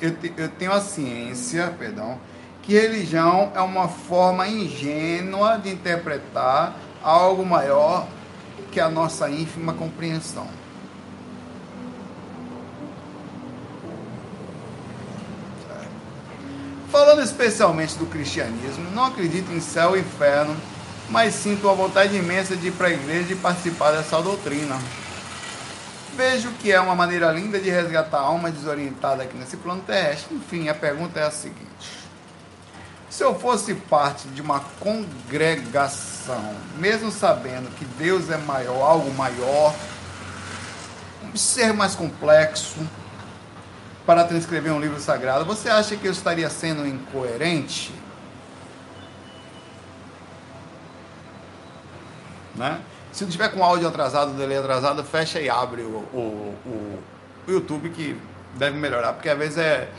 eu, 0.01 0.17
te, 0.17 0.33
eu 0.39 0.49
tenho 0.49 0.73
a 0.73 0.81
ciência, 0.81 1.75
perdão, 1.79 2.19
que 2.63 2.73
religião 2.73 3.53
é 3.55 3.61
uma 3.61 3.89
forma 3.89 4.49
ingênua 4.49 5.59
de 5.59 5.69
interpretar 5.69 6.75
algo 7.03 7.45
maior 7.45 8.07
que 8.79 8.81
a 8.81 8.89
nossa 8.89 9.29
ínfima 9.29 9.75
compreensão. 9.75 10.47
Falando 16.93 17.21
especialmente 17.21 17.97
do 17.97 18.07
cristianismo, 18.07 18.89
não 18.93 19.07
acredito 19.07 19.51
em 19.51 19.59
céu 19.59 19.97
e 19.97 20.01
inferno, 20.01 20.57
mas 21.11 21.35
sinto 21.35 21.67
uma 21.67 21.75
vontade 21.75 22.17
imensa 22.17 22.55
de 22.55 22.69
ir 22.69 22.71
para 22.71 22.87
a 22.87 22.93
igreja 22.93 23.33
e 23.33 23.37
participar 23.37 23.91
dessa 23.91 24.23
doutrina. 24.23 24.79
Vejo 26.17 26.53
que 26.61 26.71
é 26.71 26.81
uma 26.81 26.95
maneira 26.95 27.33
linda 27.33 27.59
de 27.59 27.71
resgatar 27.71 28.19
a 28.19 28.27
alma 28.27 28.49
desorientada 28.49 29.25
aqui 29.25 29.37
nesse 29.37 29.57
plano 29.57 29.83
terrestre. 29.83 30.37
Enfim, 30.37 30.69
a 30.69 30.75
pergunta 30.75 31.19
é 31.19 31.25
a 31.25 31.33
seguinte: 31.33 32.08
se 33.11 33.23
eu 33.25 33.39
fosse 33.39 33.75
parte 33.75 34.29
de 34.29 34.41
uma 34.43 34.61
congregação, 34.81 36.55
mesmo 36.77 37.11
sabendo 37.11 37.71
que 37.77 37.85
Deus 37.85 38.31
é 38.31 38.37
maior, 38.37 38.83
algo 38.83 39.13
maior, 39.15 39.75
um 41.25 41.37
ser 41.37 41.73
mais 41.73 41.95
complexo, 41.95 42.79
para 44.09 44.25
transcrever 44.25 44.73
um 44.73 44.81
livro 44.81 44.99
sagrado, 44.99 45.45
você 45.45 45.69
acha 45.69 45.95
que 45.95 46.07
eu 46.07 46.13
estaria 46.13 46.49
sendo 46.49 46.87
incoerente? 46.87 47.93
Né? 52.55 52.81
Se 53.13 53.27
tiver 53.27 53.49
com 53.49 53.63
áudio 53.63 53.87
atrasado, 53.87 54.33
delay 54.33 54.57
atrasado, 54.57 55.05
fecha 55.05 55.41
e 55.41 55.51
abre 55.51 55.83
o, 55.83 55.99
o, 56.13 56.55
o, 56.65 56.99
o 57.47 57.51
YouTube 57.53 57.91
que 57.91 58.19
deve 58.55 58.79
melhorar, 58.79 59.13
porque 59.13 59.29
às 59.29 59.39
vezes 59.39 59.59
é, 59.59 59.91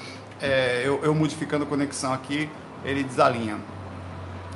é 0.42 0.82
eu, 0.84 1.04
eu, 1.04 1.14
modificando 1.14 1.66
a 1.66 1.68
conexão 1.68 2.12
aqui, 2.12 2.50
ele 2.84 3.04
desalinha. 3.04 3.60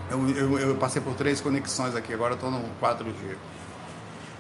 Eu, 0.10 0.30
eu, 0.30 0.60
eu, 0.60 0.76
passei 0.76 1.02
por 1.02 1.14
três 1.16 1.42
conexões 1.42 1.96
aqui, 1.96 2.14
agora 2.14 2.36
estou 2.36 2.52
no 2.52 2.62
4G. 2.82 3.36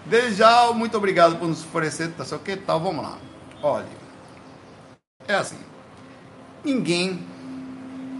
Desde 0.05 0.35
já, 0.35 0.71
muito 0.73 0.97
obrigado 0.97 1.37
por 1.37 1.47
nos 1.47 1.63
oferecer, 1.63 2.11
tá 2.11 2.25
só 2.25 2.37
que 2.37 2.55
tal? 2.57 2.79
Vamos 2.79 3.03
lá. 3.03 3.17
Olha, 3.61 3.87
é 5.27 5.35
assim, 5.35 5.57
ninguém 6.63 7.25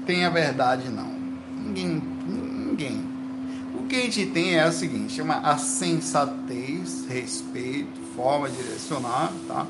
tem 0.05 0.26
a 0.26 0.30
verdade, 0.30 0.89
não. 0.89 1.07
Ninguém, 1.07 2.01
ninguém. 2.26 3.14
O 3.76 3.88
que 3.88 3.95
a 3.97 3.99
gente 3.99 4.28
tem 4.28 4.55
é 4.57 4.66
o 4.66 4.72
seguinte, 4.72 5.22
uma, 5.22 5.39
a 5.39 5.57
sensatez, 5.57 7.05
respeito, 7.07 8.01
forma 8.16 8.49
de 8.49 8.55
direcionar, 8.55 9.32
tá? 9.47 9.68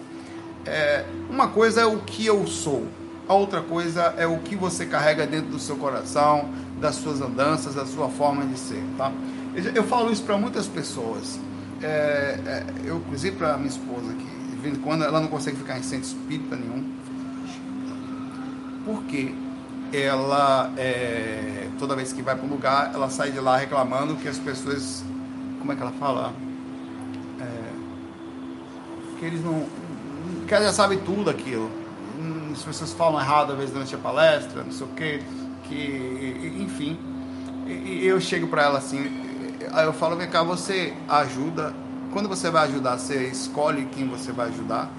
É, 0.66 1.06
uma 1.30 1.50
coisa 1.50 1.82
é 1.82 1.86
o 1.86 2.00
que 2.00 2.26
eu 2.26 2.46
sou, 2.48 2.88
a 3.28 3.34
outra 3.34 3.62
coisa 3.62 4.14
é 4.18 4.28
o 4.28 4.40
que 4.40 4.56
você 4.56 4.86
carrega 4.86 5.26
dentro 5.26 5.50
do 5.50 5.60
seu 5.60 5.78
coração, 5.78 6.50
das 6.80 6.96
suas 6.96 7.22
andanças, 7.22 7.76
da 7.76 7.86
sua 7.86 8.10
forma 8.10 8.46
de 8.46 8.60
ser, 8.60 8.84
tá? 8.98 9.12
Eu, 9.74 9.84
falo 9.84 10.12
isso 10.12 10.24
para 10.24 10.38
muitas 10.38 10.68
pessoas. 10.68 11.40
É, 11.82 12.40
é, 12.46 12.66
eu, 12.84 12.98
inclusive 12.98 13.36
para 13.38 13.56
minha 13.56 13.70
esposa 13.70 14.12
aqui, 14.12 14.26
de 14.50 14.56
vez 14.58 14.76
em 14.76 14.80
quando 14.80 15.04
ela 15.04 15.22
não 15.22 15.28
consegue 15.28 15.58
ficar 15.58 15.78
em 15.78 15.84
centro 15.84 16.08
espírita 16.08 16.56
nenhum. 16.56 16.92
Porque 18.84 19.34
ela, 19.94 20.74
é, 20.76 21.68
toda 21.78 21.96
vez 21.96 22.12
que 22.12 22.22
vai 22.22 22.36
para 22.36 22.46
um 22.46 22.50
lugar, 22.50 22.92
ela 22.94 23.10
sai 23.10 23.32
de 23.32 23.40
lá 23.40 23.56
reclamando 23.56 24.16
que 24.16 24.28
as 24.28 24.40
pessoas, 24.40 25.04
como 25.60 25.72
é 25.72 25.76
que 25.76 25.82
ela 25.82 25.94
fala? 25.94 26.34
É, 27.40 29.20
que 29.20 29.26
eles 29.26 29.44
não, 29.44 29.66
que 30.48 30.54
ela 30.54 30.66
já 30.66 30.74
sabe 30.74 30.98
tudo 30.98 31.30
aquilo. 31.30 31.83
As 32.54 32.62
pessoas 32.62 32.94
falam 32.94 33.20
errado 33.20 33.52
às 33.52 33.58
vezes 33.58 33.74
durante 33.74 33.96
a 33.96 33.98
palestra, 33.98 34.64
não 34.64 34.72
sei 34.72 34.86
o 34.86 34.90
quê, 34.92 35.24
que, 35.64 36.56
enfim. 36.60 36.98
E 37.68 38.06
eu 38.06 38.22
chego 38.22 38.48
para 38.48 38.64
ela 38.64 38.78
assim, 38.78 39.00
aí 39.72 39.86
eu 39.86 39.94
falo, 39.94 40.16
vem 40.16 40.30
cá, 40.30 40.44
você 40.44 40.94
ajuda, 41.10 41.74
quando 42.12 42.30
você 42.30 42.52
vai 42.52 42.68
ajudar, 42.68 43.00
você 43.00 43.28
escolhe 43.28 43.86
quem 43.86 44.08
você 44.08 44.32
vai 44.32 44.50
ajudar? 44.50 44.92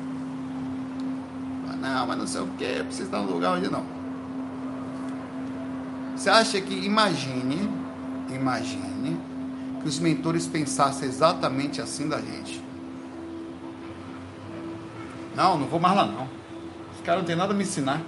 Não, 1.81 2.07
mas 2.07 2.19
não 2.19 2.27
sei 2.27 2.41
o 2.41 2.47
que, 2.59 2.83
precisa 2.83 3.05
estar 3.05 3.21
no 3.21 3.31
lugar 3.31 3.57
onde 3.57 3.71
não. 3.71 3.85
Você 6.17 6.31
acha 6.31 6.61
que, 6.61 6.75
imagine, 6.75 7.71
imagine, 8.31 9.17
que 9.81 9.89
os 9.89 9.99
mentores 10.01 10.47
pensassem 10.47 11.09
exatamente 11.09 11.81
assim 11.81 12.09
da 12.09 12.19
gente. 12.21 12.65
Não, 15.37 15.59
não 15.59 15.67
vou 15.67 15.79
mais 15.79 15.95
lá 15.95 16.07
não. 16.07 16.44
Os 17.05 17.07
caras 17.07 17.21
não 17.21 17.27
tem 17.27 17.37
nada 17.37 17.53
a 17.53 17.57
me 17.57 17.65
ensinar. 17.65 18.01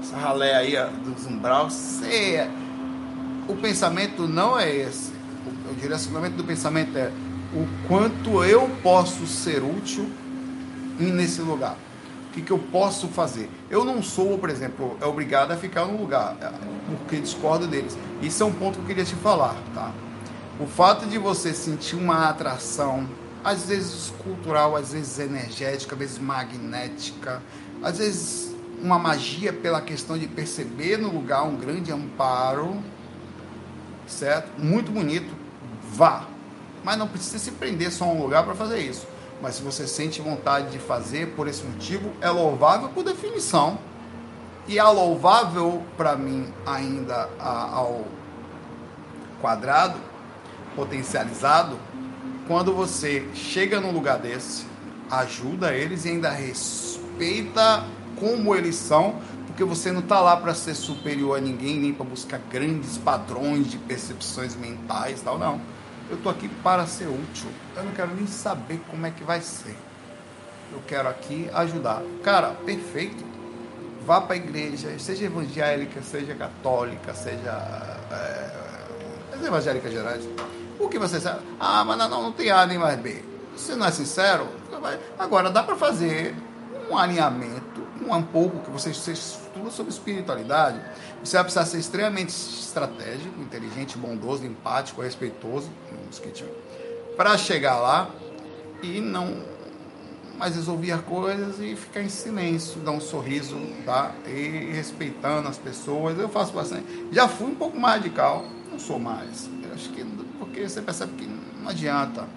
Essa 0.00 0.16
ralé 0.16 0.54
aí 0.54 0.74
dos 1.04 1.26
umbral. 1.26 1.68
É- 2.10 2.48
o 3.46 3.54
pensamento 3.54 4.26
não 4.26 4.58
é 4.58 4.74
esse. 4.74 5.12
O 5.70 5.74
direcionamento 5.74 6.36
do 6.36 6.44
pensamento 6.44 6.96
é 6.96 7.12
o 7.52 7.68
quanto 7.86 8.42
eu 8.42 8.66
posso 8.82 9.26
ser 9.26 9.62
útil 9.62 10.08
nesse 10.98 11.42
lugar 11.42 11.76
que, 12.34 12.42
que 12.42 12.50
eu 12.50 12.58
posso 12.58 13.06
fazer? 13.08 13.48
Eu 13.70 13.84
não 13.84 14.02
sou, 14.02 14.36
por 14.38 14.50
exemplo, 14.50 14.96
é 15.00 15.06
obrigado 15.06 15.52
a 15.52 15.56
ficar 15.56 15.86
no 15.86 15.96
lugar, 15.96 16.36
é, 16.40 16.50
porque 16.98 17.20
discordo 17.20 17.66
deles. 17.66 17.96
Isso 18.20 18.42
é 18.42 18.46
um 18.46 18.52
ponto 18.52 18.74
que 18.74 18.80
eu 18.80 18.86
queria 18.86 19.04
te 19.04 19.14
falar, 19.14 19.54
tá? 19.72 19.92
O 20.58 20.66
fato 20.66 21.06
de 21.06 21.16
você 21.16 21.54
sentir 21.54 21.94
uma 21.94 22.28
atração, 22.28 23.06
às 23.44 23.66
vezes 23.66 24.12
cultural, 24.22 24.74
às 24.74 24.92
vezes 24.92 25.18
energética, 25.18 25.94
às 25.94 25.98
vezes 25.98 26.18
magnética, 26.18 27.42
às 27.82 27.98
vezes 27.98 28.54
uma 28.82 28.98
magia 28.98 29.52
pela 29.52 29.80
questão 29.80 30.18
de 30.18 30.26
perceber 30.26 30.96
no 30.96 31.12
lugar 31.12 31.44
um 31.44 31.56
grande 31.56 31.92
amparo, 31.92 32.82
certo? 34.06 34.58
Muito 34.58 34.90
bonito, 34.90 35.32
vá. 35.92 36.26
Mas 36.82 36.98
não 36.98 37.06
precisa 37.06 37.38
se 37.38 37.50
prender 37.52 37.92
só 37.92 38.04
a 38.04 38.08
um 38.08 38.22
lugar 38.22 38.44
para 38.44 38.54
fazer 38.54 38.80
isso 38.80 39.06
mas 39.44 39.56
se 39.56 39.62
você 39.62 39.86
sente 39.86 40.22
vontade 40.22 40.70
de 40.70 40.78
fazer 40.78 41.34
por 41.34 41.46
esse 41.46 41.62
motivo, 41.64 42.10
é 42.22 42.30
louvável 42.30 42.88
por 42.88 43.04
definição. 43.04 43.78
E 44.66 44.78
é 44.78 44.84
louvável 44.84 45.82
para 45.98 46.16
mim 46.16 46.50
ainda 46.64 47.28
ao 47.38 48.06
quadrado, 49.42 49.98
potencializado, 50.74 51.78
quando 52.46 52.72
você 52.72 53.26
chega 53.34 53.80
num 53.80 53.92
lugar 53.92 54.18
desse, 54.18 54.66
ajuda 55.10 55.74
eles 55.74 56.04
e 56.04 56.10
ainda 56.10 56.30
respeita 56.30 57.84
como 58.18 58.54
eles 58.54 58.76
são, 58.76 59.20
porque 59.46 59.64
você 59.64 59.92
não 59.92 60.00
está 60.00 60.20
lá 60.20 60.36
para 60.36 60.54
ser 60.54 60.74
superior 60.74 61.38
a 61.38 61.40
ninguém, 61.40 61.78
nem 61.78 61.92
para 61.92 62.04
buscar 62.04 62.40
grandes 62.50 62.98
padrões 62.98 63.70
de 63.70 63.78
percepções 63.78 64.56
mentais, 64.56 65.20
tal, 65.22 65.38
não 65.38 65.60
eu 66.10 66.16
estou 66.16 66.30
aqui 66.30 66.48
para 66.62 66.86
ser 66.86 67.06
útil. 67.06 67.48
Eu 67.76 67.84
não 67.84 67.92
quero 67.92 68.14
nem 68.14 68.26
saber 68.26 68.80
como 68.90 69.06
é 69.06 69.10
que 69.10 69.24
vai 69.24 69.40
ser. 69.40 69.76
Eu 70.72 70.80
quero 70.86 71.08
aqui 71.08 71.48
ajudar. 71.52 72.02
Cara, 72.22 72.50
perfeito. 72.50 73.24
Vá 74.06 74.20
para 74.20 74.34
a 74.34 74.36
igreja, 74.36 74.98
seja 74.98 75.24
evangélica, 75.24 76.02
seja 76.02 76.34
católica, 76.34 77.14
seja. 77.14 77.50
É, 78.10 79.46
evangélica 79.46 79.90
gerais. 79.90 80.24
O 80.78 80.88
que 80.88 80.98
você 80.98 81.20
sabe? 81.20 81.40
Ah, 81.58 81.84
mas 81.84 81.96
não, 81.96 82.08
não 82.08 82.32
tem 82.32 82.50
A 82.50 82.66
nem 82.66 82.78
mais 82.78 82.98
B. 82.98 83.22
Se 83.56 83.74
não 83.74 83.86
é 83.86 83.90
sincero, 83.90 84.48
agora 85.18 85.50
dá 85.50 85.62
para 85.62 85.76
fazer 85.76 86.34
um 86.90 86.98
alinhamento, 86.98 87.82
um 88.00 88.22
pouco 88.22 88.58
que 88.58 88.70
você, 88.70 88.92
você 88.92 89.12
estuda 89.12 89.70
sobre 89.70 89.92
espiritualidade 89.92 90.80
você 91.24 91.36
vai 91.36 91.44
precisar 91.44 91.64
ser 91.64 91.78
extremamente 91.78 92.28
estratégico, 92.28 93.40
inteligente, 93.40 93.96
bondoso, 93.96 94.44
empático, 94.44 95.00
respeitoso, 95.00 95.70
para 97.16 97.38
chegar 97.38 97.78
lá 97.80 98.10
e 98.82 99.00
não 99.00 99.42
mais 100.38 100.56
resolver 100.56 101.02
coisas 101.02 101.58
e 101.60 101.76
ficar 101.76 102.02
em 102.02 102.08
silêncio, 102.08 102.80
dar 102.80 102.92
um 102.92 103.00
sorriso, 103.00 103.56
tá? 103.84 104.12
E 104.26 104.72
respeitando 104.72 105.48
as 105.48 105.58
pessoas. 105.58 106.18
Eu 106.18 106.28
faço 106.28 106.52
bastante. 106.52 106.84
Já 107.12 107.28
fui 107.28 107.48
um 107.48 107.54
pouco 107.54 107.78
mais 107.78 108.02
radical, 108.02 108.44
não 108.70 108.78
sou 108.78 108.98
mais. 108.98 109.48
Eu 109.62 109.74
acho 109.74 109.88
que 109.90 110.04
porque 110.38 110.68
você 110.68 110.82
percebe 110.82 111.12
que 111.16 111.26
não 111.26 111.70
adianta. 111.70 112.28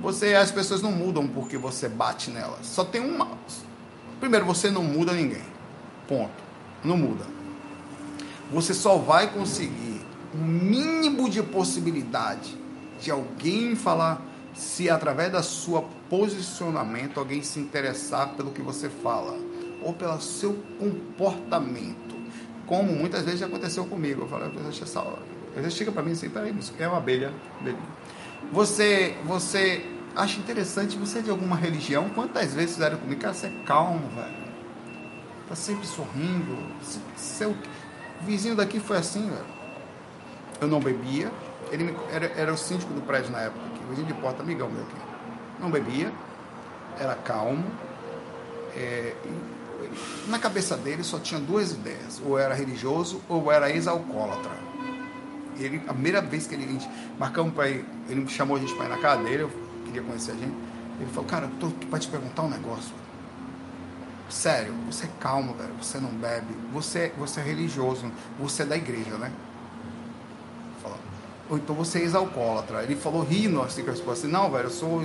Você, 0.00 0.34
as 0.34 0.50
pessoas 0.50 0.82
não 0.82 0.92
mudam 0.92 1.26
porque 1.26 1.56
você 1.56 1.88
bate 1.88 2.30
nelas. 2.30 2.66
Só 2.66 2.84
tem 2.84 3.00
uma. 3.00 3.28
Primeiro, 4.20 4.44
você 4.44 4.70
não 4.70 4.82
muda 4.82 5.12
ninguém. 5.12 5.42
Ponto. 6.06 6.44
Não 6.84 6.96
muda 6.96 7.24
você 8.54 8.74
só 8.74 8.96
vai 8.96 9.32
conseguir 9.32 10.00
um 10.34 10.44
mínimo 10.44 11.28
de 11.28 11.42
possibilidade 11.42 12.56
de 13.00 13.10
alguém 13.10 13.74
falar 13.74 14.22
se 14.54 14.88
através 14.88 15.32
da 15.32 15.42
sua 15.42 15.84
posicionamento 16.16 17.18
alguém 17.18 17.42
se 17.42 17.58
interessar 17.58 18.34
pelo 18.34 18.52
que 18.52 18.62
você 18.62 18.88
fala 18.88 19.36
ou 19.82 19.92
pelo 19.92 20.20
seu 20.20 20.54
comportamento, 20.78 22.14
como 22.66 22.92
muitas 22.92 23.24
vezes 23.24 23.42
aconteceu 23.42 23.84
comigo. 23.84 24.22
Eu 24.22 24.28
falo, 24.28 24.48
deixa 24.48 24.84
essa 24.84 25.00
hora. 25.00 25.22
Vezes 25.56 25.74
chega 25.74 25.90
para 25.90 26.04
mim 26.04 26.12
assim, 26.12 26.30
peraí, 26.30 26.54
é 26.78 26.88
uma 26.88 26.98
abelha. 26.98 27.32
Você, 28.52 29.16
você 29.24 29.84
acha 30.14 30.38
interessante, 30.38 30.96
você 30.96 31.18
é 31.18 31.22
de 31.22 31.30
alguma 31.30 31.56
religião? 31.56 32.08
Quantas 32.10 32.54
vezes 32.54 32.74
fizeram 32.74 32.96
comigo? 32.96 33.20
Cara, 33.20 33.34
você 33.34 33.48
é 33.48 33.64
calmo, 33.66 34.08
velho. 34.10 34.44
Tá 35.48 35.56
sempre 35.56 35.84
sorrindo. 35.84 36.56
Seu, 37.16 37.56
vizinho 38.22 38.54
daqui 38.54 38.78
foi 38.78 38.98
assim, 38.98 39.28
velho. 39.28 39.46
Eu 40.60 40.68
não 40.68 40.78
bebia. 40.78 41.28
Ele 41.72 41.84
me, 41.84 41.96
era, 42.12 42.26
era 42.36 42.52
o 42.52 42.56
síndico 42.56 42.94
do 42.94 43.02
prédio 43.02 43.32
na 43.32 43.40
época, 43.40 43.66
aqui, 43.66 43.84
vizinho 43.90 44.06
de 44.06 44.14
porta, 44.14 44.42
amigão 44.42 44.70
meu 44.70 44.82
aqui. 44.82 45.03
Não 45.64 45.70
bebia, 45.70 46.12
era 47.00 47.14
calmo. 47.14 47.64
É, 48.76 49.14
na 50.28 50.38
cabeça 50.38 50.76
dele 50.76 51.02
só 51.02 51.18
tinha 51.18 51.40
duas 51.40 51.72
ideias: 51.72 52.20
ou 52.22 52.38
era 52.38 52.52
religioso 52.52 53.22
ou 53.30 53.50
era 53.50 53.70
ex-alcoólatra. 53.70 54.50
Ele, 55.58 55.80
a 55.88 55.94
primeira 55.94 56.20
vez 56.20 56.46
que 56.46 56.54
ele, 56.54 56.78
marcamos 57.18 57.54
para 57.54 57.70
ir, 57.70 57.82
ele 58.10 58.28
chamou 58.28 58.58
a 58.58 58.60
gente 58.60 58.74
para 58.74 58.84
ir 58.84 58.88
na 58.90 58.98
casa 58.98 59.22
dele, 59.22 59.44
eu 59.44 59.52
queria 59.86 60.02
conhecer 60.02 60.32
a 60.32 60.34
gente. 60.34 60.54
Ele 61.00 61.10
falou: 61.10 61.24
Cara, 61.24 61.46
eu 61.46 61.50
tô 61.58 61.70
para 61.86 61.98
te 61.98 62.08
perguntar 62.08 62.42
um 62.42 62.50
negócio. 62.50 62.92
Sério, 64.28 64.74
você 64.86 65.06
é 65.06 65.10
calmo, 65.18 65.54
velho. 65.54 65.72
Você 65.80 65.96
não 65.98 66.10
bebe. 66.10 66.54
Você, 66.74 67.10
você 67.16 67.40
é 67.40 67.42
religioso. 67.42 68.12
Você 68.38 68.64
é 68.64 68.66
da 68.66 68.76
igreja, 68.76 69.16
né? 69.16 69.32
Ou 71.48 71.56
então 71.56 71.74
você 71.74 71.98
é 71.98 72.02
ex-alcoólatra. 72.02 72.82
Ele 72.82 72.96
falou 72.96 73.22
rindo 73.22 73.62
assim 73.62 73.82
esposa 73.82 74.12
assim, 74.12 74.28
não, 74.28 74.50
velho, 74.50 74.64
eu 74.64 74.70
sou. 74.70 75.02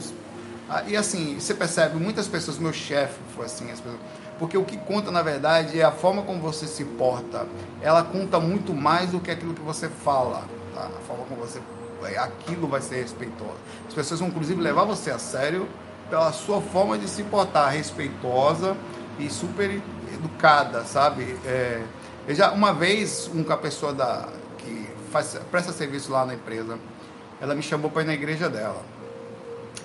Ah, 0.70 0.84
e 0.88 0.96
assim, 0.96 1.40
você 1.40 1.54
percebe, 1.54 1.98
muitas 1.98 2.28
pessoas, 2.28 2.60
meu 2.60 2.72
chefe 2.72 3.20
foi 3.36 3.46
assim, 3.46 3.66
pessoas, 3.66 4.00
porque 4.38 4.56
o 4.56 4.64
que 4.64 4.78
conta 4.78 5.10
na 5.12 5.24
verdade 5.24 5.80
é 5.80 5.84
a 5.84 5.92
forma 5.92 6.22
como 6.22 6.40
você 6.40 6.68
se 6.68 6.86
porta. 6.86 7.48
Ela 7.82 8.04
conta 8.04 8.40
muito 8.40 8.74
mais 8.74 9.10
do 9.10 9.20
que 9.20 9.32
aquilo 9.32 9.54
que 9.54 9.62
você 9.62 9.90
fala. 9.90 10.44
Tá? 10.76 10.86
A 10.86 11.02
forma 11.08 11.26
como 11.26 11.42
você. 11.42 11.60
Aquilo 12.18 12.68
vai 12.68 12.80
ser 12.82 13.02
respeitoso. 13.02 13.58
As 13.88 13.94
pessoas 13.94 14.22
vão, 14.22 14.30
inclusive, 14.30 14.62
levar 14.62 14.86
você 14.86 15.12
a 15.12 15.20
sério 15.20 15.68
pela 16.10 16.32
sua 16.32 16.62
forma 16.62 16.98
de 16.98 17.10
se 17.10 17.24
portar 17.24 17.72
respeitosa 17.72 18.78
e 19.20 19.30
super 19.30 19.82
educada, 20.14 20.86
sabe? 20.86 21.38
É, 21.46 21.84
eu 22.28 22.34
já 22.34 22.52
uma 22.52 22.74
vez 22.74 23.30
uma 23.34 23.58
pessoa 23.58 23.94
da 23.94 24.30
que 24.58 24.88
faz 25.12 25.38
presta 25.52 25.74
serviço 25.74 26.12
lá 26.12 26.26
na 26.26 26.36
empresa, 26.36 26.80
ela 27.42 27.54
me 27.54 27.62
chamou 27.62 27.92
para 27.92 28.04
ir 28.04 28.06
na 28.06 28.14
igreja 28.14 28.50
dela. 28.50 28.82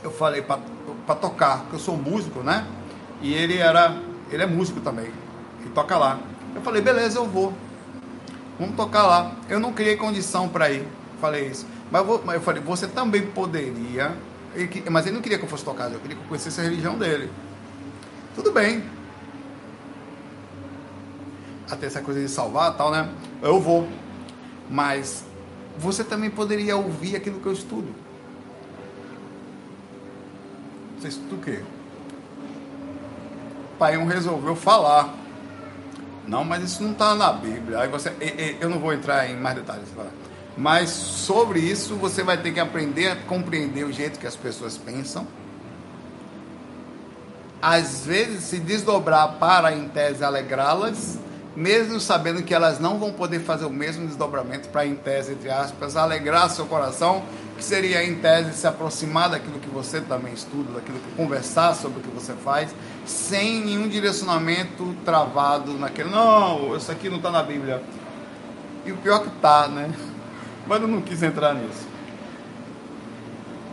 Eu 0.05 0.11
falei 0.11 0.43
para 0.43 1.15
tocar, 1.17 1.61
porque 1.61 1.77
eu 1.77 1.81
sou 1.81 1.97
músico, 1.97 2.41
né? 2.41 2.67
E 3.23 3.33
ele 3.33 3.57
era, 3.57 3.97
ele 4.31 4.43
é 4.43 4.47
músico 4.47 4.83
também, 4.83 5.11
e 5.65 5.69
toca 5.71 5.97
lá. 5.97 6.21
Eu 6.55 6.61
falei, 6.61 6.83
beleza, 6.83 7.19
eu 7.19 7.27
vou. 7.27 7.55
Vamos 8.59 8.77
tocar 8.77 9.05
lá. 9.05 9.33
Eu 9.49 9.59
não 9.59 9.73
criei 9.73 9.97
condição 9.97 10.47
para 10.47 10.71
ir. 10.71 10.87
Falei 11.21 11.49
isso. 11.49 11.67
Mas 11.91 12.07
eu, 12.07 12.23
mas 12.23 12.35
eu 12.37 12.43
falei, 12.43 12.63
você 12.63 12.87
também 12.87 13.23
poderia. 13.29 14.15
Ele, 14.55 14.85
mas 14.91 15.07
ele 15.07 15.15
não 15.15 15.23
queria 15.23 15.39
que 15.39 15.45
eu 15.45 15.49
fosse 15.49 15.65
tocar, 15.65 15.91
eu 15.91 15.99
queria 15.99 16.17
que 16.17 16.23
eu 16.23 16.29
conhecesse 16.29 16.61
a 16.61 16.65
religião 16.65 16.99
dele. 16.99 17.31
Tudo 18.35 18.53
bem. 18.53 18.85
Até 21.71 21.87
essa 21.87 22.03
coisa 22.03 22.21
de 22.21 22.29
salvar 22.29 22.77
tal, 22.77 22.91
né? 22.91 23.09
Eu 23.41 23.59
vou. 23.59 23.89
Mas 24.71 25.25
você 25.79 26.05
também 26.05 26.29
poderia 26.29 26.77
ouvir 26.77 27.17
aquilo 27.17 27.41
que 27.41 27.47
eu 27.47 27.53
estudo. 27.53 28.04
Você 31.05 31.09
estuda 31.09 31.35
o 31.35 31.39
quê? 31.39 31.61
O 33.75 33.77
pai 33.77 33.99
um 33.99 34.07
resolveu 34.07 34.57
falar. 34.57 35.15
Não, 36.27 36.43
mas 36.43 36.65
isso 36.65 36.83
não 36.83 36.93
está 36.93 37.15
na 37.15 37.31
Bíblia. 37.31 37.81
Aí 37.81 37.89
você, 37.89 38.11
eu 38.59 38.71
não 38.71 38.79
vou 38.79 38.91
entrar 38.91 39.29
em 39.29 39.37
mais 39.37 39.55
detalhes. 39.55 39.89
Mas 40.57 40.89
sobre 40.89 41.61
isso 41.61 41.95
você 41.97 42.23
vai 42.23 42.39
ter 42.39 42.53
que 42.53 42.61
aprender 42.61 43.11
a 43.11 43.17
compreender 43.17 43.85
o 43.85 43.93
jeito 43.93 44.19
que 44.19 44.27
as 44.27 44.35
pessoas 44.35 44.79
pensam. 44.79 45.27
Às 47.61 48.07
vezes 48.07 48.45
se 48.45 48.59
desdobrar 48.59 49.35
para, 49.35 49.75
em 49.75 49.87
tese, 49.89 50.25
alegrá-las 50.25 51.19
mesmo 51.57 52.01
sabendo 52.01 52.43
que 52.43 52.53
elas 52.53 52.81
não 52.81 52.99
vão 52.99 53.13
poder 53.13 53.41
fazer 53.41 53.65
o 53.65 53.71
mesmo 53.71 54.07
desdobramento 54.07 54.69
para, 54.69 54.87
em 54.87 54.95
tese, 54.95 55.33
entre 55.33 55.51
aspas, 55.51 55.97
alegrar 55.97 56.51
seu 56.51 56.67
coração, 56.67 57.23
que 57.65 57.71
seria, 57.71 58.05
em 58.05 58.17
tese, 58.17 58.53
se 58.53 58.67
aproximar 58.67 59.31
daquilo 59.31 59.59
que 59.59 59.71
você 59.71 60.01
também 60.01 60.35
estuda, 60.35 60.75
daquilo 60.75 60.99
que 60.99 61.17
conversar 61.17 61.75
sobre 61.75 62.01
o 62.01 62.03
que 62.03 62.11
você 62.11 62.35
faz, 62.35 62.75
sem 63.07 63.65
nenhum 63.65 63.89
direcionamento 63.89 64.95
travado 65.03 65.73
naquele, 65.79 66.11
não, 66.11 66.77
isso 66.77 66.93
aqui 66.93 67.09
não 67.09 67.17
está 67.17 67.31
na 67.31 67.43
Bíblia. 67.43 67.83
E 68.85 68.93
o 68.93 68.97
pior 68.99 69.21
que 69.21 69.29
está, 69.29 69.67
né? 69.67 69.91
Mas 70.69 70.83
eu 70.83 70.89
não 70.89 71.01
quis 71.01 71.23
entrar 71.23 71.55
nisso. 71.55 71.89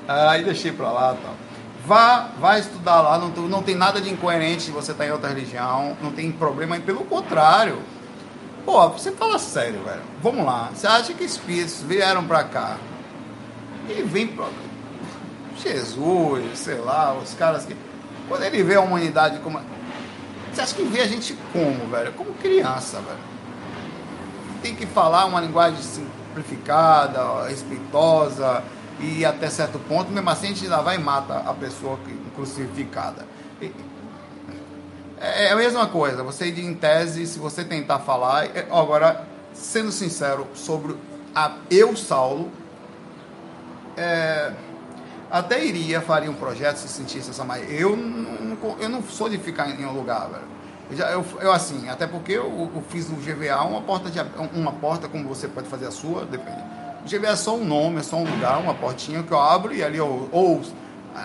Aí 0.08 0.44
deixei 0.44 0.72
para 0.72 0.90
lá 0.90 1.16
tal. 1.22 1.36
Vá, 1.86 2.30
vá 2.40 2.60
estudar 2.60 3.02
lá, 3.02 3.18
não, 3.18 3.30
não 3.48 3.62
tem 3.62 3.76
nada 3.76 4.00
de 4.00 4.10
incoerente 4.10 4.64
se 4.64 4.72
você 4.72 4.92
está 4.94 5.06
em 5.06 5.12
outra 5.12 5.30
religião, 5.30 5.98
não 6.02 6.12
tem 6.12 6.32
problema, 6.32 6.80
pelo 6.80 7.04
contrário. 7.04 7.80
Pô, 8.64 8.88
você 8.90 9.12
fala 9.12 9.38
sério, 9.40 9.84
velho. 9.84 10.02
Vamos 10.22 10.46
lá. 10.46 10.70
Você 10.74 10.88
acha 10.88 11.14
que 11.14 11.24
espíritos 11.24 11.82
vieram 11.82 12.24
para 12.26 12.44
cá? 12.44 12.78
Ele 13.88 14.04
vem 14.04 14.28
para 14.28 14.48
Jesus, 15.58 16.60
sei 16.60 16.78
lá, 16.78 17.14
os 17.14 17.34
caras 17.34 17.66
que. 17.66 17.76
Quando 18.28 18.44
ele 18.44 18.64
vê 18.64 18.76
a 18.76 18.82
humanidade 18.82 19.40
como. 19.40 19.60
Você 20.52 20.62
acha 20.62 20.76
que 20.76 20.84
vê 20.84 21.02
a 21.02 21.08
gente 21.08 21.38
como, 21.54 21.88
velho? 21.90 22.12
Como 22.14 22.34
criança, 22.34 23.00
velho. 23.00 23.20
Tem 24.62 24.76
que 24.76 24.86
falar 24.86 25.26
uma 25.26 25.42
linguagem 25.42 25.82
simplificada, 25.82 27.48
respeitosa 27.48 28.64
e 29.00 29.26
até 29.26 29.50
certo 29.50 29.80
ponto, 29.80 30.12
mesmo 30.12 30.30
assim 30.30 30.48
a 30.48 30.50
gente 30.50 30.64
ainda 30.66 30.82
vai 30.82 30.96
e 30.96 31.00
mata 31.00 31.38
a 31.38 31.54
pessoa 31.54 31.98
crucificada. 32.36 33.26
É, 35.20 35.46
é 35.46 35.52
a 35.52 35.56
mesma 35.56 35.88
coisa, 35.88 36.24
você 36.24 36.48
em 36.48 36.74
tese, 36.74 37.26
se 37.26 37.40
você 37.40 37.64
tentar 37.64 38.00
falar, 38.00 38.46
é, 38.46 38.68
agora, 38.72 39.26
sendo 39.54 39.92
sincero, 39.92 40.48
sobre 40.54 40.96
a, 41.34 41.58
eu, 41.70 41.96
Saulo, 41.96 42.52
é, 44.02 44.54
até 45.30 45.64
iria, 45.64 46.02
faria 46.02 46.30
um 46.30 46.36
projeto 46.36 46.78
se 46.78 46.88
sentisse 46.88 47.30
essa 47.30 47.44
mais. 47.44 47.72
Eu 47.72 47.96
não, 47.96 48.78
eu 48.80 48.90
não 48.90 49.04
sou 49.04 49.30
de 49.30 49.38
ficar 49.38 49.70
em 49.70 49.86
um 49.86 49.94
lugar, 49.94 50.30
velho. 50.30 50.44
Eu, 50.90 50.98
já, 50.98 51.12
eu, 51.12 51.26
eu, 51.40 51.52
assim, 51.52 51.90
até 51.90 52.06
porque 52.06 52.34
eu, 52.34 52.72
eu, 52.76 52.84
fiz 52.90 53.10
no 53.10 53.16
GVA 53.16 53.62
uma 53.64 53.82
porta, 53.82 54.10
de, 54.10 54.20
uma 54.54 54.74
porta, 54.74 55.08
como 55.08 55.28
você 55.28 55.48
pode 55.48 55.68
fazer 55.68 55.88
a 55.88 55.92
sua, 55.92 56.26
depende 56.26 56.62
o 57.04 57.10
GV 57.10 57.26
é 57.26 57.36
só 57.36 57.56
um 57.56 57.66
nome, 57.66 58.00
é 58.00 58.04
só 58.04 58.16
um 58.18 58.24
lugar, 58.24 58.60
uma 58.60 58.76
portinha 58.76 59.24
que 59.24 59.32
eu 59.32 59.40
abro 59.40 59.74
e 59.74 59.84
ali 59.84 59.98
eu 59.98 60.30
ou 60.32 60.62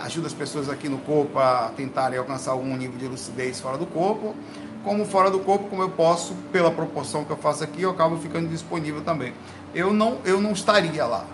ajudo 0.04 0.26
as 0.26 0.32
pessoas 0.32 0.68
aqui 0.68 0.88
no 0.88 0.98
corpo 0.98 1.38
a 1.38 1.70
tentarem 1.76 2.18
alcançar 2.18 2.52
algum 2.52 2.76
nível 2.76 2.98
de 2.98 3.06
lucidez 3.06 3.60
fora 3.60 3.76
do 3.76 3.86
corpo, 3.86 4.34
como 4.82 5.04
fora 5.04 5.30
do 5.30 5.38
corpo, 5.40 5.68
como 5.68 5.82
eu 5.82 5.90
posso, 5.90 6.34
pela 6.50 6.70
proporção 6.70 7.24
que 7.24 7.30
eu 7.30 7.36
faço 7.36 7.62
aqui, 7.62 7.82
eu 7.82 7.90
acabo 7.90 8.16
ficando 8.16 8.48
disponível 8.48 9.02
também. 9.02 9.34
Eu 9.74 9.92
não, 9.92 10.18
eu 10.24 10.40
não 10.40 10.52
estaria 10.52 11.04
lá. 11.04 11.26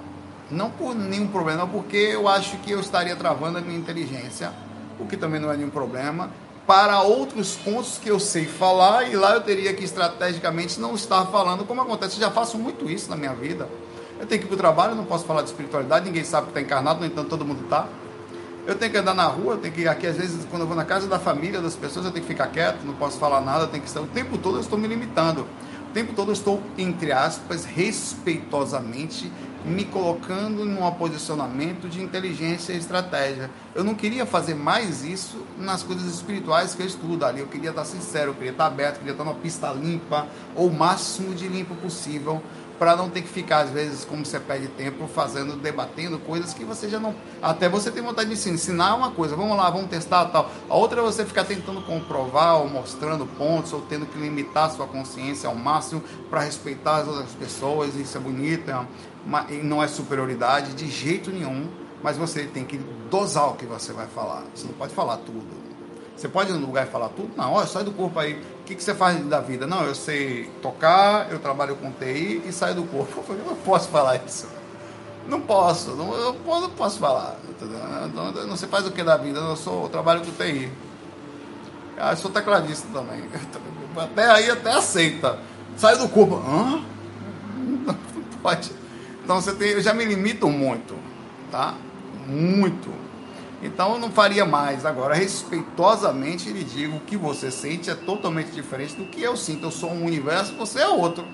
Não 0.52 0.70
por 0.70 0.94
nenhum 0.94 1.28
problema, 1.28 1.66
porque 1.66 1.96
eu 1.96 2.28
acho 2.28 2.58
que 2.58 2.70
eu 2.70 2.80
estaria 2.80 3.16
travando 3.16 3.56
a 3.56 3.60
minha 3.62 3.78
inteligência, 3.78 4.52
o 5.00 5.06
que 5.06 5.16
também 5.16 5.40
não 5.40 5.50
é 5.50 5.56
nenhum 5.56 5.70
problema, 5.70 6.30
para 6.66 7.00
outros 7.00 7.56
pontos 7.56 7.98
que 7.98 8.10
eu 8.10 8.20
sei 8.20 8.44
falar 8.44 9.10
e 9.10 9.16
lá 9.16 9.32
eu 9.32 9.40
teria 9.40 9.72
que 9.72 9.82
estrategicamente 9.82 10.78
não 10.78 10.94
estar 10.94 11.24
falando, 11.26 11.64
como 11.64 11.80
acontece, 11.80 12.16
eu 12.16 12.20
já 12.20 12.30
faço 12.30 12.58
muito 12.58 12.90
isso 12.90 13.08
na 13.08 13.16
minha 13.16 13.34
vida. 13.34 13.66
Eu 14.20 14.26
tenho 14.26 14.40
que 14.42 14.46
ir 14.46 14.48
para 14.48 14.54
o 14.54 14.58
trabalho, 14.58 14.94
não 14.94 15.06
posso 15.06 15.24
falar 15.24 15.40
de 15.40 15.48
espiritualidade, 15.48 16.04
ninguém 16.04 16.22
sabe 16.22 16.44
que 16.44 16.50
está 16.50 16.60
encarnado, 16.60 17.00
no 17.00 17.06
entanto 17.06 17.30
todo 17.30 17.44
mundo 17.46 17.64
está. 17.64 17.88
Eu 18.66 18.74
tenho 18.76 18.92
que 18.92 18.98
andar 18.98 19.14
na 19.14 19.26
rua, 19.26 19.54
eu 19.54 19.58
tenho 19.58 19.74
que 19.74 19.88
aqui, 19.88 20.06
às 20.06 20.16
vezes, 20.16 20.46
quando 20.50 20.62
eu 20.62 20.68
vou 20.68 20.76
na 20.76 20.84
casa 20.84 21.08
da 21.08 21.18
família, 21.18 21.60
das 21.60 21.74
pessoas, 21.74 22.04
eu 22.04 22.12
tenho 22.12 22.24
que 22.24 22.30
ficar 22.30 22.46
quieto, 22.48 22.84
não 22.84 22.94
posso 22.94 23.18
falar 23.18 23.40
nada, 23.40 23.64
eu 23.64 23.68
tenho 23.68 23.82
que 23.82 23.88
estar. 23.88 24.00
O 24.00 24.06
tempo 24.06 24.38
todo 24.38 24.58
eu 24.58 24.60
estou 24.60 24.78
me 24.78 24.86
limitando. 24.86 25.46
O 25.88 25.92
tempo 25.92 26.12
todo 26.12 26.28
eu 26.28 26.32
estou, 26.32 26.62
entre 26.78 27.10
aspas, 27.10 27.64
respeitosamente 27.64 29.32
me 29.64 29.84
colocando 29.84 30.64
em 30.64 30.76
um 30.76 30.90
posicionamento 30.92 31.88
de 31.88 32.02
inteligência 32.02 32.72
e 32.72 32.78
estratégia. 32.78 33.50
Eu 33.74 33.84
não 33.84 33.94
queria 33.94 34.26
fazer 34.26 34.54
mais 34.54 35.04
isso 35.04 35.38
nas 35.58 35.82
coisas 35.82 36.12
espirituais 36.12 36.74
que 36.74 36.82
eu 36.82 36.86
estudo 36.86 37.24
ali. 37.24 37.40
Eu 37.40 37.46
queria 37.46 37.70
estar 37.70 37.84
sincero, 37.84 38.30
eu 38.30 38.34
queria 38.34 38.52
estar 38.52 38.66
aberto, 38.66 38.94
eu 38.94 38.98
queria 38.98 39.12
estar 39.12 39.24
numa 39.24 39.36
pista 39.36 39.70
limpa, 39.72 40.26
ou 40.56 40.68
o 40.68 40.72
máximo 40.72 41.34
de 41.34 41.46
limpo 41.46 41.74
possível 41.76 42.42
para 42.82 42.96
não 42.96 43.08
ter 43.08 43.22
que 43.22 43.28
ficar, 43.28 43.60
às 43.60 43.70
vezes, 43.70 44.04
como 44.04 44.26
você 44.26 44.40
perde 44.40 44.66
tempo, 44.66 45.06
fazendo, 45.06 45.54
debatendo 45.54 46.18
coisas 46.18 46.52
que 46.52 46.64
você 46.64 46.88
já 46.88 46.98
não. 46.98 47.14
Até 47.40 47.68
você 47.68 47.92
tem 47.92 48.02
vontade 48.02 48.28
de 48.28 48.34
ensinar, 48.34 48.54
ensinar 48.54 48.94
uma 48.96 49.12
coisa, 49.12 49.36
vamos 49.36 49.56
lá, 49.56 49.70
vamos 49.70 49.88
testar 49.88 50.24
tal. 50.26 50.50
A 50.68 50.74
outra 50.74 51.00
é 51.00 51.04
você 51.04 51.24
ficar 51.24 51.44
tentando 51.44 51.80
comprovar 51.82 52.56
ou 52.56 52.68
mostrando 52.68 53.24
pontos, 53.24 53.72
ou 53.72 53.82
tendo 53.82 54.04
que 54.04 54.18
limitar 54.18 54.68
sua 54.72 54.88
consciência 54.88 55.48
ao 55.48 55.54
máximo 55.54 56.02
para 56.28 56.40
respeitar 56.40 56.96
as 56.96 57.06
outras 57.06 57.30
pessoas. 57.34 57.94
Isso 57.94 58.16
é 58.16 58.20
bonito, 58.20 58.68
é 58.68 58.84
não 59.62 59.82
é 59.82 59.88
superioridade 59.88 60.74
de 60.74 60.88
jeito 60.90 61.30
nenhum, 61.30 61.68
mas 62.02 62.16
você 62.16 62.44
tem 62.44 62.64
que 62.64 62.78
dosar 63.10 63.50
o 63.50 63.54
que 63.54 63.64
você 63.64 63.92
vai 63.92 64.06
falar. 64.06 64.42
Você 64.54 64.66
não 64.66 64.74
pode 64.74 64.94
falar 64.94 65.18
tudo. 65.18 65.62
Você 66.16 66.28
pode 66.28 66.50
ir 66.50 66.54
no 66.54 66.66
lugar 66.66 66.86
e 66.86 66.90
falar 66.90 67.08
tudo? 67.08 67.30
Não, 67.36 67.52
olha, 67.52 67.66
sai 67.66 67.84
do 67.84 67.92
corpo 67.92 68.18
aí. 68.18 68.34
O 68.34 68.64
que, 68.64 68.74
que 68.74 68.82
você 68.82 68.94
faz 68.94 69.24
da 69.26 69.40
vida? 69.40 69.66
Não, 69.66 69.82
eu 69.84 69.94
sei 69.94 70.44
tocar, 70.60 71.30
eu 71.32 71.38
trabalho 71.38 71.76
com 71.76 71.90
TI 71.90 72.42
e 72.46 72.52
saio 72.52 72.74
do 72.76 72.84
corpo. 72.84 73.24
Eu 73.32 73.44
não 73.44 73.56
posso 73.56 73.88
falar 73.88 74.16
isso. 74.24 74.46
Não 75.26 75.40
posso, 75.40 75.92
não, 75.92 76.12
eu 76.14 76.34
não 76.44 76.70
posso 76.70 76.98
falar. 76.98 77.36
Não, 78.12 78.32
não, 78.32 78.56
você 78.56 78.66
faz 78.66 78.84
o 78.86 78.90
que 78.90 79.04
da 79.04 79.16
vida? 79.16 79.38
Eu, 79.38 79.56
sou, 79.56 79.84
eu 79.84 79.88
trabalho 79.88 80.20
com 80.20 80.32
TI. 80.32 80.68
Ah, 81.96 82.10
eu 82.10 82.16
sou 82.16 82.28
tecladista 82.28 82.88
também. 82.92 83.22
Até 83.96 84.28
aí 84.28 84.50
até 84.50 84.72
aceita. 84.72 85.38
Sai 85.76 85.96
do 85.96 86.08
corpo. 86.08 86.36
Hã? 86.36 86.82
Não 87.86 87.94
pode. 88.42 88.81
Então 89.24 89.40
você 89.40 89.52
tem, 89.52 89.70
eu 89.70 89.80
já 89.80 89.94
me 89.94 90.04
limito 90.04 90.48
muito, 90.48 90.96
tá? 91.50 91.74
Muito. 92.26 92.90
Então 93.62 93.92
eu 93.92 93.98
não 93.98 94.10
faria 94.10 94.44
mais. 94.44 94.84
Agora, 94.84 95.14
respeitosamente, 95.14 96.50
lhe 96.50 96.64
digo: 96.64 97.00
que 97.00 97.16
você 97.16 97.50
sente 97.50 97.88
é 97.88 97.94
totalmente 97.94 98.50
diferente 98.50 98.96
do 98.96 99.04
que 99.04 99.22
eu 99.22 99.36
sinto. 99.36 99.66
Eu 99.66 99.70
sou 99.70 99.90
um 99.90 100.04
universo, 100.04 100.54
você 100.54 100.80
é 100.80 100.88
outro. 100.88 101.24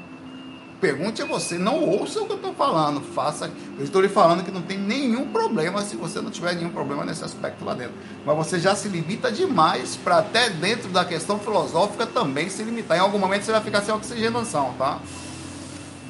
Pergunte 0.81 1.21
a 1.21 1.25
você, 1.25 1.59
não 1.59 1.83
ouça 1.83 2.21
o 2.21 2.27
que 2.27 2.33
eu 2.33 2.37
estou 2.37 2.55
falando, 2.55 3.01
faça. 3.01 3.51
Eu 3.77 3.85
estou 3.85 4.01
lhe 4.01 4.09
falando 4.09 4.45
que 4.45 4.51
não 4.51 4.63
tem 4.63 4.79
nenhum 4.79 5.27
problema 5.33 5.83
se 5.83 5.97
você 5.97 6.21
não 6.21 6.31
tiver 6.31 6.55
nenhum 6.55 6.71
problema 6.71 7.05
nesse 7.05 7.25
aspecto 7.25 7.65
lá 7.65 7.75
dentro. 7.75 7.95
Mas 8.25 8.37
você 8.37 8.61
já 8.61 8.77
se 8.77 8.87
limita 8.87 9.33
demais 9.33 9.97
para 9.97 10.19
até 10.19 10.51
dentro 10.51 10.89
da 10.91 11.05
questão 11.05 11.37
filosófica 11.41 12.07
também 12.07 12.49
se 12.49 12.63
limitar. 12.63 12.97
Em 12.97 13.01
algum 13.01 13.19
momento 13.19 13.43
você 13.43 13.51
vai 13.51 13.61
ficar 13.61 13.81
sem 13.81 13.93
oxigenação, 13.93 14.73
tá? 14.79 15.01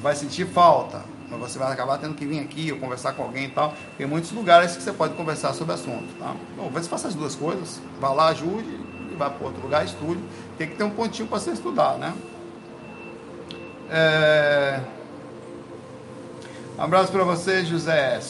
Vai 0.02 0.14
sentir 0.14 0.46
falta 0.46 1.02
mas 1.30 1.38
você 1.38 1.58
vai 1.58 1.72
acabar 1.72 1.98
tendo 1.98 2.14
que 2.14 2.26
vir 2.26 2.40
aqui 2.40 2.72
ou 2.72 2.78
conversar 2.78 3.12
com 3.12 3.22
alguém 3.22 3.46
e 3.46 3.50
tal. 3.50 3.74
Tem 3.96 4.06
muitos 4.06 4.32
lugares 4.32 4.76
que 4.76 4.82
você 4.82 4.92
pode 4.92 5.14
conversar 5.14 5.52
sobre 5.52 5.72
o 5.72 5.74
assunto, 5.74 6.18
tá? 6.18 6.34
Bom, 6.56 6.70
você 6.70 6.88
faça 6.88 7.08
as 7.08 7.14
duas 7.14 7.34
coisas, 7.34 7.80
vá 8.00 8.10
lá, 8.10 8.28
ajude, 8.28 8.80
e 9.12 9.14
vá 9.16 9.28
para 9.30 9.46
outro 9.46 9.62
lugar, 9.62 9.84
estude. 9.84 10.20
Tem 10.56 10.68
que 10.68 10.76
ter 10.76 10.84
um 10.84 10.90
pontinho 10.90 11.28
para 11.28 11.38
você 11.38 11.50
estudar, 11.50 11.98
né? 11.98 12.14
É... 13.90 14.80
Um 16.78 16.82
abraço 16.82 17.10
para 17.10 17.24
você, 17.24 17.64
José. 17.64 18.20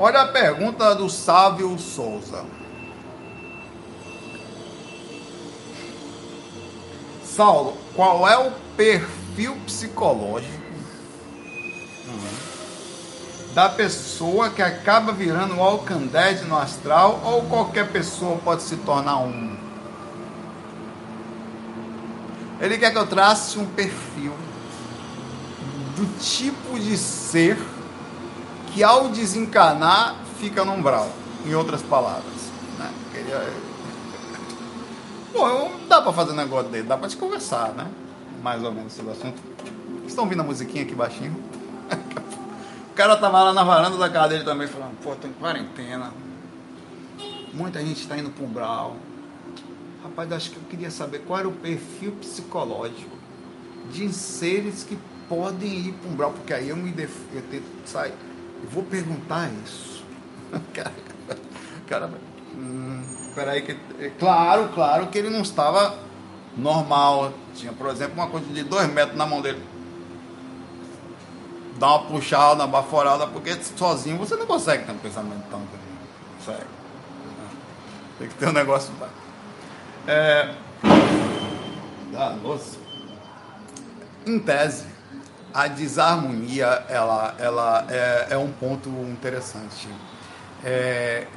Olha 0.00 0.20
a 0.20 0.28
pergunta 0.28 0.94
do 0.94 1.10
Sávio 1.10 1.76
Souza. 1.76 2.44
Saulo, 7.38 7.76
qual 7.94 8.28
é 8.28 8.36
o 8.36 8.50
perfil 8.76 9.54
psicológico 9.64 10.58
da 13.54 13.68
pessoa 13.68 14.50
que 14.50 14.60
acaba 14.60 15.12
virando 15.12 15.54
um 15.54 15.62
alcandete 15.62 16.42
no 16.46 16.58
astral 16.58 17.20
ou 17.22 17.42
qualquer 17.42 17.92
pessoa 17.92 18.38
pode 18.38 18.64
se 18.64 18.74
tornar 18.78 19.18
um. 19.18 19.56
Ele 22.60 22.76
quer 22.76 22.90
que 22.90 22.98
eu 22.98 23.06
trace 23.06 23.56
um 23.56 23.66
perfil 23.66 24.32
do 25.94 26.18
tipo 26.18 26.76
de 26.76 26.96
ser 26.96 27.56
que 28.72 28.82
ao 28.82 29.10
desencarnar 29.10 30.16
fica 30.40 30.64
no 30.64 30.72
umbral, 30.72 31.08
em 31.46 31.54
outras 31.54 31.82
palavras. 31.82 32.50
Né? 32.80 32.90
Bom, 35.32 35.72
dá 35.88 36.00
para 36.00 36.12
fazer 36.12 36.32
um 36.32 36.36
negócio 36.36 36.70
dele, 36.70 36.88
dá 36.88 36.96
para 36.96 37.08
te 37.08 37.16
conversar, 37.16 37.72
né? 37.74 37.86
Mais 38.42 38.62
ou 38.62 38.72
menos 38.72 38.92
sobre 38.92 39.10
o 39.10 39.14
assunto. 39.14 39.40
Estão 40.06 40.24
ouvindo 40.24 40.40
a 40.40 40.44
musiquinha 40.44 40.84
aqui 40.84 40.94
baixinho? 40.94 41.36
o 42.90 42.94
cara 42.94 43.16
tava 43.16 43.44
lá 43.44 43.52
na 43.52 43.62
varanda 43.62 43.98
da 43.98 44.08
casa 44.08 44.28
dele 44.28 44.44
também 44.44 44.66
falando, 44.66 44.96
pô, 45.02 45.14
tô 45.14 45.26
em 45.26 45.32
quarentena. 45.32 46.12
Muita 47.52 47.80
gente 47.80 48.00
está 48.00 48.16
indo 48.16 48.30
pro 48.30 48.44
umbral. 48.44 48.96
Rapaz, 50.02 50.32
acho 50.32 50.50
que 50.50 50.56
eu 50.56 50.62
queria 50.70 50.90
saber 50.90 51.20
qual 51.20 51.40
era 51.40 51.48
o 51.48 51.52
perfil 51.52 52.12
psicológico 52.12 53.16
de 53.92 54.12
seres 54.12 54.82
que 54.84 54.98
podem 55.28 55.88
ir 55.88 55.92
para 55.92 56.08
um 56.08 56.12
umbral, 56.12 56.32
porque 56.32 56.54
aí 56.54 56.70
eu 56.70 56.76
me 56.76 56.90
def... 56.90 57.14
eu 57.34 57.42
tento 57.42 57.66
sair. 57.84 58.14
Eu 58.62 58.70
vou 58.70 58.82
perguntar 58.82 59.50
isso. 59.64 60.02
cara, 60.72 60.92
cara 61.86 62.10
hum, 62.54 63.02
peraí, 63.38 63.62
que, 63.62 63.74
claro, 64.18 64.68
claro 64.74 65.06
que 65.06 65.18
ele 65.18 65.30
não 65.30 65.42
estava 65.42 65.96
normal. 66.56 67.32
Tinha, 67.54 67.72
por 67.72 67.88
exemplo, 67.88 68.14
uma 68.14 68.26
coisa 68.26 68.46
de 68.46 68.64
dois 68.64 68.92
metros 68.92 69.16
na 69.16 69.24
mão 69.24 69.40
dele. 69.40 69.62
Dá 71.78 71.86
uma 71.90 72.04
puxada, 72.06 72.64
uma 72.64 72.66
baforada, 72.66 73.28
porque 73.28 73.54
sozinho 73.76 74.18
você 74.18 74.34
não 74.34 74.46
consegue 74.46 74.84
ter 74.84 74.90
um 74.90 74.98
pensamento 74.98 75.44
tão 75.48 75.62
sério. 76.44 76.66
Tem 78.18 78.28
que 78.28 78.34
ter 78.34 78.48
um 78.48 78.52
negócio. 78.52 78.92
É. 80.08 80.52
Em 84.26 84.40
tese, 84.40 84.86
a 85.54 85.68
desarmonia 85.68 86.84
ela, 86.88 87.34
ela 87.38 87.86
é, 87.88 88.26
é 88.30 88.36
um 88.36 88.50
ponto 88.50 88.88
interessante. 88.88 89.88
É, 90.64 91.28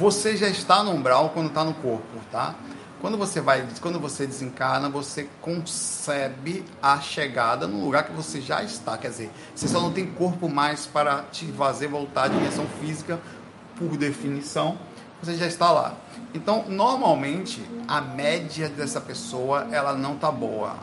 você 0.00 0.34
já 0.34 0.48
está 0.48 0.82
no 0.82 0.92
umbral 0.92 1.28
quando 1.28 1.48
está 1.48 1.62
no 1.62 1.74
corpo, 1.74 2.18
tá? 2.32 2.54
Quando 3.02 3.18
você 3.18 3.38
vai, 3.38 3.68
quando 3.82 4.00
você 4.00 4.26
desencarna, 4.26 4.88
você 4.88 5.28
concebe 5.42 6.64
a 6.82 6.98
chegada 7.00 7.66
no 7.66 7.84
lugar 7.84 8.04
que 8.04 8.12
você 8.12 8.40
já 8.40 8.62
está. 8.62 8.96
Quer 8.96 9.10
dizer, 9.10 9.30
você 9.54 9.68
só 9.68 9.78
não 9.78 9.92
tem 9.92 10.06
corpo 10.06 10.48
mais 10.48 10.86
para 10.86 11.24
te 11.30 11.44
fazer 11.52 11.88
voltar 11.88 12.24
à 12.24 12.28
dimensão 12.28 12.66
física, 12.80 13.20
por 13.76 13.94
definição, 13.98 14.78
você 15.22 15.34
já 15.34 15.46
está 15.46 15.70
lá. 15.70 15.94
Então, 16.32 16.64
normalmente, 16.66 17.62
a 17.86 18.00
média 18.00 18.70
dessa 18.70 19.02
pessoa, 19.02 19.68
ela 19.70 19.92
não 19.92 20.14
está 20.14 20.32
boa 20.32 20.74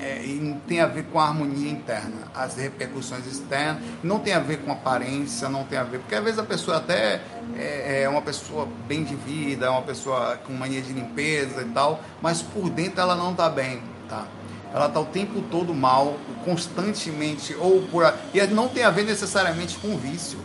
é, 0.00 0.22
tem 0.66 0.80
a 0.80 0.86
ver 0.86 1.04
com 1.04 1.20
a 1.20 1.28
harmonia 1.28 1.70
interna, 1.70 2.28
as 2.34 2.56
repercussões 2.56 3.26
externas, 3.26 3.82
não 4.02 4.18
tem 4.18 4.32
a 4.32 4.40
ver 4.40 4.58
com 4.58 4.72
aparência, 4.72 5.48
não 5.48 5.64
tem 5.64 5.78
a 5.78 5.84
ver, 5.84 6.00
porque 6.00 6.14
às 6.14 6.24
vezes 6.24 6.38
a 6.38 6.44
pessoa 6.44 6.78
até 6.78 7.20
é, 7.56 8.02
é 8.02 8.08
uma 8.08 8.22
pessoa 8.22 8.68
bem 8.86 9.04
de 9.04 9.14
vida, 9.14 9.66
é 9.66 9.70
uma 9.70 9.82
pessoa 9.82 10.36
com 10.46 10.52
mania 10.52 10.82
de 10.82 10.92
limpeza 10.92 11.62
e 11.62 11.68
tal, 11.70 12.00
mas 12.20 12.42
por 12.42 12.68
dentro 12.70 13.00
ela 13.00 13.14
não 13.14 13.32
está 13.32 13.48
bem, 13.48 13.82
tá? 14.08 14.26
Ela 14.74 14.86
está 14.86 14.98
o 14.98 15.04
tempo 15.04 15.40
todo 15.42 15.72
mal, 15.72 16.18
constantemente, 16.44 17.54
ou 17.54 17.82
por. 17.82 18.12
E 18.34 18.44
não 18.48 18.66
tem 18.66 18.82
a 18.82 18.90
ver 18.90 19.04
necessariamente 19.04 19.78
com 19.78 19.96
vício. 19.96 20.40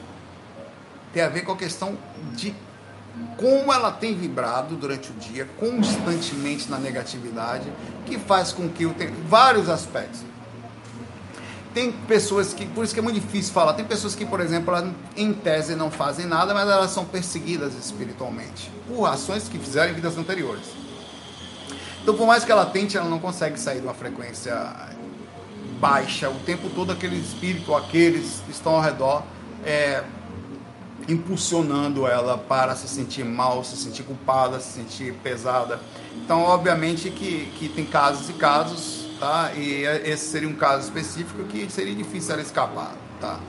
Tem 1.12 1.24
a 1.24 1.30
ver 1.30 1.42
com 1.42 1.54
a 1.54 1.58
questão 1.58 1.98
de 2.36 2.54
como 3.38 3.72
ela 3.72 3.92
tem 3.92 4.16
vibrado 4.16 4.76
durante 4.76 5.12
o 5.12 5.14
dia, 5.14 5.48
constantemente 5.58 6.70
na 6.70 6.78
negatividade, 6.78 7.72
que 8.06 8.20
faz 8.20 8.52
com 8.52 8.68
que 8.68 8.84
eu 8.84 8.94
tenha 8.94 9.14
vários 9.28 9.70
aspectos. 9.70 10.22
Tem 11.74 11.92
pessoas 11.92 12.54
que, 12.54 12.66
por 12.66 12.84
isso 12.84 12.94
que 12.94 13.00
é 13.00 13.04
muito 13.04 13.20
difícil 13.20 13.54
falar, 13.54 13.74
tem 13.74 13.86
pessoas 13.86 14.16
que, 14.16 14.26
por 14.26 14.42
exemplo, 14.42 14.76
elas, 14.76 14.92
em 15.16 15.32
tese 15.32 15.76
não 15.76 15.90
fazem 15.90 16.26
nada, 16.26 16.54
mas 16.54 16.68
elas 16.68 16.92
são 16.92 17.06
perseguidas 17.06 17.76
espiritualmente, 17.76 18.72
por 18.88 19.06
ações 19.06 19.48
que 19.48 19.58
fizeram 19.58 19.92
em 19.92 19.94
vidas 19.94 20.18
anteriores. 20.18 20.66
Então, 22.02 22.16
por 22.16 22.26
mais 22.26 22.44
que 22.44 22.52
ela 22.52 22.66
tente, 22.66 22.98
ela 22.98 23.08
não 23.08 23.20
consegue 23.20 23.60
sair 23.60 23.80
de 23.80 23.86
uma 23.86 23.94
frequência 23.94 24.54
baixa. 25.80 26.30
O 26.30 26.40
tempo 26.40 26.70
todo 26.70 26.92
aquele 26.92 27.18
espírito, 27.18 27.76
aqueles 27.76 28.42
que 28.46 28.52
estão 28.52 28.76
ao 28.76 28.82
redor, 28.82 29.24
é, 29.66 30.04
impulsionando 31.08 32.06
ela 32.06 32.38
para 32.38 32.76
se 32.76 32.88
sentir 32.88 33.24
mal, 33.24 33.64
se 33.64 33.76
sentir 33.76 34.04
culpada, 34.04 34.60
se 34.60 34.74
sentir 34.74 35.14
pesada. 35.24 35.80
Então, 36.16 36.42
obviamente 36.42 37.10
que, 37.10 37.52
que 37.58 37.70
tem 37.70 37.86
casos 37.86 38.30
e 38.30 38.34
casos, 38.34 39.08
tá? 39.20 39.52
E 39.56 39.84
esse 39.84 40.28
seria 40.28 40.48
um 40.48 40.56
caso 40.56 40.84
específico 40.84 41.44
que 41.46 41.70
seria 41.72 41.96
difícil 41.96 42.34
ela 42.34 42.42
escapar, 42.42 42.94
tá? 43.20 43.40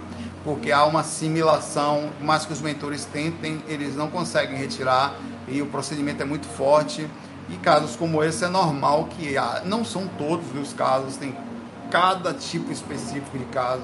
Porque 0.43 0.73
há 0.73 0.85
uma 0.85 1.01
assimilação, 1.01 2.11
mais 2.21 2.47
que 2.47 2.53
os 2.53 2.63
mentores 2.63 3.05
tentem, 3.05 3.63
eles 3.69 3.95
não 3.95 4.09
conseguem 4.09 4.57
retirar 4.57 5.15
e 5.47 5.61
o 5.61 5.67
procedimento 5.67 6.23
é 6.23 6.27
muito 6.27 6.47
forte. 6.47 7.07
E 7.49 7.57
casos 7.57 7.97
como 7.97 8.23
esse 8.23 8.45
é 8.45 8.49
normal 8.49 9.07
que 9.07 9.37
há, 9.37 9.63
não 9.65 9.85
são 9.85 10.07
todos 10.07 10.47
os 10.55 10.73
casos, 10.73 11.17
tem 11.17 11.37
cada 11.91 12.33
tipo 12.33 12.71
específico 12.71 13.37
de 13.37 13.45
caso, 13.47 13.83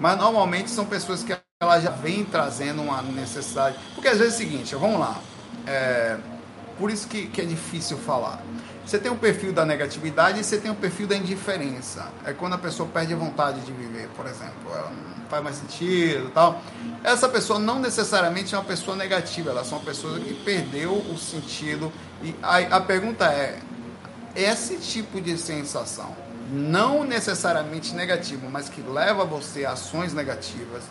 mas 0.00 0.18
normalmente 0.18 0.70
são 0.70 0.86
pessoas 0.86 1.22
que 1.22 1.36
ela 1.64 1.80
já 1.80 1.90
vem 1.90 2.24
trazendo 2.24 2.82
uma 2.82 3.02
necessidade. 3.02 3.76
Porque 3.94 4.08
às 4.08 4.18
vezes 4.18 4.34
é 4.34 4.36
o 4.36 4.38
seguinte, 4.38 4.74
vamos 4.74 5.00
lá. 5.00 5.18
É, 5.66 6.16
por 6.78 6.90
isso 6.90 7.08
que, 7.08 7.26
que 7.26 7.40
é 7.40 7.44
difícil 7.44 7.96
falar. 7.98 8.40
Você 8.84 8.98
tem 8.98 9.10
o 9.10 9.16
perfil 9.16 9.52
da 9.52 9.64
negatividade 9.64 10.40
e 10.40 10.44
você 10.44 10.58
tem 10.58 10.70
o 10.70 10.74
perfil 10.74 11.06
da 11.06 11.16
indiferença. 11.16 12.06
É 12.24 12.32
quando 12.32 12.52
a 12.52 12.58
pessoa 12.58 12.88
perde 12.88 13.14
a 13.14 13.16
vontade 13.16 13.60
de 13.60 13.72
viver, 13.72 14.08
por 14.14 14.26
exemplo. 14.26 14.70
Ela 14.70 14.90
não 14.90 15.26
faz 15.30 15.42
mais 15.42 15.56
sentido 15.56 16.30
tal. 16.34 16.60
Essa 17.02 17.28
pessoa 17.28 17.58
não 17.58 17.78
necessariamente 17.78 18.54
é 18.54 18.58
uma 18.58 18.64
pessoa 18.64 18.96
negativa, 18.96 19.50
ela 19.50 19.62
é 19.62 19.64
uma 19.64 19.80
pessoa 19.80 20.20
que 20.20 20.34
perdeu 20.34 20.92
o 20.92 21.16
sentido. 21.16 21.90
E 22.22 22.34
a, 22.42 22.76
a 22.76 22.80
pergunta 22.80 23.24
é: 23.24 23.58
esse 24.36 24.76
tipo 24.76 25.18
de 25.18 25.38
sensação, 25.38 26.14
não 26.52 27.04
necessariamente 27.04 27.94
negativo, 27.94 28.50
mas 28.50 28.68
que 28.68 28.82
leva 28.82 29.24
você 29.24 29.64
a 29.64 29.72
ações 29.72 30.12
negativas, 30.12 30.82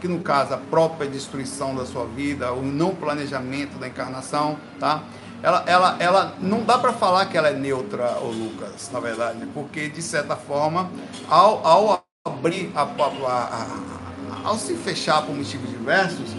que 0.00 0.08
no 0.08 0.20
caso 0.20 0.54
a 0.54 0.56
própria 0.56 1.08
destruição 1.08 1.74
da 1.74 1.84
sua 1.84 2.06
vida, 2.06 2.52
o 2.52 2.62
não 2.62 2.94
planejamento 2.94 3.78
da 3.78 3.86
encarnação, 3.86 4.56
tá? 4.78 5.02
Ela, 5.42 5.64
ela, 5.66 5.96
ela 5.98 6.34
não 6.40 6.62
dá 6.64 6.78
para 6.78 6.92
falar 6.92 7.26
que 7.26 7.36
ela 7.36 7.48
é 7.48 7.54
neutra, 7.54 8.18
o 8.18 8.30
Lucas, 8.30 8.90
na 8.92 9.00
verdade, 9.00 9.46
porque 9.54 9.88
de 9.88 10.02
certa 10.02 10.36
forma, 10.36 10.90
ao, 11.28 11.66
ao 11.66 12.04
abrir, 12.26 12.70
a, 12.74 12.82
a, 12.82 12.86
a, 12.86 14.48
ao 14.48 14.56
se 14.56 14.74
fechar 14.74 15.22
por 15.22 15.34
motivos 15.34 15.70
diversos, 15.70 16.30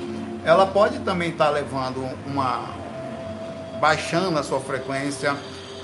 ela 0.43 0.67
pode 0.67 0.99
também 0.99 1.29
estar 1.29 1.45
tá 1.45 1.51
levando 1.51 2.07
uma 2.25 2.81
baixando 3.79 4.37
a 4.37 4.43
sua 4.43 4.59
frequência 4.59 5.35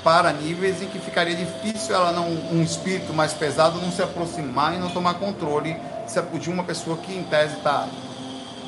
para 0.03 0.31
níveis 0.31 0.81
em 0.83 0.87
que 0.87 0.99
ficaria 0.99 1.35
difícil 1.35 1.95
ela 1.95 2.11
não 2.11 2.29
um 2.29 2.61
espírito 2.61 3.11
mais 3.11 3.33
pesado 3.33 3.81
não 3.81 3.91
se 3.91 4.03
aproximar 4.03 4.75
e 4.75 4.77
não 4.77 4.89
tomar 4.91 5.15
controle 5.15 5.75
de 6.39 6.49
uma 6.49 6.63
pessoa 6.63 6.97
que 6.97 7.13
em 7.13 7.23
tese 7.23 7.57
está 7.57 7.87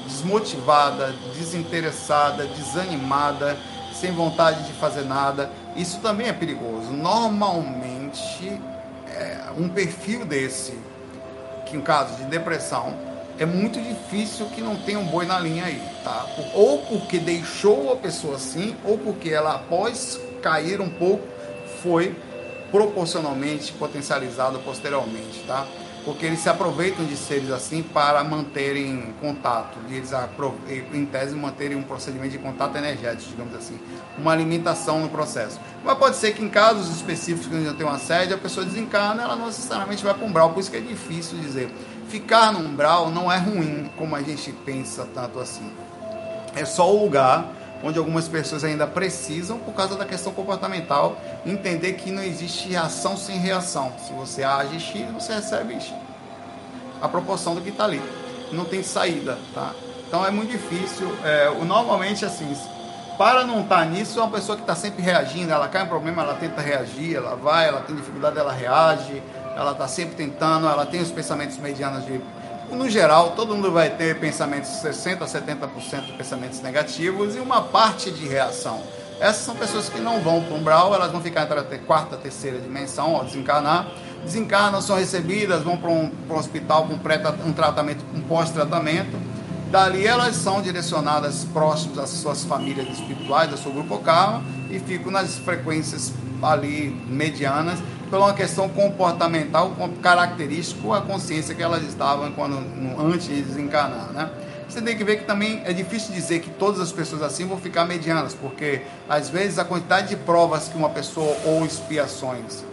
desmotivada, 0.05 1.13
desinteressada, 1.33 2.45
desanimada, 2.45 3.57
sem 3.93 4.11
vontade 4.11 4.63
de 4.63 4.73
fazer 4.73 5.03
nada. 5.03 5.49
Isso 5.75 5.99
também 5.99 6.27
é 6.27 6.33
perigoso. 6.33 6.91
Normalmente, 6.91 8.59
é, 9.07 9.37
um 9.57 9.69
perfil 9.69 10.25
desse, 10.25 10.77
que 11.65 11.77
em 11.77 11.81
caso 11.81 12.15
de 12.15 12.23
depressão, 12.25 12.93
é 13.37 13.45
muito 13.45 13.79
difícil 13.81 14.47
que 14.47 14.61
não 14.61 14.75
tenha 14.75 14.99
um 14.99 15.05
boi 15.05 15.25
na 15.25 15.39
linha 15.39 15.65
aí, 15.65 15.81
tá? 16.03 16.25
Ou 16.53 16.79
porque 16.79 17.19
deixou 17.19 17.93
a 17.93 17.95
pessoa 17.95 18.35
assim, 18.35 18.75
ou 18.83 18.97
porque 18.97 19.29
ela, 19.29 19.55
após 19.55 20.19
cair 20.41 20.81
um 20.81 20.89
pouco, 20.89 21.25
foi 21.81 22.15
proporcionalmente 22.69 23.71
potencializada 23.73 24.59
posteriormente, 24.59 25.43
tá? 25.47 25.65
Porque 26.09 26.25
eles 26.25 26.39
se 26.39 26.49
aproveitam 26.49 27.05
de 27.05 27.15
seres 27.15 27.51
assim 27.51 27.83
para 27.83 28.23
manterem 28.23 29.13
contato, 29.21 29.77
e 29.87 29.95
eles 29.95 30.09
em 30.91 31.05
tese 31.05 31.35
manterem 31.35 31.77
um 31.77 31.83
procedimento 31.83 32.31
de 32.31 32.39
contato 32.39 32.75
energético, 32.75 33.29
digamos 33.29 33.53
assim, 33.53 33.79
uma 34.17 34.31
alimentação 34.31 35.01
no 35.01 35.09
processo. 35.09 35.59
Mas 35.83 35.95
pode 35.99 36.15
ser 36.15 36.31
que 36.31 36.43
em 36.43 36.49
casos 36.49 36.89
específicos 36.89 37.45
que 37.45 37.53
não 37.53 37.75
tem 37.75 37.85
uma 37.85 37.99
sede, 37.99 38.33
a 38.33 38.39
pessoa 38.39 38.65
desencarna, 38.65 39.21
ela 39.21 39.35
não 39.35 39.45
necessariamente 39.45 40.03
vai 40.03 40.15
para 40.15 40.25
um 40.25 40.29
umbral, 40.29 40.49
por 40.49 40.61
isso 40.61 40.71
que 40.71 40.77
é 40.77 40.81
difícil 40.81 41.37
dizer. 41.37 41.71
Ficar 42.07 42.51
no 42.53 42.67
umbral 42.67 43.11
não 43.11 43.31
é 43.31 43.37
ruim, 43.37 43.91
como 43.95 44.15
a 44.15 44.21
gente 44.23 44.51
pensa 44.65 45.07
tanto 45.13 45.39
assim. 45.39 45.71
É 46.55 46.65
só 46.65 46.91
o 46.91 47.03
lugar 47.03 47.53
onde 47.83 47.97
algumas 47.97 48.27
pessoas 48.27 48.63
ainda 48.63 48.85
precisam, 48.85 49.57
por 49.57 49.73
causa 49.73 49.95
da 49.95 50.05
questão 50.05 50.33
comportamental, 50.33 51.17
entender 51.45 51.93
que 51.93 52.11
não 52.11 52.21
existe 52.21 52.75
ação 52.75 53.15
sem 53.15 53.37
reação. 53.37 53.91
Se 54.05 54.13
você 54.13 54.43
age 54.43 54.79
X, 54.79 55.09
você 55.11 55.33
recebe 55.33 55.75
X. 55.75 55.93
A 57.01 57.07
proporção 57.07 57.55
do 57.55 57.61
que 57.61 57.69
está 57.69 57.85
ali. 57.85 58.01
Não 58.51 58.65
tem 58.65 58.83
saída, 58.83 59.37
tá? 59.53 59.73
Então 60.07 60.25
é 60.25 60.31
muito 60.31 60.51
difícil. 60.51 61.07
É, 61.23 61.49
normalmente, 61.63 62.25
assim, 62.25 62.53
para 63.17 63.45
não 63.45 63.61
estar 63.61 63.79
tá 63.79 63.85
nisso, 63.85 64.19
é 64.19 64.23
uma 64.23 64.31
pessoa 64.31 64.55
que 64.55 64.63
está 64.63 64.75
sempre 64.75 65.01
reagindo. 65.01 65.51
Ela 65.51 65.67
cai 65.67 65.83
em 65.83 65.87
problema, 65.87 66.23
ela 66.23 66.35
tenta 66.35 66.61
reagir, 66.61 67.15
ela 67.15 67.35
vai, 67.35 67.67
ela 67.67 67.81
tem 67.81 67.95
dificuldade, 67.95 68.37
ela 68.37 68.51
reage, 68.51 69.21
ela 69.55 69.71
está 69.71 69.87
sempre 69.87 70.15
tentando, 70.15 70.67
ela 70.67 70.85
tem 70.85 71.01
os 71.01 71.11
pensamentos 71.11 71.57
medianos 71.57 72.05
de 72.05 72.19
no 72.75 72.89
geral, 72.89 73.31
todo 73.31 73.55
mundo 73.55 73.71
vai 73.71 73.89
ter 73.89 74.19
pensamentos 74.19 74.69
60% 74.69 75.21
a 75.21 75.25
70% 75.25 76.05
de 76.05 76.13
pensamentos 76.13 76.61
negativos 76.61 77.35
e 77.35 77.39
uma 77.39 77.61
parte 77.61 78.11
de 78.11 78.27
reação. 78.27 78.81
Essas 79.19 79.43
são 79.43 79.55
pessoas 79.55 79.89
que 79.89 79.99
não 79.99 80.21
vão 80.21 80.41
para 80.41 80.53
o 80.53 80.57
umbral, 80.57 80.93
elas 80.95 81.11
vão 81.11 81.21
ficar 81.21 81.43
entre 81.43 81.59
a 81.59 81.79
quarta, 81.79 82.15
terceira 82.15 82.57
dimensão, 82.57 83.15
ao 83.15 83.25
desencarnar. 83.25 83.87
Desencarnam, 84.23 84.81
são 84.81 84.97
recebidas, 84.97 85.61
vão 85.61 85.77
para 85.77 85.89
um, 85.89 86.09
para 86.09 86.35
um 86.35 86.39
hospital 86.39 86.87
com 86.87 86.93
um 87.49 87.53
tratamento, 87.53 88.03
um 88.15 88.21
pós-tratamento. 88.21 89.17
Dali 89.69 90.07
elas 90.07 90.35
são 90.35 90.61
direcionadas 90.61 91.45
próximos 91.53 91.99
às 91.99 92.09
suas 92.09 92.43
famílias 92.43 92.87
espirituais, 92.87 93.51
ao 93.51 93.57
seu 93.57 93.71
grupo 93.71 93.99
karma, 93.99 94.41
e 94.69 94.79
ficam 94.79 95.11
nas 95.11 95.37
frequências 95.37 96.13
ali 96.41 96.89
medianas 97.07 97.79
por 98.09 98.19
uma 98.19 98.33
questão 98.33 98.67
comportamental 98.69 99.73
característico 100.01 100.93
à 100.93 101.01
consciência 101.01 101.53
que 101.53 101.61
elas 101.61 101.83
estavam 101.83 102.31
quando, 102.31 102.57
antes 102.99 103.27
de 103.27 103.41
desencarnar, 103.41 104.11
né? 104.11 104.29
Você 104.67 104.81
tem 104.81 104.95
que 104.95 105.03
ver 105.03 105.17
que 105.17 105.25
também 105.25 105.61
é 105.65 105.73
difícil 105.73 106.13
dizer 106.13 106.39
que 106.39 106.49
todas 106.51 106.79
as 106.79 106.91
pessoas 106.91 107.23
assim 107.23 107.47
vão 107.47 107.57
ficar 107.57 107.85
medianas, 107.85 108.35
porque 108.35 108.81
às 109.07 109.29
vezes 109.29 109.57
a 109.57 109.65
quantidade 109.65 110.09
de 110.09 110.15
provas 110.15 110.67
que 110.67 110.77
uma 110.77 110.89
pessoa 110.89 111.35
ou 111.45 111.65
expiações 111.65 112.63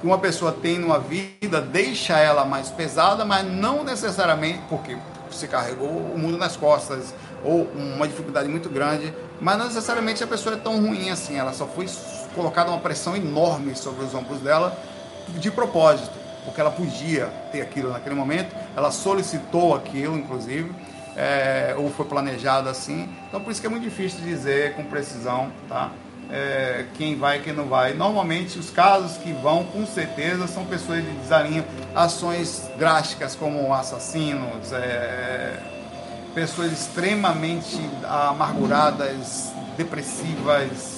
que 0.00 0.06
uma 0.06 0.18
pessoa 0.18 0.52
tem 0.52 0.78
numa 0.78 0.98
vida 0.98 1.60
deixa 1.60 2.18
ela 2.18 2.44
mais 2.44 2.68
pesada, 2.68 3.24
mas 3.24 3.46
não 3.46 3.82
necessariamente 3.84 4.60
porque 4.68 4.96
se 5.30 5.48
carregou 5.48 5.88
o 5.88 6.18
mundo 6.18 6.36
nas 6.36 6.56
costas 6.56 7.14
ou 7.44 7.64
uma 7.74 8.06
dificuldade 8.06 8.48
muito 8.48 8.68
grande, 8.68 9.12
mas 9.40 9.58
não 9.58 9.66
necessariamente 9.66 10.22
a 10.22 10.26
pessoa 10.26 10.54
é 10.54 10.58
tão 10.58 10.80
ruim 10.80 11.10
assim, 11.10 11.36
ela 11.36 11.52
só 11.52 11.66
foi 11.66 11.86
colocada 12.36 12.70
uma 12.70 12.78
pressão 12.78 13.16
enorme 13.16 13.74
sobre 13.74 14.04
os 14.04 14.14
ombros 14.14 14.40
dela 14.40 14.78
de 15.28 15.50
propósito, 15.50 16.12
porque 16.44 16.60
ela 16.60 16.70
podia 16.70 17.26
ter 17.50 17.62
aquilo 17.62 17.90
naquele 17.90 18.14
momento, 18.14 18.54
ela 18.76 18.92
solicitou 18.92 19.74
aquilo, 19.74 20.16
inclusive, 20.16 20.70
é, 21.16 21.74
ou 21.76 21.90
foi 21.90 22.04
planejado 22.04 22.68
assim. 22.68 23.08
Então, 23.26 23.40
por 23.40 23.50
isso 23.50 23.60
que 23.60 23.66
é 23.66 23.70
muito 23.70 23.82
difícil 23.82 24.20
dizer 24.20 24.74
com 24.74 24.84
precisão, 24.84 25.50
tá? 25.68 25.90
É, 26.30 26.86
quem 26.94 27.16
vai 27.16 27.38
e 27.38 27.42
quem 27.42 27.52
não 27.52 27.66
vai. 27.66 27.94
Normalmente, 27.94 28.58
os 28.58 28.68
casos 28.70 29.16
que 29.16 29.32
vão, 29.32 29.64
com 29.64 29.86
certeza, 29.86 30.46
são 30.46 30.64
pessoas 30.64 31.04
que 31.04 31.10
desalinham 31.12 31.64
ações 31.94 32.68
drásticas, 32.76 33.34
como 33.34 33.72
assassinos, 33.72 34.72
é, 34.72 35.58
pessoas 36.34 36.72
extremamente 36.72 37.80
amarguradas, 38.04 39.52
depressivas, 39.76 40.95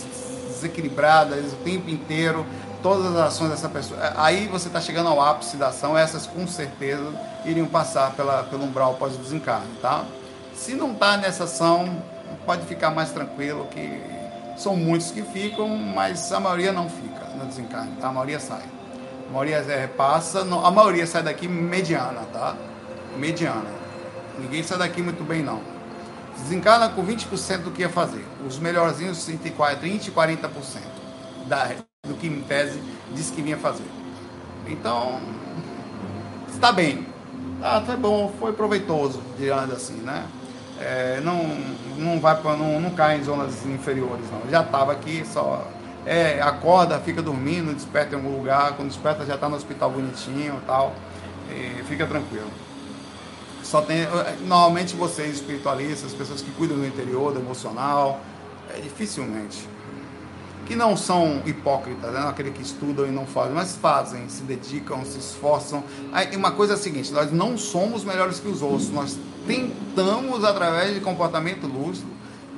desequilibradas 0.59 1.53
o 1.53 1.57
tempo 1.57 1.89
inteiro, 1.89 2.45
todas 2.83 3.07
as 3.07 3.17
ações 3.17 3.51
dessa 3.51 3.69
pessoa. 3.69 3.99
Aí 4.17 4.47
você 4.47 4.69
está 4.69 4.81
chegando 4.81 5.09
ao 5.09 5.21
ápice 5.21 5.57
da 5.57 5.69
ação, 5.69 5.97
essas 5.97 6.27
com 6.27 6.47
certeza 6.47 7.13
iriam 7.45 7.67
passar 7.67 8.13
pela, 8.13 8.43
pelo 8.45 8.65
umbral 8.65 8.93
após 8.93 9.15
o 9.15 9.19
desencarne, 9.19 9.69
tá? 9.81 10.05
Se 10.55 10.75
não 10.75 10.93
está 10.93 11.17
nessa 11.17 11.45
ação, 11.45 12.03
pode 12.45 12.67
ficar 12.67 12.91
mais 12.91 13.11
tranquilo 13.11 13.67
que 13.71 14.03
são 14.57 14.77
muitos 14.77 15.11
que 15.11 15.23
ficam, 15.23 15.69
mas 15.69 16.33
a 16.33 16.41
maioria 16.41 16.73
não 16.73 16.89
fica 16.89 17.27
no 17.37 17.47
desencarne, 17.47 17.93
tá? 18.01 18.09
A 18.09 18.13
maioria 18.13 18.41
sai. 18.41 18.63
A 19.29 19.33
maioria 19.33 19.57
é, 19.69 19.87
passa, 19.87 20.41
a 20.41 20.71
maioria 20.71 21.07
sai 21.07 21.23
daqui 21.23 21.47
mediana, 21.47 22.23
tá? 22.33 22.55
Mediana. 23.17 23.79
Ninguém 24.39 24.63
sai 24.63 24.79
daqui 24.79 25.03
muito 25.03 25.23
bem 25.25 25.43
não 25.43 25.78
desencarna 26.43 26.89
com 26.89 27.05
20% 27.05 27.62
do 27.62 27.70
que 27.70 27.82
ia 27.82 27.89
fazer. 27.89 28.24
Os 28.47 28.59
melhorzinhos, 28.59 29.24
30 29.24 29.49
e 29.49 29.51
40% 29.51 30.49
da, 31.47 31.70
do 32.07 32.14
que 32.14 32.26
em 32.26 32.41
tese 32.43 32.80
disse 33.14 33.32
que 33.32 33.43
vinha 33.43 33.57
fazer. 33.57 33.84
Então, 34.66 35.20
está 36.53 36.72
bem. 36.72 37.07
Ah, 37.62 37.82
foi 37.84 37.97
bom, 37.97 38.32
foi 38.39 38.53
proveitoso, 38.53 39.20
digamos 39.39 39.74
assim, 39.74 39.97
né? 39.97 40.26
É, 40.80 41.20
não, 41.24 41.45
não, 41.97 42.20
vai 42.20 42.41
não, 42.43 42.80
não 42.80 42.91
cai 42.91 43.18
em 43.18 43.24
zonas 43.24 43.66
inferiores, 43.66 44.26
não. 44.30 44.49
Já 44.49 44.62
estava 44.62 44.93
aqui, 44.93 45.24
só 45.26 45.66
é, 46.07 46.41
acorda, 46.41 47.01
fica 47.01 47.20
dormindo, 47.20 47.74
desperta 47.74 48.14
em 48.14 48.18
algum 48.18 48.36
lugar. 48.36 48.74
Quando 48.76 48.89
desperta, 48.89 49.26
já 49.26 49.34
está 49.34 49.49
no 49.49 49.57
hospital 49.57 49.91
bonitinho 49.91 50.61
e 50.62 50.66
tal. 50.66 50.95
E 51.51 51.82
fica 51.84 52.07
tranquilo 52.07 52.68
só 53.69 53.83
tem 53.83 53.99
normalmente 54.47 54.97
vocês 54.97 55.37
espiritualistas, 55.37 56.14
pessoas 56.14 56.41
que 56.41 56.51
cuidam 56.53 56.79
do 56.79 56.87
interior, 56.87 57.35
do 57.35 57.41
emocional, 57.41 58.19
é, 58.75 58.81
dificilmente 58.81 59.69
que 60.66 60.77
não 60.77 60.99
são 60.99 61.41
hipócritas, 61.47 62.12
né? 62.12 62.27
aquele 62.29 62.51
que 62.51 62.61
estudam 62.61 63.07
e 63.07 63.11
não 63.11 63.25
fazem, 63.25 63.55
mas 63.55 63.75
fazem, 63.75 64.29
se 64.29 64.43
dedicam, 64.43 65.03
se 65.03 65.19
esforçam. 65.19 65.83
Aí, 66.12 66.37
uma 66.37 66.51
coisa 66.51 66.75
é 66.75 66.77
a 66.77 66.79
seguinte: 66.79 67.11
nós 67.11 67.33
não 67.33 67.57
somos 67.57 68.05
melhores 68.05 68.39
que 68.39 68.49
os 68.49 68.61
outros, 68.61 68.91
nós 68.91 69.19
tentamos, 69.47 70.45
através 70.45 70.93
de 70.93 71.01
comportamento 71.01 71.66
lúcido, 71.66 72.09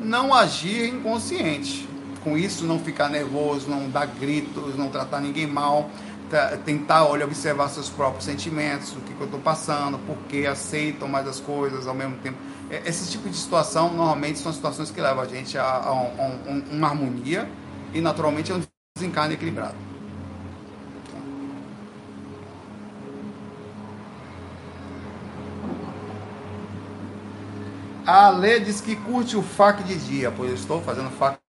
não 0.01 0.35
agir 0.35 0.89
inconsciente. 0.89 1.89
Com 2.25 2.37
isso, 2.37 2.67
não 2.67 2.81
ficar 2.81 3.09
nervoso, 3.09 3.71
não 3.71 3.89
dar 3.89 4.07
gritos, 4.07 4.77
não 4.77 4.89
tratar 4.89 5.21
ninguém 5.21 5.47
mal 5.47 5.89
tentar 6.65 7.05
olha, 7.05 7.25
observar 7.25 7.69
seus 7.69 7.89
próprios 7.89 8.25
sentimentos, 8.25 8.93
o 8.93 9.01
que, 9.01 9.13
que 9.13 9.21
eu 9.21 9.27
estou 9.27 9.41
passando, 9.41 9.99
por 10.07 10.17
que 10.29 10.47
aceitam 10.47 11.09
mais 11.09 11.27
as 11.27 11.41
coisas 11.41 11.87
ao 11.87 11.95
mesmo 11.95 12.17
tempo. 12.19 12.39
É, 12.71 12.89
esse 12.89 13.11
tipo 13.11 13.29
de 13.29 13.37
situação 13.37 13.93
normalmente 13.93 14.39
são 14.39 14.53
situações 14.53 14.91
que 14.91 15.01
levam 15.01 15.23
a 15.23 15.27
gente 15.27 15.59
a, 15.59 15.63
a, 15.63 15.91
a, 15.91 15.93
a 15.93 16.71
uma 16.71 16.89
harmonia 16.89 17.49
e 17.93 18.01
naturalmente 18.01 18.53
a 18.53 18.57
um 18.57 18.63
desencarne 18.97 19.35
equilibrado. 19.35 19.75
A 28.07 28.29
Lê 28.31 28.59
diz 28.59 28.81
que 28.81 28.97
curte 28.97 29.37
o 29.37 29.43
FAC 29.43 29.85
de 29.85 29.97
dia, 29.97 30.33
pois 30.37 30.51
eu 30.51 30.57
estou 30.57 30.83
fazendo 30.83 31.11
FAC 31.11 31.40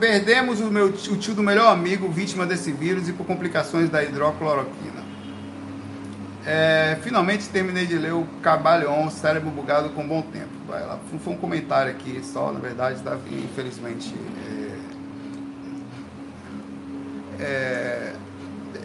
Perdemos 0.00 0.60
o, 0.60 0.70
meu, 0.70 0.86
o 0.86 0.92
tio 0.92 1.34
do 1.34 1.42
melhor 1.42 1.70
amigo, 1.70 2.08
vítima 2.08 2.46
desse 2.46 2.72
vírus 2.72 3.06
e 3.06 3.12
por 3.12 3.26
complicações 3.26 3.90
da 3.90 4.02
hidrocloroquina. 4.02 5.04
É, 6.46 6.98
finalmente 7.02 7.50
terminei 7.50 7.86
de 7.86 7.98
ler 7.98 8.14
o 8.14 8.26
Cabalhon, 8.40 9.10
Cérebro 9.10 9.50
Bugado 9.50 9.90
com 9.90 10.08
Bom 10.08 10.22
Tempo. 10.22 10.48
Vai 10.66 10.86
lá. 10.86 10.98
Foi 11.22 11.34
um 11.34 11.36
comentário 11.36 11.92
aqui 11.92 12.22
só, 12.24 12.50
na 12.50 12.58
verdade, 12.58 13.02
tá, 13.02 13.14
infelizmente. 13.30 14.14
É, 17.38 17.42
é, 17.42 18.12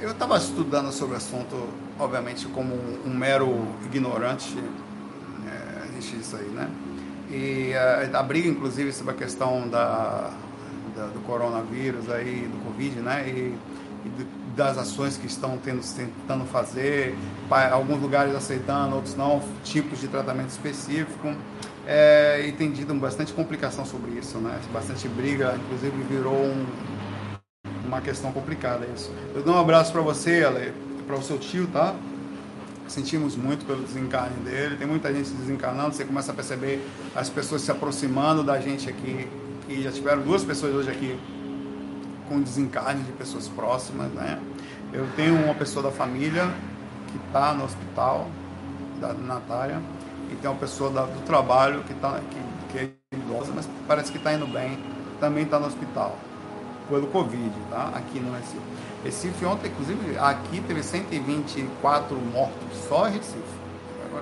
eu 0.02 0.12
estava 0.12 0.38
estudando 0.38 0.92
sobre 0.92 1.14
o 1.14 1.18
assunto, 1.18 1.70
obviamente, 1.98 2.46
como 2.48 2.76
um, 2.76 3.00
um 3.06 3.16
mero 3.16 3.66
ignorante. 3.86 4.54
É, 5.48 5.88
existe 5.94 6.18
isso 6.18 6.36
aí, 6.36 6.50
né? 6.50 6.70
E 7.32 7.74
a, 7.74 8.20
a 8.20 8.22
briga, 8.22 8.50
inclusive, 8.50 8.92
sobre 8.92 9.14
a 9.14 9.18
questão 9.18 9.66
da 9.70 10.30
da, 10.96 11.08
do 11.08 11.20
coronavírus 11.26 12.10
aí, 12.10 12.48
do 12.48 12.64
Covid, 12.66 13.00
né? 13.00 13.28
E, 13.28 13.58
e 14.06 14.28
das 14.56 14.78
ações 14.78 15.18
que 15.18 15.28
estão 15.28 15.58
tendo, 15.58 15.82
tentando 15.96 16.46
fazer, 16.46 17.16
alguns 17.72 18.02
lugares 18.02 18.34
aceitando, 18.34 18.96
outros 18.96 19.16
não, 19.16 19.42
tipos 19.64 20.00
de 20.00 20.08
tratamento 20.08 20.50
específico. 20.50 21.36
É, 21.88 22.44
e 22.48 22.52
tem 22.52 22.72
tido 22.72 22.94
bastante 22.96 23.32
complicação 23.34 23.86
sobre 23.86 24.12
isso, 24.12 24.38
né? 24.40 24.60
Bastante 24.74 25.08
briga, 25.08 25.56
inclusive 25.56 25.96
virou 26.04 26.34
um, 26.34 26.66
uma 27.86 28.02
questão 28.02 28.32
complicada 28.32 28.88
isso. 28.96 29.12
Eu 29.36 29.44
dou 29.44 29.56
um 29.56 29.60
abraço 29.60 29.92
para 29.92 30.02
você, 30.02 30.44
Ale, 30.44 30.74
para 31.06 31.16
o 31.16 31.22
seu 31.22 31.38
tio, 31.38 31.68
tá? 31.68 31.96
Sentimos 32.88 33.36
muito 33.36 33.66
pelo 33.66 33.84
desencarne 33.84 34.38
dele. 34.44 34.78
Tem 34.78 34.88
muita 34.88 35.14
gente 35.14 35.30
desencarnando. 35.32 35.94
Você 35.94 36.06
começa 36.06 36.32
a 36.32 36.36
perceber 36.36 36.86
as 37.16 37.30
pessoas 37.30 37.62
se 37.62 37.72
aproximando 37.72 38.44
da 38.44 38.60
gente 38.60 38.90
aqui 38.90 39.28
que 39.66 39.82
já 39.82 39.92
tiveram 39.92 40.22
duas 40.22 40.44
pessoas 40.44 40.74
hoje 40.74 40.90
aqui 40.90 41.20
com 42.28 42.42
desencarne 42.42 43.04
de 43.04 43.12
pessoas 43.14 43.48
próximas, 43.48 44.12
né? 44.12 44.40
Eu 44.94 45.08
tenho 45.16 45.36
uma 45.36 45.54
pessoa 45.54 45.84
da 45.84 45.92
família 45.92 46.50
que 47.12 47.18
está 47.28 47.54
no 47.54 47.66
hospital, 47.66 48.28
da 49.00 49.14
Natália, 49.14 49.82
e 50.32 50.36
tem 50.36 50.50
uma 50.50 50.60
pessoa 50.60 50.90
da, 50.90 51.06
do 51.06 51.24
trabalho 51.26 51.84
que, 51.84 51.94
tá, 51.96 52.20
que, 52.30 52.72
que 52.72 52.78
é 52.80 53.16
idosa, 53.16 53.52
mas 53.54 53.68
parece 53.88 54.12
que 54.12 54.18
está 54.18 54.34
indo 54.34 54.48
bem, 54.48 54.80
também 55.20 55.44
está 55.44 55.60
no 55.60 55.68
hospital, 55.68 56.18
pelo 56.90 57.08
Covid, 57.08 57.52
tá? 57.70 57.92
Aqui 57.96 58.20
no 58.20 58.34
Recife. 58.34 58.62
Recife 59.04 59.46
ontem, 59.46 59.68
inclusive, 59.68 60.18
aqui 60.18 60.62
teve 60.62 60.82
124 60.82 62.18
mortos, 62.18 62.78
só 62.88 63.08
em 63.08 63.14
Recife. 63.14 63.66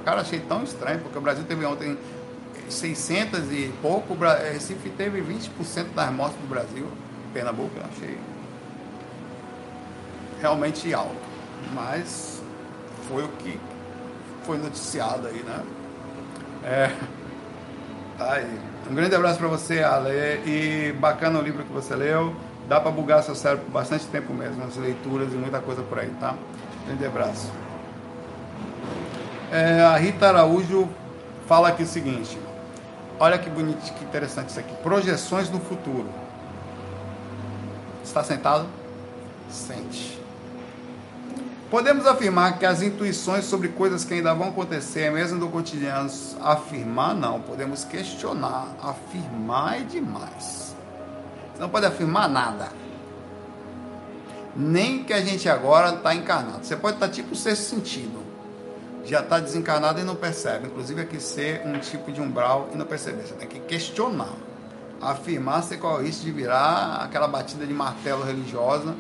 Cara, 0.04 0.22
achei 0.22 0.40
tão 0.40 0.64
estranho, 0.64 1.00
porque 1.00 1.18
o 1.18 1.22
Brasil 1.22 1.46
teve 1.46 1.66
ontem 1.66 1.98
600 2.70 3.52
e 3.52 3.74
pouco, 3.82 4.16
Recife 4.16 4.90
teve 4.90 5.22
20% 5.22 5.94
das 5.96 6.12
mortes 6.12 6.38
do 6.40 6.48
Brasil. 6.48 6.88
Pernambuco, 7.34 7.72
eu 7.76 7.84
achei 7.86 8.18
realmente 10.40 10.94
alto. 10.94 11.16
Mas 11.74 12.42
foi 13.08 13.24
o 13.24 13.30
que 13.30 13.60
foi 14.44 14.58
noticiado 14.58 15.28
aí, 15.28 15.44
né? 15.44 15.64
É. 16.64 16.92
Tá 18.18 18.34
aí. 18.34 18.60
Um 18.90 18.94
grande 18.94 19.16
abraço 19.16 19.40
para 19.40 19.48
você, 19.48 19.82
Ale. 19.82 20.12
E 20.46 20.94
bacana 21.00 21.40
o 21.40 21.42
livro 21.42 21.64
que 21.64 21.72
você 21.72 21.96
leu. 21.96 22.36
Dá 22.68 22.80
para 22.80 22.92
bugar 22.92 23.24
seu 23.24 23.36
cérebro 23.36 23.66
por 23.66 23.72
bastante 23.72 24.06
tempo 24.08 24.34
mesmo, 24.34 24.64
as 24.64 24.78
leituras 24.78 25.34
e 25.34 25.36
muita 25.36 25.60
coisa 25.60 25.82
por 25.82 26.00
aí, 26.00 26.10
tá? 26.20 26.34
Grande 26.86 27.06
abraço. 27.06 27.52
É, 29.52 29.82
a 29.82 29.98
Rita 29.98 30.28
Araújo 30.28 30.90
fala 31.46 31.70
aqui 31.70 31.84
o 31.84 31.88
seguinte: 31.88 32.38
olha 33.20 33.38
que 33.38 33.50
bonito, 33.50 33.82
que 33.94 34.04
interessante 34.04 34.50
isso 34.50 34.60
aqui. 34.60 34.74
Projeções 34.84 35.50
no 35.50 35.60
futuro. 35.60 36.10
Está 38.04 38.24
sentado? 38.24 38.66
Sente. 39.50 40.20
Podemos 41.70 42.06
afirmar 42.06 42.60
que 42.60 42.66
as 42.66 42.82
intuições 42.82 43.46
sobre 43.46 43.70
coisas 43.70 44.06
que 44.06 44.14
ainda 44.14 44.34
vão 44.34 44.50
acontecer, 44.50 45.12
mesmo 45.12 45.40
do 45.40 45.50
cotidiano, 45.50 46.10
afirmar 46.42 47.16
não, 47.16 47.42
podemos 47.42 47.84
questionar. 47.84 48.68
Afirmar 48.82 49.82
é 49.82 49.84
demais. 49.84 50.76
Você 51.54 51.62
não 51.62 51.70
pode 51.70 51.86
afirmar 51.86 52.30
nada. 52.30 52.70
Nem 54.56 55.04
que 55.04 55.14
a 55.14 55.22
gente 55.22 55.50
agora 55.50 55.96
está 55.96 56.14
encarnado. 56.14 56.64
Você 56.64 56.76
pode 56.76 56.98
estar 56.98 57.08
tá 57.08 57.14
tipo 57.14 57.36
sexto 57.36 57.64
sentido 57.64 58.23
já 59.06 59.20
está 59.20 59.40
desencarnado 59.40 60.00
e 60.00 60.04
não 60.04 60.16
percebe. 60.16 60.68
Inclusive 60.68 61.02
aqui 61.02 61.20
ser 61.20 61.62
um 61.66 61.80
tipo 61.80 62.12
de 62.12 62.22
umbral 62.22 62.70
e 62.74 62.78
não 62.78 62.86
perceber. 62.86 63.24
Você 63.24 63.34
tem 63.34 63.48
que 63.48 63.60
questionar, 63.60 64.34
afirmar 65.02 65.64
se 65.64 65.78
qual 65.78 65.98
é 65.98 66.02
o 66.02 66.06
risco 66.06 66.24
de 66.24 66.32
virar 66.32 67.02
aquela 67.04 67.28
batida 67.28 67.66
de 67.66 67.74
martelo 67.74 68.24
religiosa 68.24 68.96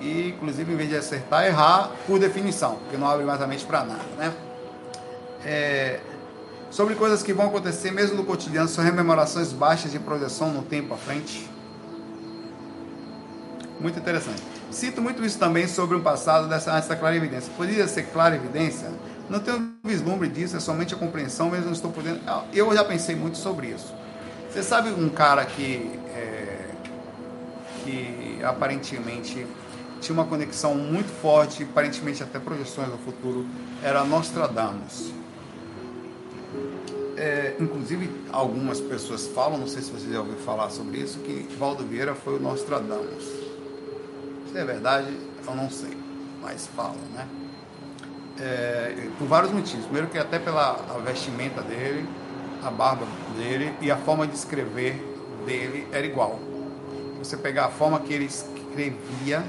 e, 0.00 0.28
inclusive, 0.28 0.72
em 0.72 0.76
vez 0.76 0.88
de 0.88 0.96
acertar, 0.96 1.44
errar 1.44 1.90
por 2.06 2.18
definição, 2.18 2.76
porque 2.76 2.96
não 2.96 3.08
abre 3.08 3.24
mais 3.24 3.42
a 3.42 3.46
mente 3.46 3.64
para 3.64 3.84
nada, 3.84 4.04
né? 4.16 4.32
É, 5.44 6.00
sobre 6.70 6.94
coisas 6.94 7.22
que 7.22 7.32
vão 7.32 7.46
acontecer 7.46 7.90
mesmo 7.90 8.16
no 8.16 8.24
cotidiano, 8.24 8.68
são 8.68 8.84
rememorações 8.84 9.52
baixas 9.52 9.90
de 9.90 9.98
projeção 9.98 10.52
no 10.52 10.62
tempo 10.62 10.94
à 10.94 10.96
frente. 10.96 11.48
Muito 13.80 13.98
interessante. 13.98 14.42
Cito 14.70 15.00
muito 15.00 15.24
isso 15.24 15.38
também 15.38 15.66
sobre 15.66 15.96
o 15.96 16.00
passado 16.00 16.48
dessa, 16.48 16.72
dessa 16.72 16.94
clarividência. 16.94 17.50
Poderia 17.56 17.88
ser 17.88 18.04
clarividência 18.04 18.90
não 19.28 19.40
tenho 19.40 19.74
vislumbre 19.84 20.28
disso, 20.28 20.56
é 20.56 20.60
somente 20.60 20.94
a 20.94 20.96
compreensão, 20.96 21.50
mas 21.50 21.64
não 21.64 21.72
estou 21.72 21.90
podendo. 21.90 22.20
Eu 22.52 22.72
já 22.74 22.84
pensei 22.84 23.14
muito 23.14 23.36
sobre 23.36 23.68
isso. 23.68 23.94
Você 24.50 24.62
sabe 24.62 24.90
um 24.90 25.08
cara 25.08 25.44
que, 25.44 25.90
é, 26.14 26.70
que 27.84 28.40
aparentemente 28.42 29.46
tinha 30.00 30.14
uma 30.14 30.24
conexão 30.24 30.74
muito 30.74 31.08
forte, 31.20 31.64
aparentemente 31.64 32.22
até 32.22 32.38
projeções 32.38 32.88
no 32.88 32.98
futuro, 32.98 33.46
era 33.82 34.04
Nostradamus. 34.04 35.12
É, 37.16 37.56
inclusive, 37.58 38.08
algumas 38.32 38.80
pessoas 38.80 39.26
falam, 39.26 39.58
não 39.58 39.66
sei 39.66 39.82
se 39.82 39.90
você 39.90 40.10
já 40.10 40.20
ouviu 40.20 40.36
falar 40.36 40.70
sobre 40.70 40.98
isso, 40.98 41.18
que 41.18 41.48
Valdo 41.58 41.84
Vieira 41.84 42.14
foi 42.14 42.36
o 42.36 42.40
Nostradamus. 42.40 43.24
Se 44.50 44.56
é 44.56 44.64
verdade, 44.64 45.12
eu 45.46 45.54
não 45.54 45.68
sei, 45.68 45.96
mas 46.40 46.68
falam, 46.68 46.94
né? 47.12 47.26
É, 48.40 49.08
por 49.18 49.26
vários 49.26 49.52
motivos. 49.52 49.84
Primeiro 49.84 50.08
que 50.08 50.18
até 50.18 50.38
pela 50.38 50.72
vestimenta 51.04 51.62
dele, 51.62 52.06
a 52.62 52.70
barba 52.70 53.06
dele 53.36 53.72
e 53.80 53.90
a 53.90 53.96
forma 53.96 54.26
de 54.26 54.34
escrever 54.34 54.94
dele 55.46 55.86
era 55.92 56.06
igual. 56.06 56.38
Você 57.18 57.36
pegar 57.36 57.66
a 57.66 57.68
forma 57.68 57.98
que 58.00 58.12
ele 58.12 58.26
escrevia, 58.26 59.42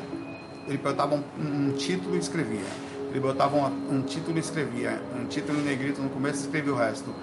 ele 0.67 0.77
botava 0.77 1.15
um, 1.15 1.23
um 1.39 1.71
título 1.73 2.15
e 2.15 2.19
escrevia. 2.19 2.65
Ele 3.09 3.19
botava 3.19 3.57
um, 3.57 3.95
um, 3.95 4.01
título 4.03 4.37
e 4.37 4.39
escrevia. 4.39 5.01
Um 5.15 5.25
título 5.25 5.59
em 5.59 5.63
negrito 5.63 6.01
no 6.01 6.09
começo 6.09 6.39
e 6.39 6.41
escrevia 6.41 6.73
o 6.73 6.75
resto. 6.75 7.13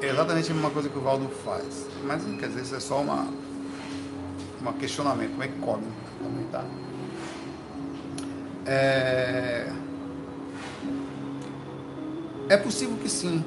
É 0.00 0.08
exatamente 0.08 0.50
a 0.50 0.54
mesma 0.54 0.70
coisa 0.70 0.88
que 0.88 0.98
o 0.98 1.00
Valdo 1.00 1.28
faz. 1.44 1.86
Mas 2.04 2.22
quer 2.38 2.48
dizer, 2.48 2.62
isso 2.62 2.74
é 2.74 2.80
só 2.80 3.00
uma, 3.00 3.28
uma 4.60 4.72
questionamento. 4.74 5.40
É 5.40 5.48
que 5.48 5.58
come 5.58 5.84
também, 6.22 6.46
tá? 6.50 6.64
É... 8.66 9.72
É 12.52 12.56
possível 12.58 12.98
que 12.98 13.08
sim, 13.08 13.42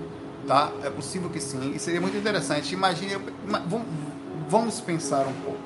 tá? 0.47 0.71
É 0.83 0.89
possível 0.89 1.29
que 1.29 1.39
sim. 1.39 1.73
E 1.75 1.79
seria 1.79 2.01
muito 2.01 2.17
interessante. 2.17 2.73
Imagine, 2.73 3.19
vamos 4.49 4.81
pensar 4.81 5.27
um 5.27 5.33
pouco. 5.43 5.59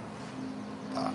Tá? 0.92 1.12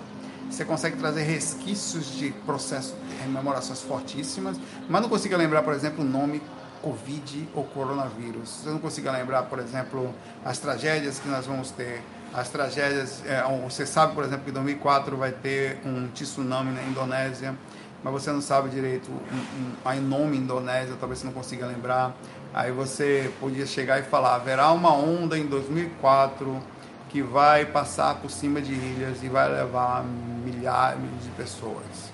Você 0.50 0.64
consegue 0.64 0.96
trazer 0.96 1.22
resquícios 1.22 2.06
de 2.16 2.30
processos 2.46 2.94
de 3.08 3.16
rememorações 3.22 3.80
fortíssimas, 3.80 4.58
mas 4.88 5.02
não 5.02 5.08
consiga 5.08 5.36
lembrar, 5.36 5.62
por 5.62 5.74
exemplo, 5.74 6.02
o 6.02 6.08
nome 6.08 6.42
Covid 6.82 7.48
ou 7.54 7.64
coronavírus. 7.64 8.48
Você 8.48 8.70
não 8.70 8.78
consiga 8.78 9.12
lembrar, 9.12 9.44
por 9.44 9.58
exemplo, 9.58 10.12
as 10.44 10.58
tragédias 10.58 11.18
que 11.18 11.28
nós 11.28 11.46
vamos 11.46 11.70
ter, 11.70 12.02
as 12.34 12.48
tragédias, 12.48 13.22
é, 13.24 13.42
você 13.62 13.86
sabe, 13.86 14.14
por 14.14 14.24
exemplo, 14.24 14.44
que 14.44 14.50
em 14.50 14.54
2004 14.54 15.16
vai 15.16 15.30
ter 15.30 15.78
um 15.86 16.08
tsunami 16.08 16.72
na 16.72 16.82
Indonésia, 16.82 17.54
mas 18.02 18.12
você 18.12 18.32
não 18.32 18.40
sabe 18.40 18.68
direito 18.68 19.10
um, 19.10 19.88
um, 19.88 20.00
nome 20.00 20.36
Indonésia, 20.36 20.96
talvez 20.98 21.20
você 21.20 21.26
não 21.26 21.32
consiga 21.32 21.66
lembrar. 21.66 22.12
Aí 22.52 22.72
você 22.72 23.32
podia 23.38 23.64
chegar 23.64 24.00
e 24.00 24.02
falar, 24.02 24.34
haverá 24.34 24.72
uma 24.72 24.92
onda 24.92 25.38
em 25.38 25.46
2004 25.46 26.60
que 27.08 27.22
vai 27.22 27.64
passar 27.64 28.16
por 28.16 28.30
cima 28.30 28.60
de 28.60 28.72
ilhas 28.72 29.22
e 29.22 29.28
vai 29.28 29.48
levar 29.48 30.04
milhares 30.44 31.00
de 31.22 31.30
pessoas. 31.30 32.12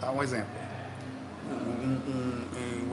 Tá 0.00 0.10
um 0.10 0.22
exemplo 0.22 0.65
um, 1.50 2.10
um, 2.10 2.26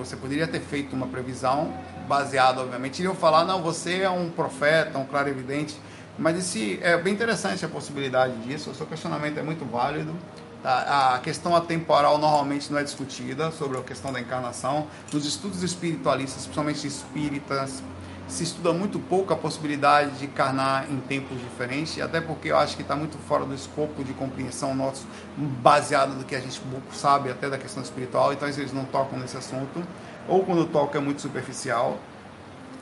você 0.04 0.16
poderia 0.16 0.48
ter 0.48 0.60
feito 0.60 0.96
uma 0.96 1.08
previsão 1.08 1.74
baseada, 2.08 2.62
obviamente, 2.62 3.00
iriam 3.00 3.16
falar, 3.16 3.46
não, 3.46 3.62
você 3.62 4.02
é 4.02 4.10
um 4.10 4.30
profeta, 4.30 5.00
um 5.00 5.06
claro 5.06 5.30
evidente, 5.30 5.80
mas 6.18 6.38
esse, 6.38 6.80
é 6.82 6.98
bem 6.98 7.14
interessante 7.14 7.66
a 7.66 7.70
possibilidade 7.70 8.36
disso, 8.44 8.70
o 8.70 8.76
seu 8.76 8.86
questionamento 8.86 9.38
é 9.38 9.42
muito 9.42 9.66
válido, 9.66 10.14
tá? 10.62 11.16
a 11.16 11.20
questão 11.20 11.56
atemporal 11.56 12.18
normalmente 12.18 12.72
não 12.72 12.78
é 12.78 12.84
discutida 12.84 13.50
sobre 13.52 13.78
a 13.78 13.82
questão 13.82 14.12
da 14.12 14.20
encarnação, 14.20 14.88
nos 15.12 15.26
estudos 15.26 15.64
espiritualistas, 15.64 16.44
principalmente 16.44 16.86
espíritas, 16.86 17.82
se 18.28 18.44
estuda 18.44 18.74
muito 18.74 19.00
pouco 19.00 19.34
a 19.34 19.36
possibilidade 19.36 20.12
de 20.18 20.26
encarnar 20.26 20.90
em 20.90 20.98
tempos 21.00 21.40
diferentes, 21.40 22.02
até 22.02 22.22
porque 22.22 22.50
eu 22.50 22.58
acho 22.58 22.76
que 22.76 22.82
está 22.82 22.96
muito 22.96 23.18
fora 23.18 23.46
do 23.46 23.54
escopo 23.54 24.04
de 24.04 24.14
compreensão 24.14 24.74
nosso, 24.74 25.06
baseado 25.38 26.18
do 26.18 26.26
que 26.26 26.36
a 26.36 26.40
gente 26.40 26.60
sabe 26.94 27.30
até 27.30 27.50
da 27.50 27.58
questão 27.58 27.84
espiritual, 27.84 28.34
então 28.34 28.48
eles 28.48 28.74
não 28.74 28.86
tocam 28.86 29.20
nesse 29.20 29.38
assunto, 29.38 29.84
ou 30.28 30.44
quando 30.44 30.66
toca 30.66 30.98
é 30.98 31.02
muito 31.02 31.22
superficial, 31.22 32.00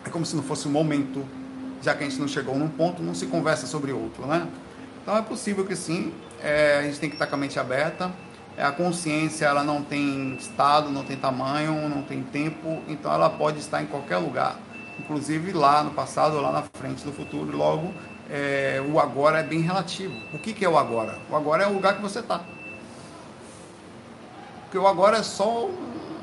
é 0.05 0.09
como 0.09 0.25
se 0.25 0.35
não 0.35 0.43
fosse 0.43 0.67
um 0.67 0.71
momento, 0.71 1.25
já 1.81 1.93
que 1.95 2.03
a 2.03 2.09
gente 2.09 2.19
não 2.19 2.27
chegou 2.27 2.55
num 2.57 2.69
ponto, 2.69 3.01
não 3.01 3.15
se 3.15 3.25
conversa 3.25 3.65
sobre 3.65 3.91
outro, 3.91 4.25
né? 4.25 4.47
Então 5.01 5.17
é 5.17 5.21
possível 5.21 5.65
que 5.65 5.75
sim, 5.75 6.13
é, 6.41 6.77
a 6.79 6.83
gente 6.83 6.99
tem 6.99 7.09
que 7.09 7.15
estar 7.15 7.25
com 7.25 7.35
a 7.35 7.37
mente 7.37 7.59
aberta, 7.59 8.11
é, 8.55 8.63
a 8.63 8.71
consciência 8.71 9.45
ela 9.45 9.63
não 9.63 9.81
tem 9.81 10.35
estado, 10.35 10.89
não 10.89 11.03
tem 11.03 11.17
tamanho, 11.17 11.89
não 11.89 12.03
tem 12.03 12.21
tempo, 12.21 12.81
então 12.87 13.11
ela 13.11 13.29
pode 13.29 13.59
estar 13.59 13.81
em 13.81 13.87
qualquer 13.87 14.17
lugar 14.17 14.57
inclusive 15.01 15.51
lá 15.51 15.83
no 15.83 15.91
passado, 15.91 16.39
lá 16.39 16.51
na 16.51 16.61
frente, 16.61 17.05
no 17.05 17.11
futuro. 17.11 17.55
Logo, 17.55 17.93
é, 18.29 18.81
o 18.87 18.99
agora 18.99 19.39
é 19.39 19.43
bem 19.43 19.61
relativo. 19.61 20.13
O 20.33 20.39
que, 20.39 20.53
que 20.53 20.63
é 20.63 20.69
o 20.69 20.77
agora? 20.77 21.17
O 21.29 21.35
agora 21.35 21.63
é 21.63 21.67
o 21.67 21.73
lugar 21.73 21.95
que 21.95 22.01
você 22.01 22.19
está. 22.19 22.41
Porque 24.63 24.77
o 24.77 24.87
agora 24.87 25.17
é 25.17 25.23
só, 25.23 25.69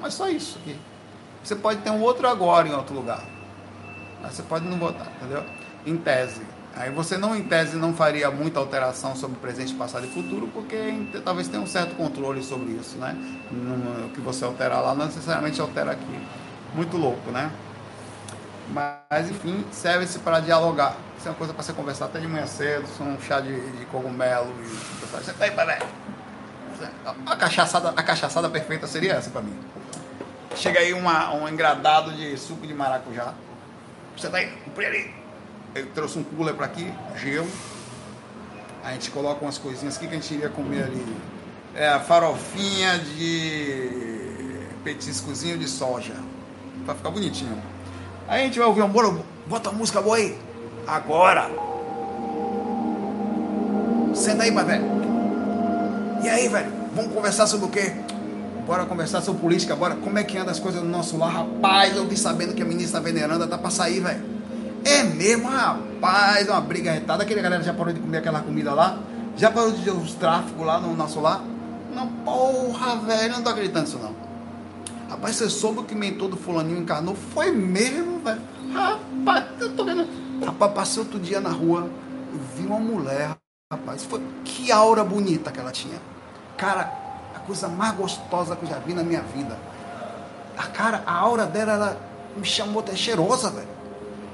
é 0.02 0.10
só 0.10 0.28
isso 0.28 0.58
aqui. 0.58 0.76
Você 1.44 1.54
pode 1.54 1.80
ter 1.80 1.90
um 1.90 2.00
outro 2.00 2.26
agora 2.26 2.66
em 2.66 2.72
outro 2.72 2.94
lugar. 2.94 3.22
Mas 4.22 4.32
você 4.32 4.42
pode 4.42 4.66
não 4.66 4.78
botar, 4.78 5.06
entendeu? 5.16 5.44
Em 5.84 5.96
tese. 5.96 6.42
Aí 6.74 6.90
você 6.90 7.18
não, 7.18 7.34
em 7.34 7.42
tese, 7.42 7.76
não 7.76 7.92
faria 7.92 8.30
muita 8.30 8.60
alteração 8.60 9.16
sobre 9.16 9.38
presente, 9.38 9.74
passado 9.74 10.06
e 10.06 10.08
futuro, 10.08 10.48
porque 10.48 11.08
talvez 11.24 11.48
tenha 11.48 11.62
um 11.62 11.66
certo 11.66 11.96
controle 11.96 12.42
sobre 12.42 12.72
isso, 12.72 12.96
né? 12.98 13.16
O 14.06 14.10
que 14.10 14.20
você 14.20 14.44
alterar 14.44 14.82
lá 14.82 14.94
não 14.94 15.06
necessariamente 15.06 15.60
altera 15.60 15.90
aqui. 15.90 16.20
Muito 16.74 16.96
louco, 16.96 17.30
né? 17.30 17.50
Mas, 18.70 19.30
enfim, 19.30 19.64
serve-se 19.72 20.18
para 20.18 20.40
dialogar. 20.40 20.96
Isso 21.16 21.26
é 21.26 21.30
uma 21.30 21.36
coisa 21.36 21.54
para 21.54 21.62
você 21.62 21.72
conversar 21.72 22.06
até 22.06 22.20
de 22.20 22.26
manhã 22.26 22.46
cedo, 22.46 22.86
um 23.00 23.20
chá 23.20 23.40
de, 23.40 23.58
de 23.72 23.86
cogumelo 23.86 24.54
e 24.60 25.06
você 25.06 25.32
tá 25.32 25.46
aí, 25.46 25.50
pai, 25.50 25.78
a 27.26 27.36
cachaçada, 27.36 27.88
a 27.90 28.02
cachaçada 28.02 28.48
perfeita 28.48 28.86
seria 28.86 29.14
essa 29.14 29.30
para 29.30 29.42
mim. 29.42 29.56
Chega 30.54 30.80
aí 30.80 30.92
uma, 30.92 31.34
um 31.34 31.48
engradado 31.48 32.12
de 32.12 32.36
suco 32.36 32.66
de 32.66 32.74
maracujá. 32.74 33.34
Você 34.16 34.28
tá 34.28 34.38
aí, 34.38 34.52
ali. 34.76 35.14
Eu 35.74 35.86
trouxe 35.90 36.18
um 36.18 36.24
cooler 36.24 36.54
para 36.54 36.66
aqui, 36.66 36.92
gelo. 37.16 37.48
A 38.84 38.92
gente 38.92 39.10
coloca 39.10 39.44
umas 39.44 39.58
coisinhas 39.58 39.96
aqui 39.96 40.06
que 40.06 40.14
a 40.14 40.18
gente 40.18 40.34
iria 40.34 40.48
comer 40.48 40.84
ali. 40.84 41.16
É 41.74 41.98
farofinha 42.00 42.98
de 42.98 44.60
petiscozinho 44.82 45.58
de 45.58 45.68
soja. 45.68 46.14
Vai 46.84 46.96
ficar 46.96 47.10
bonitinho. 47.10 47.62
A 48.28 48.36
gente 48.36 48.58
vai 48.58 48.68
ouvir 48.68 48.82
um 48.82 48.88
bolo. 48.88 49.24
Bota 49.46 49.70
a 49.70 49.72
música 49.72 50.02
boa 50.02 50.16
aí. 50.16 50.38
Agora. 50.86 51.50
Senta 54.14 54.42
aí, 54.42 54.50
velho. 54.50 54.84
E 56.22 56.28
aí, 56.28 56.46
velho? 56.46 56.70
Vamos 56.94 57.14
conversar 57.14 57.46
sobre 57.46 57.66
o 57.66 57.68
quê? 57.70 57.94
Bora 58.66 58.84
conversar 58.84 59.22
sobre 59.22 59.40
política, 59.40 59.74
bora. 59.74 59.94
Como 59.94 60.18
é 60.18 60.24
que 60.24 60.36
anda 60.36 60.50
as 60.50 60.60
coisas 60.60 60.82
no 60.82 60.90
nosso 60.90 61.16
lar? 61.16 61.32
Rapaz, 61.32 61.96
eu 61.96 62.06
vi 62.06 62.18
sabendo 62.18 62.52
que 62.52 62.60
a 62.60 62.66
ministra 62.66 63.00
veneranda 63.00 63.46
tá 63.46 63.56
pra 63.56 63.70
sair, 63.70 64.00
velho. 64.00 64.22
É 64.84 65.02
mesmo, 65.04 65.48
rapaz, 65.48 66.48
uma 66.48 66.60
briga 66.60 66.92
retada. 66.92 67.22
Aquele 67.22 67.40
galera 67.40 67.62
já 67.62 67.72
parou 67.72 67.94
de 67.94 68.00
comer 68.00 68.18
aquela 68.18 68.40
comida 68.40 68.74
lá? 68.74 68.98
Já 69.38 69.50
parou 69.50 69.72
de 69.72 69.82
ter 69.82 69.90
os 69.90 70.12
tráficos 70.12 70.66
lá 70.66 70.78
no 70.78 70.94
nosso 70.94 71.18
lar? 71.18 71.42
Não, 71.94 72.08
porra, 72.08 72.96
velho, 72.96 73.32
não 73.32 73.42
tô 73.42 73.48
acreditando 73.48 73.86
nisso 73.86 73.98
não. 73.98 74.27
Rapaz, 75.08 75.36
você 75.36 75.48
soube 75.48 75.82
que 75.84 75.94
mentor 75.94 76.28
do 76.28 76.36
fulaninho 76.36 76.78
encarnou? 76.78 77.14
Foi 77.14 77.50
mesmo, 77.50 78.20
velho. 78.20 78.42
Rapaz, 78.72 79.44
eu 79.60 79.74
tô 79.74 79.84
vendo. 79.84 80.06
Rapaz, 80.44 80.72
passei 80.72 81.02
outro 81.02 81.18
dia 81.18 81.40
na 81.40 81.48
rua, 81.48 81.88
vi 82.54 82.66
uma 82.66 82.78
mulher, 82.78 83.34
rapaz. 83.72 84.04
Foi... 84.04 84.20
Que 84.44 84.70
aura 84.70 85.02
bonita 85.02 85.50
que 85.50 85.58
ela 85.58 85.72
tinha. 85.72 85.98
Cara, 86.58 86.92
a 87.34 87.38
coisa 87.40 87.68
mais 87.68 87.94
gostosa 87.94 88.54
que 88.54 88.64
eu 88.64 88.68
já 88.68 88.78
vi 88.78 88.92
na 88.92 89.02
minha 89.02 89.22
vida. 89.22 89.58
A 90.56 90.64
cara, 90.64 91.02
a 91.06 91.14
aura 91.14 91.46
dela, 91.46 91.72
ela 91.72 92.00
me 92.36 92.44
chamou 92.44 92.80
até 92.80 92.94
cheirosa, 92.94 93.50
velho. 93.50 93.68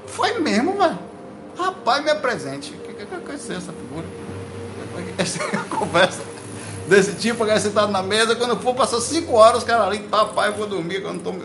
Foi 0.07 0.39
mesmo, 0.39 0.77
velho. 0.77 0.99
Rapaz, 1.57 2.03
me 2.03 2.11
apresente. 2.11 2.73
O 2.73 2.79
que, 2.79 2.93
que, 2.93 3.05
que 3.05 3.31
é 3.31 3.35
essa 3.35 3.71
figura? 3.71 4.05
Essa 5.17 5.39
conversa 5.69 6.21
desse 6.87 7.13
tipo, 7.15 7.43
a 7.43 7.59
sentado 7.59 7.91
na 7.91 8.01
mesa, 8.01 8.35
quando 8.35 8.57
for, 8.57 8.75
passou 8.75 9.01
cinco 9.01 9.33
horas, 9.33 9.59
os 9.59 9.63
caras 9.63 9.87
ali, 9.87 9.99
papai, 9.99 10.49
eu 10.49 10.53
vou 10.53 10.67
dormir, 10.67 11.01
quando 11.01 11.21
tomo 11.23 11.41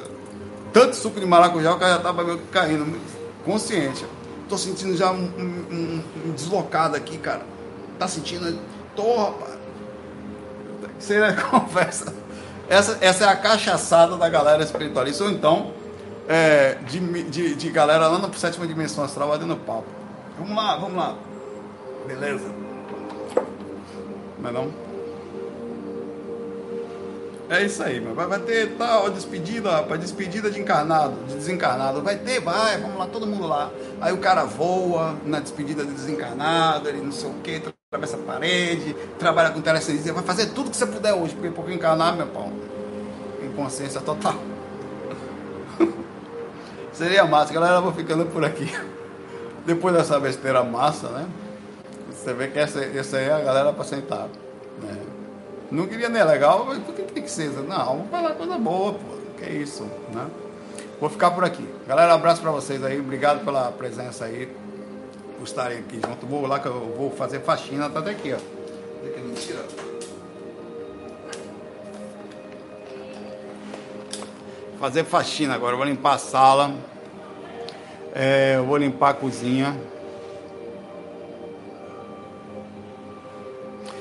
tanto 0.72 0.96
suco 0.96 1.18
de 1.18 1.26
maracujá, 1.26 1.74
o 1.74 1.78
cara 1.78 1.94
já 1.94 1.98
tava 2.00 2.22
meio 2.22 2.38
caindo, 2.52 2.98
consciente. 3.44 4.06
Tô 4.48 4.56
sentindo 4.56 4.96
já 4.96 5.10
um, 5.10 5.24
um, 5.24 6.02
um 6.26 6.32
deslocado 6.32 6.96
aqui, 6.96 7.18
cara. 7.18 7.42
Tá 7.98 8.08
sentindo? 8.08 8.58
Tô, 8.96 9.16
rapaz. 9.16 9.58
Seria 10.98 11.28
a 11.30 11.34
conversa. 11.34 12.14
Essa, 12.68 12.98
essa 13.00 13.24
é 13.24 13.28
a 13.28 13.36
cachaçada 13.36 14.16
da 14.16 14.28
galera 14.28 14.62
espiritualista, 14.62 15.24
ou 15.24 15.30
então 15.30 15.72
é, 16.28 16.76
de, 16.86 17.00
de, 17.24 17.54
de, 17.56 17.70
galera 17.70 18.06
lá 18.06 18.18
na 18.18 18.32
sétima 18.32 18.66
dimensão 18.66 19.02
astral, 19.02 19.36
dando 19.36 19.56
papo. 19.56 19.86
Vamos 20.38 20.56
lá, 20.56 20.76
vamos 20.76 20.96
lá. 20.96 21.16
Beleza? 22.06 22.48
Não 24.38 24.50
é 24.50 24.52
não? 24.52 24.89
É 27.50 27.64
isso 27.64 27.82
aí, 27.82 28.00
mas 28.00 28.28
vai, 28.28 28.38
ter 28.38 28.76
tal 28.76 29.10
despedida, 29.10 29.72
rapaz, 29.72 30.00
despedida 30.00 30.48
de 30.52 30.60
encarnado, 30.60 31.16
de 31.26 31.34
desencarnado. 31.34 32.00
Vai 32.00 32.16
ter, 32.16 32.40
vai, 32.40 32.78
vamos 32.78 32.96
lá, 32.96 33.08
todo 33.08 33.26
mundo 33.26 33.44
lá. 33.44 33.72
Aí 34.00 34.12
o 34.12 34.18
cara 34.18 34.44
voa 34.44 35.16
na 35.26 35.40
despedida 35.40 35.84
de 35.84 35.90
desencarnado, 35.90 36.88
ele 36.88 37.00
não 37.00 37.10
sei 37.10 37.28
o 37.28 37.34
que, 37.42 37.60
atravessa 37.90 38.16
a 38.16 38.20
parede, 38.20 38.94
trabalha 39.18 39.50
com 39.50 39.60
telecinesia, 39.60 40.12
vai 40.12 40.22
fazer 40.22 40.50
tudo 40.50 40.70
que 40.70 40.76
você 40.76 40.86
puder 40.86 41.12
hoje, 41.12 41.34
porque 41.34 41.50
por 41.50 41.68
encarnar, 41.72 42.14
meu 42.14 42.28
pau, 42.28 42.52
em 43.42 43.50
consciência 43.50 44.00
total. 44.00 44.36
Seria 46.94 47.24
massa, 47.24 47.52
galera, 47.52 47.80
vou 47.80 47.92
ficando 47.92 48.26
por 48.26 48.44
aqui. 48.44 48.72
Depois 49.66 49.92
dessa 49.92 50.20
besteira 50.20 50.62
massa, 50.62 51.08
né? 51.08 51.26
Você 52.12 52.32
vê 52.32 52.46
que 52.46 52.60
essa, 52.60 52.78
essa 52.84 53.16
aí 53.16 53.24
é 53.24 53.32
a 53.32 53.40
galera 53.40 53.72
para 53.72 53.82
sentar. 53.82 54.28
Né? 54.80 55.09
Não 55.70 55.86
queria 55.86 56.08
nem 56.08 56.24
legal, 56.24 56.64
mas 56.66 56.78
por 56.78 56.94
que 56.94 57.02
tem 57.02 57.22
que 57.22 57.30
ser? 57.30 57.50
Não, 57.50 57.86
vamos 57.86 58.10
falar 58.10 58.34
coisa 58.34 58.58
boa, 58.58 58.94
pô. 58.94 59.20
Que 59.38 59.44
é 59.44 59.52
isso, 59.52 59.84
né? 60.12 60.26
Vou 61.00 61.08
ficar 61.08 61.30
por 61.30 61.44
aqui. 61.44 61.66
Galera, 61.86 62.12
abraço 62.12 62.42
para 62.42 62.50
vocês 62.50 62.82
aí. 62.84 62.98
Obrigado 62.98 63.44
pela 63.44 63.70
presença 63.72 64.24
aí. 64.24 64.54
Por 65.38 65.44
estarem 65.44 65.78
aqui 65.78 66.00
junto. 66.04 66.26
Vou 66.26 66.46
lá 66.46 66.58
que 66.58 66.66
eu 66.66 66.94
vou 66.96 67.10
fazer 67.10 67.40
faxina. 67.40 67.88
Tá 67.88 68.00
até 68.00 68.10
aqui, 68.10 68.34
ó. 68.34 69.08
Que 69.08 69.20
mentira. 69.20 69.64
Fazer 74.78 75.04
faxina 75.04 75.54
agora. 75.54 75.76
Vou 75.76 75.86
limpar 75.86 76.14
a 76.14 76.18
sala. 76.18 76.74
É, 78.12 78.56
eu 78.56 78.66
vou 78.66 78.76
limpar 78.76 79.10
a 79.10 79.14
cozinha. 79.14 79.80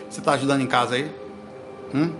Você 0.09 0.19
está 0.19 0.33
ajudando 0.33 0.61
em 0.61 0.67
casa 0.67 0.95
aí? 0.95 1.18
Hum? 1.93 2.13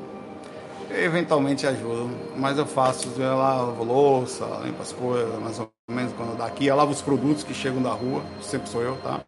Eventualmente 0.92 1.68
ajudo, 1.68 2.10
mas 2.36 2.58
eu 2.58 2.66
faço, 2.66 3.10
eu 3.18 3.38
lavo 3.38 3.84
louça, 3.84 4.46
limpo 4.64 4.82
as 4.82 4.92
coisas, 4.92 5.40
mais 5.40 5.60
ou 5.60 5.72
menos 5.90 6.12
quando 6.14 6.36
dá 6.36 6.46
aqui. 6.46 6.66
Eu 6.66 6.76
lavo 6.76 6.92
os 6.92 7.02
produtos 7.02 7.44
que 7.44 7.54
chegam 7.54 7.82
da 7.82 7.92
rua, 7.92 8.24
sempre 8.42 8.70
sou 8.70 8.82
eu, 8.82 8.98
tá? 8.98 9.22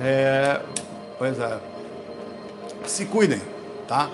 É, 0.00 0.60
pois 1.18 1.38
é. 1.38 1.58
Se 2.86 3.06
cuidem, 3.06 3.40
tá? 3.88 4.08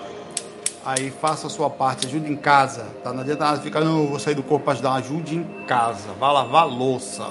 Aí 0.83 1.11
faça 1.11 1.45
a 1.45 1.49
sua 1.49 1.69
parte, 1.69 2.07
ajude 2.07 2.31
em 2.31 2.35
casa, 2.35 2.85
tá? 3.03 3.13
Não 3.13 3.21
adianta 3.21 3.43
nada 3.43 3.61
ficar, 3.61 3.81
não, 3.81 4.03
eu 4.03 4.07
vou 4.07 4.19
sair 4.19 4.33
do 4.33 4.41
corpo 4.41 4.65
para 4.65 4.73
ajudar, 4.73 4.93
ajude 4.93 5.35
em 5.35 5.43
casa, 5.67 6.13
vá 6.19 6.31
lavar 6.31 6.67
louça, 6.67 7.27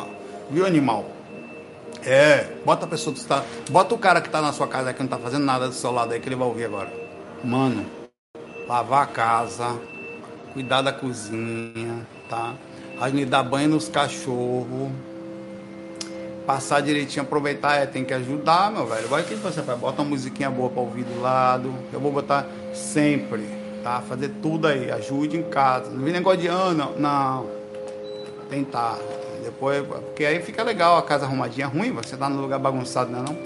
viu 0.48 0.64
animal? 0.64 1.04
É, 2.04 2.46
bota 2.64 2.84
a 2.84 2.88
pessoa 2.88 3.12
que 3.12 3.20
está, 3.20 3.42
bota 3.70 3.94
o 3.94 3.98
cara 3.98 4.20
que 4.20 4.28
está 4.28 4.40
na 4.40 4.52
sua 4.52 4.68
casa 4.68 4.92
que 4.92 5.00
não 5.00 5.06
está 5.06 5.18
fazendo 5.18 5.44
nada 5.44 5.66
do 5.66 5.74
seu 5.74 5.90
lado 5.90 6.12
aí 6.12 6.20
que 6.20 6.28
ele 6.28 6.36
vai 6.36 6.46
ouvir 6.46 6.66
agora. 6.66 7.07
Mano, 7.44 7.86
lavar 8.66 9.04
a 9.04 9.06
casa, 9.06 9.78
cuidar 10.52 10.82
da 10.82 10.92
cozinha, 10.92 12.04
tá? 12.28 12.54
A 13.00 13.08
gente 13.08 13.26
dar 13.26 13.44
banho 13.44 13.68
nos 13.68 13.88
cachorros, 13.88 14.90
passar 16.44 16.80
direitinho, 16.80 17.22
aproveitar, 17.22 17.76
é, 17.76 17.86
tem 17.86 18.04
que 18.04 18.12
ajudar, 18.12 18.72
meu 18.72 18.86
velho. 18.86 19.06
Vai 19.06 19.22
que 19.22 19.36
você 19.36 19.62
bota 19.62 20.02
uma 20.02 20.08
musiquinha 20.08 20.50
boa 20.50 20.68
para 20.68 20.80
ouvir 20.80 21.04
do 21.04 21.20
lado. 21.20 21.72
Eu 21.92 22.00
vou 22.00 22.10
botar 22.10 22.44
sempre, 22.74 23.46
tá? 23.84 24.00
Fazer 24.00 24.30
tudo 24.42 24.66
aí, 24.66 24.90
ajude 24.90 25.36
em 25.36 25.44
casa. 25.44 25.90
Não 25.90 26.02
vem 26.02 26.12
negócio 26.12 26.40
de 26.40 26.48
ano, 26.48 26.92
ah, 26.96 26.98
não. 26.98 27.46
Tentar. 28.50 28.98
Depois, 29.44 29.86
porque 29.86 30.24
aí 30.24 30.42
fica 30.42 30.64
legal 30.64 30.96
a 30.96 31.02
casa 31.02 31.24
arrumadinha. 31.24 31.68
Ruim, 31.68 31.92
você 31.92 32.16
tá 32.16 32.28
no 32.28 32.40
lugar 32.40 32.58
bagunçado, 32.58 33.12
não 33.12 33.20
é 33.20 33.22
não? 33.22 33.38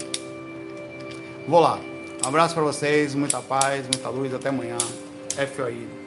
Vou 1.47 1.59
lá. 1.59 1.77
Um 2.23 2.27
abraço 2.29 2.53
para 2.53 2.63
vocês, 2.63 3.13
muita 3.13 3.41
paz, 3.41 3.83
muita 3.83 4.07
luz, 4.07 4.33
até 4.33 4.47
amanhã. 4.47 4.77
FOI. 5.55 6.02